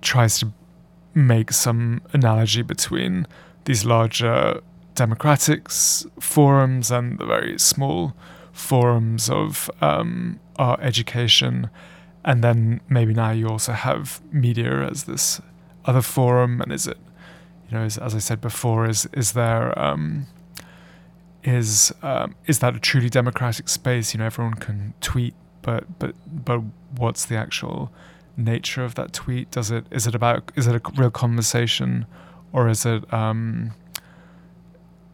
tries 0.00 0.38
to 0.40 0.52
make 1.14 1.52
some 1.52 2.00
analogy 2.12 2.62
between 2.62 3.26
these 3.64 3.84
larger 3.84 4.60
democratic 4.94 5.70
forums 5.70 6.90
and 6.90 7.18
the 7.18 7.26
very 7.26 7.58
small 7.58 8.14
forums 8.52 9.30
of 9.30 9.70
um, 9.80 10.40
our 10.56 10.80
education. 10.80 11.70
And 12.24 12.42
then 12.44 12.80
maybe 12.88 13.14
now 13.14 13.30
you 13.30 13.48
also 13.48 13.72
have 13.72 14.20
media 14.32 14.86
as 14.86 15.04
this 15.04 15.40
other 15.84 16.02
forum. 16.02 16.60
And 16.60 16.72
is 16.72 16.86
it, 16.86 16.98
you 17.68 17.76
know, 17.76 17.84
as, 17.84 17.98
as 17.98 18.14
I 18.14 18.18
said 18.18 18.40
before, 18.40 18.88
is 18.88 19.08
is 19.12 19.32
there 19.32 19.78
um, 19.78 20.26
is 21.44 21.92
um, 22.02 22.34
is 22.46 22.58
that 22.58 22.76
a 22.76 22.80
truly 22.80 23.08
democratic 23.08 23.68
space? 23.68 24.12
You 24.12 24.18
know, 24.18 24.26
everyone 24.26 24.54
can 24.54 24.94
tweet, 25.00 25.34
but 25.62 25.98
but 25.98 26.14
but 26.26 26.60
what's 26.96 27.24
the 27.24 27.36
actual 27.36 27.90
nature 28.36 28.84
of 28.84 28.94
that 28.96 29.12
tweet? 29.12 29.50
Does 29.50 29.70
it 29.70 29.86
is 29.90 30.06
it 30.06 30.14
about 30.14 30.50
is 30.56 30.66
it 30.66 30.74
a 30.74 30.80
real 30.96 31.10
conversation, 31.10 32.06
or 32.52 32.68
is 32.68 32.84
it 32.84 33.12
um, 33.12 33.72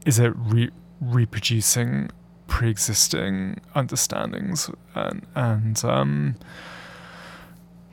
is 0.06 0.18
it 0.18 0.32
re- 0.36 0.70
reproducing 1.00 2.10
pre-existing 2.46 3.60
understandings 3.74 4.70
and 4.94 5.26
and 5.34 5.84
um, 5.84 6.36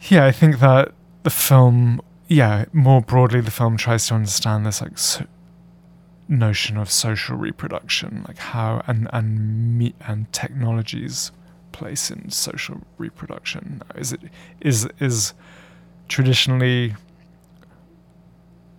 yeah, 0.09 0.25
I 0.25 0.31
think 0.31 0.59
that 0.59 0.93
the 1.23 1.29
film, 1.29 2.01
yeah, 2.27 2.65
more 2.73 3.01
broadly, 3.01 3.41
the 3.41 3.51
film 3.51 3.77
tries 3.77 4.07
to 4.07 4.15
understand 4.15 4.65
this 4.65 4.81
like 4.81 4.97
so 4.97 5.25
notion 6.27 6.77
of 6.77 6.89
social 6.89 7.35
reproduction, 7.35 8.23
like 8.27 8.37
how 8.37 8.81
and 8.87 9.07
and 9.11 9.77
me 9.77 9.93
and 10.07 10.31
technologies 10.31 11.31
place 11.71 12.09
in 12.09 12.29
social 12.31 12.81
reproduction? 12.97 13.81
Is 13.95 14.13
it 14.13 14.21
is 14.61 14.87
is 14.99 15.33
traditionally 16.07 16.95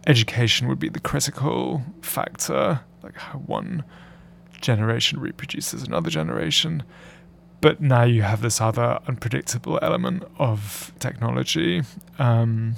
education 0.07 0.69
would 0.69 0.79
be 0.79 0.89
the 0.89 1.01
critical 1.01 1.83
factor, 2.01 2.81
like 3.03 3.17
how 3.17 3.39
one 3.39 3.85
generation 4.61 5.21
reproduces 5.21 5.83
another 5.83 6.11
generation. 6.11 6.83
But 7.63 7.81
now 7.81 8.03
you 8.03 8.23
have 8.23 8.43
this 8.43 8.61
other 8.61 8.99
unpredictable 9.09 9.79
element 9.81 10.25
of 10.39 10.93
technology, 10.99 11.83
um, 12.19 12.75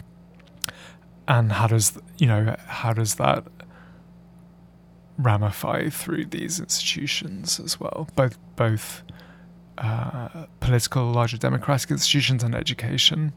and 1.26 1.50
how 1.50 1.66
does 1.66 1.98
you 2.18 2.26
know 2.26 2.54
how 2.66 2.92
does 2.92 3.16
that 3.16 3.44
ramify 5.18 5.88
through 5.88 6.26
these 6.26 6.60
institutions 6.60 7.58
as 7.58 7.80
well, 7.80 8.08
both 8.14 8.38
both 8.56 9.02
uh, 9.78 10.46
political, 10.60 11.10
larger 11.10 11.38
democratic 11.38 11.90
institutions 11.90 12.42
and 12.42 12.54
education. 12.54 13.32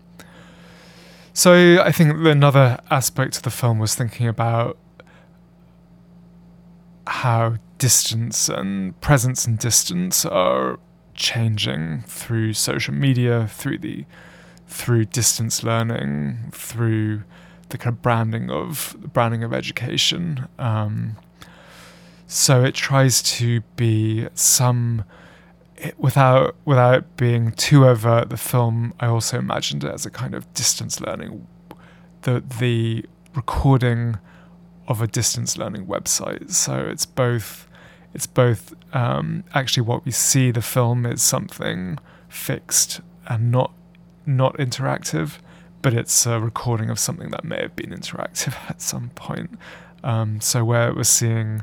So 1.34 1.82
I 1.82 1.92
think 1.92 2.26
another 2.26 2.80
aspect 2.90 3.38
of 3.38 3.44
the 3.44 3.52
film 3.52 3.80
was 3.80 3.96
thinking 3.96 4.28
about 4.28 4.78
how 7.06 7.56
distance 7.78 8.50
and 8.50 9.00
presence 9.02 9.46
and 9.46 9.58
distance 9.58 10.26
are 10.26 10.80
changing 11.18 12.04
through 12.08 12.54
social 12.54 12.94
media, 12.94 13.48
through 13.48 13.80
the 13.80 14.06
through 14.68 15.06
distance 15.06 15.64
learning, 15.64 16.52
through 16.52 17.24
the 17.70 17.78
kind 17.78 17.96
of 17.96 18.02
branding 18.02 18.50
of 18.50 18.96
branding 19.14 19.44
of 19.44 19.54
education. 19.54 20.48
Um, 20.58 21.18
so 22.28 22.64
it 22.64 22.76
tries 22.76 23.22
to 23.24 23.62
be 23.76 24.28
some 24.34 25.04
without 25.98 26.56
without 26.66 27.18
being 27.18 27.52
too 27.52 27.86
overt, 27.86 28.30
the 28.30 28.38
film 28.38 28.94
I 29.00 29.08
also 29.08 29.38
imagined 29.38 29.84
it 29.84 29.94
as 29.94 30.06
a 30.06 30.10
kind 30.10 30.34
of 30.34 30.52
distance 30.54 31.00
learning, 31.02 31.48
the 32.22 32.44
the 32.60 33.06
recording 33.36 34.18
of 34.88 35.02
a 35.02 35.08
distance 35.08 35.58
learning 35.58 35.86
website. 35.86 36.52
So 36.52 36.80
it's 36.80 37.06
both 37.06 37.67
it's 38.18 38.26
both 38.26 38.74
um, 38.96 39.44
actually 39.54 39.84
what 39.84 40.04
we 40.04 40.12
see. 40.12 40.50
The 40.50 40.64
film 40.64 41.06
is 41.06 41.22
something 41.22 42.00
fixed 42.28 43.00
and 43.28 43.52
not 43.52 43.72
not 44.26 44.58
interactive, 44.58 45.38
but 45.84 45.94
it's 45.94 46.26
a 46.26 46.40
recording 46.40 46.90
of 46.90 46.98
something 46.98 47.30
that 47.30 47.44
may 47.44 47.62
have 47.62 47.76
been 47.76 47.92
interactive 47.92 48.56
at 48.70 48.82
some 48.82 49.10
point. 49.10 49.52
Um, 50.04 50.42
so 50.42 50.66
where 50.66 50.92
we're 50.96 51.04
seeing, 51.04 51.62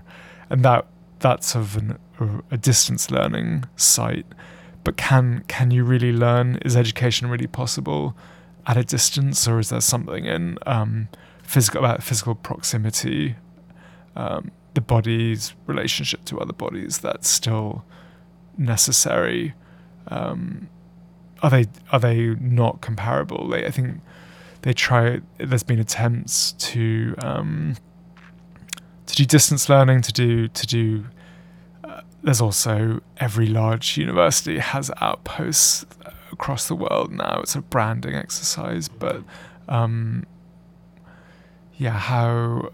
and 0.48 0.64
that 0.64 0.86
that's 1.18 1.56
of 1.56 1.76
an 1.76 1.98
a 2.52 2.56
distance 2.56 3.10
learning 3.10 3.64
site. 3.74 4.26
But 4.84 4.96
can 4.96 5.42
can 5.48 5.72
you 5.72 5.82
really 5.82 6.12
learn? 6.12 6.60
Is 6.64 6.76
education 6.76 7.28
really 7.30 7.48
possible 7.48 8.16
at 8.64 8.76
a 8.76 8.84
distance, 8.84 9.48
or 9.48 9.58
is 9.58 9.70
there 9.70 9.80
something 9.80 10.24
in 10.24 10.58
um, 10.66 11.08
physical 11.42 11.80
about 11.80 12.04
physical 12.04 12.36
proximity, 12.36 13.34
um, 14.14 14.52
the 14.74 14.80
body's 14.80 15.54
relationship 15.66 16.24
to 16.26 16.40
other 16.40 16.52
bodies 16.52 16.98
that's 16.98 17.28
still 17.28 17.84
necessary? 18.58 19.54
Um, 20.08 20.68
are 21.42 21.50
they 21.50 21.66
are 21.92 21.98
they 21.98 22.34
not 22.40 22.80
comparable? 22.80 23.48
They, 23.48 23.66
I 23.66 23.70
think 23.70 24.00
they 24.62 24.72
try. 24.72 25.20
There's 25.38 25.62
been 25.62 25.78
attempts 25.78 26.52
to 26.52 27.14
um, 27.18 27.76
to 29.06 29.14
do 29.14 29.24
distance 29.24 29.68
learning, 29.68 30.02
to 30.02 30.12
do 30.12 30.48
to 30.48 30.66
do 30.66 31.04
uh, 31.84 32.00
there's 32.22 32.40
also 32.40 33.00
every 33.18 33.46
large 33.46 33.96
university 33.98 34.58
has 34.58 34.90
outposts 35.00 35.84
across 36.32 36.68
the 36.68 36.74
world 36.74 37.12
now. 37.12 37.40
It's 37.42 37.54
a 37.54 37.60
branding 37.60 38.14
exercise, 38.14 38.88
but 38.88 39.22
um, 39.68 40.24
yeah, 41.76 41.90
how 41.90 42.72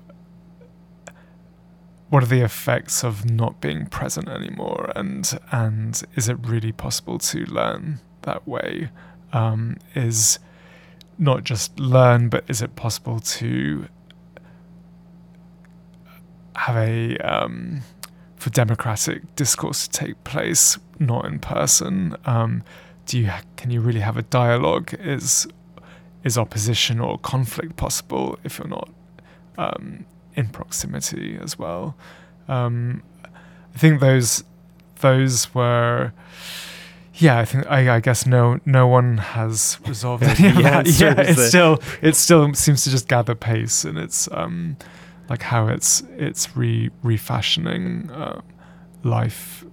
what 2.10 2.24
are 2.24 2.26
the 2.26 2.42
effects 2.42 3.04
of 3.04 3.30
not 3.30 3.60
being 3.60 3.86
present 3.86 4.28
anymore? 4.28 4.92
And 4.94 5.38
and 5.52 6.02
is 6.16 6.28
it 6.28 6.36
really 6.42 6.72
possible 6.72 7.18
to 7.18 7.44
learn 7.46 8.00
that 8.22 8.46
way? 8.46 8.90
Um, 9.32 9.76
is 9.94 10.40
not 11.18 11.44
just 11.44 11.78
learn 11.78 12.28
but 12.28 12.44
is 12.48 12.62
it 12.62 12.74
possible 12.74 13.20
to 13.20 13.86
have 16.56 16.76
a 16.76 17.16
um, 17.18 17.82
for 18.36 18.50
democratic 18.50 19.36
discourse 19.36 19.86
to 19.86 19.90
take 19.90 20.22
place 20.24 20.78
not 20.98 21.24
in 21.26 21.38
person? 21.38 22.16
Um, 22.24 22.64
do 23.06 23.20
you 23.20 23.30
can 23.54 23.70
you 23.70 23.80
really 23.80 24.00
have 24.00 24.16
a 24.16 24.22
dialogue? 24.22 24.94
Is 24.98 25.46
is 26.24 26.36
opposition 26.36 26.98
or 26.98 27.18
conflict 27.18 27.76
possible 27.76 28.36
if 28.42 28.58
you're 28.58 28.68
not 28.68 28.88
um, 29.56 30.06
in 30.40 30.48
proximity 30.48 31.38
as 31.40 31.58
well. 31.58 31.94
Um, 32.48 33.02
I 33.74 33.78
think 33.78 34.00
those 34.00 34.42
those 35.00 35.54
were. 35.54 36.12
Yeah, 37.14 37.38
I 37.38 37.44
think 37.44 37.66
I, 37.70 37.96
I 37.96 38.00
guess 38.00 38.26
no 38.26 38.60
no 38.64 38.86
one 38.86 39.18
has 39.18 39.78
resolved 39.86 40.22
any 40.24 40.48
of 40.48 40.54
Yeah, 40.56 40.82
that. 40.82 40.86
Yeah, 41.00 41.14
it's 41.20 41.38
it. 41.40 41.48
still 41.48 41.78
it 42.02 42.16
still 42.16 42.52
seems 42.54 42.84
to 42.84 42.90
just 42.90 43.08
gather 43.08 43.34
pace, 43.34 43.84
and 43.84 43.98
it's 43.98 44.28
um 44.32 44.76
like 45.28 45.42
how 45.42 45.68
it's 45.68 46.02
it's 46.16 46.56
re 46.56 46.90
refashioning 47.04 48.10
uh, 48.10 48.40
life 49.04 49.64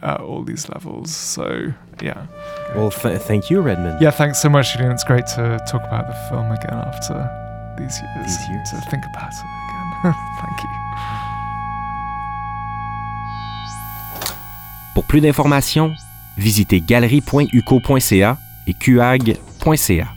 at 0.00 0.20
all 0.20 0.42
these 0.44 0.68
levels. 0.68 1.14
So 1.14 1.72
yeah, 2.00 2.26
Well, 2.74 2.90
th- 2.90 3.20
thank 3.22 3.50
you, 3.50 3.60
Redmond. 3.60 4.00
yeah. 4.00 4.10
Thanks 4.10 4.40
so 4.40 4.48
much, 4.48 4.72
Julien. 4.72 4.92
It's 4.92 5.04
great 5.04 5.26
to 5.36 5.58
talk 5.68 5.82
about 5.86 6.06
the 6.08 6.14
film 6.28 6.50
again 6.50 6.74
after 6.78 7.14
these 7.78 8.00
years. 8.00 8.26
These 8.38 8.48
years. 8.48 8.70
To 8.70 8.80
think 8.90 9.04
about 9.12 9.30
it 9.32 9.38
again. 9.38 9.61
Thank 10.02 10.62
you. 10.64 10.68
Pour 14.94 15.04
plus 15.04 15.20
d'informations, 15.20 15.94
visitez 16.36 16.80
galerie.uco.ca 16.80 18.38
et 18.66 18.74
qag.ca. 18.74 20.14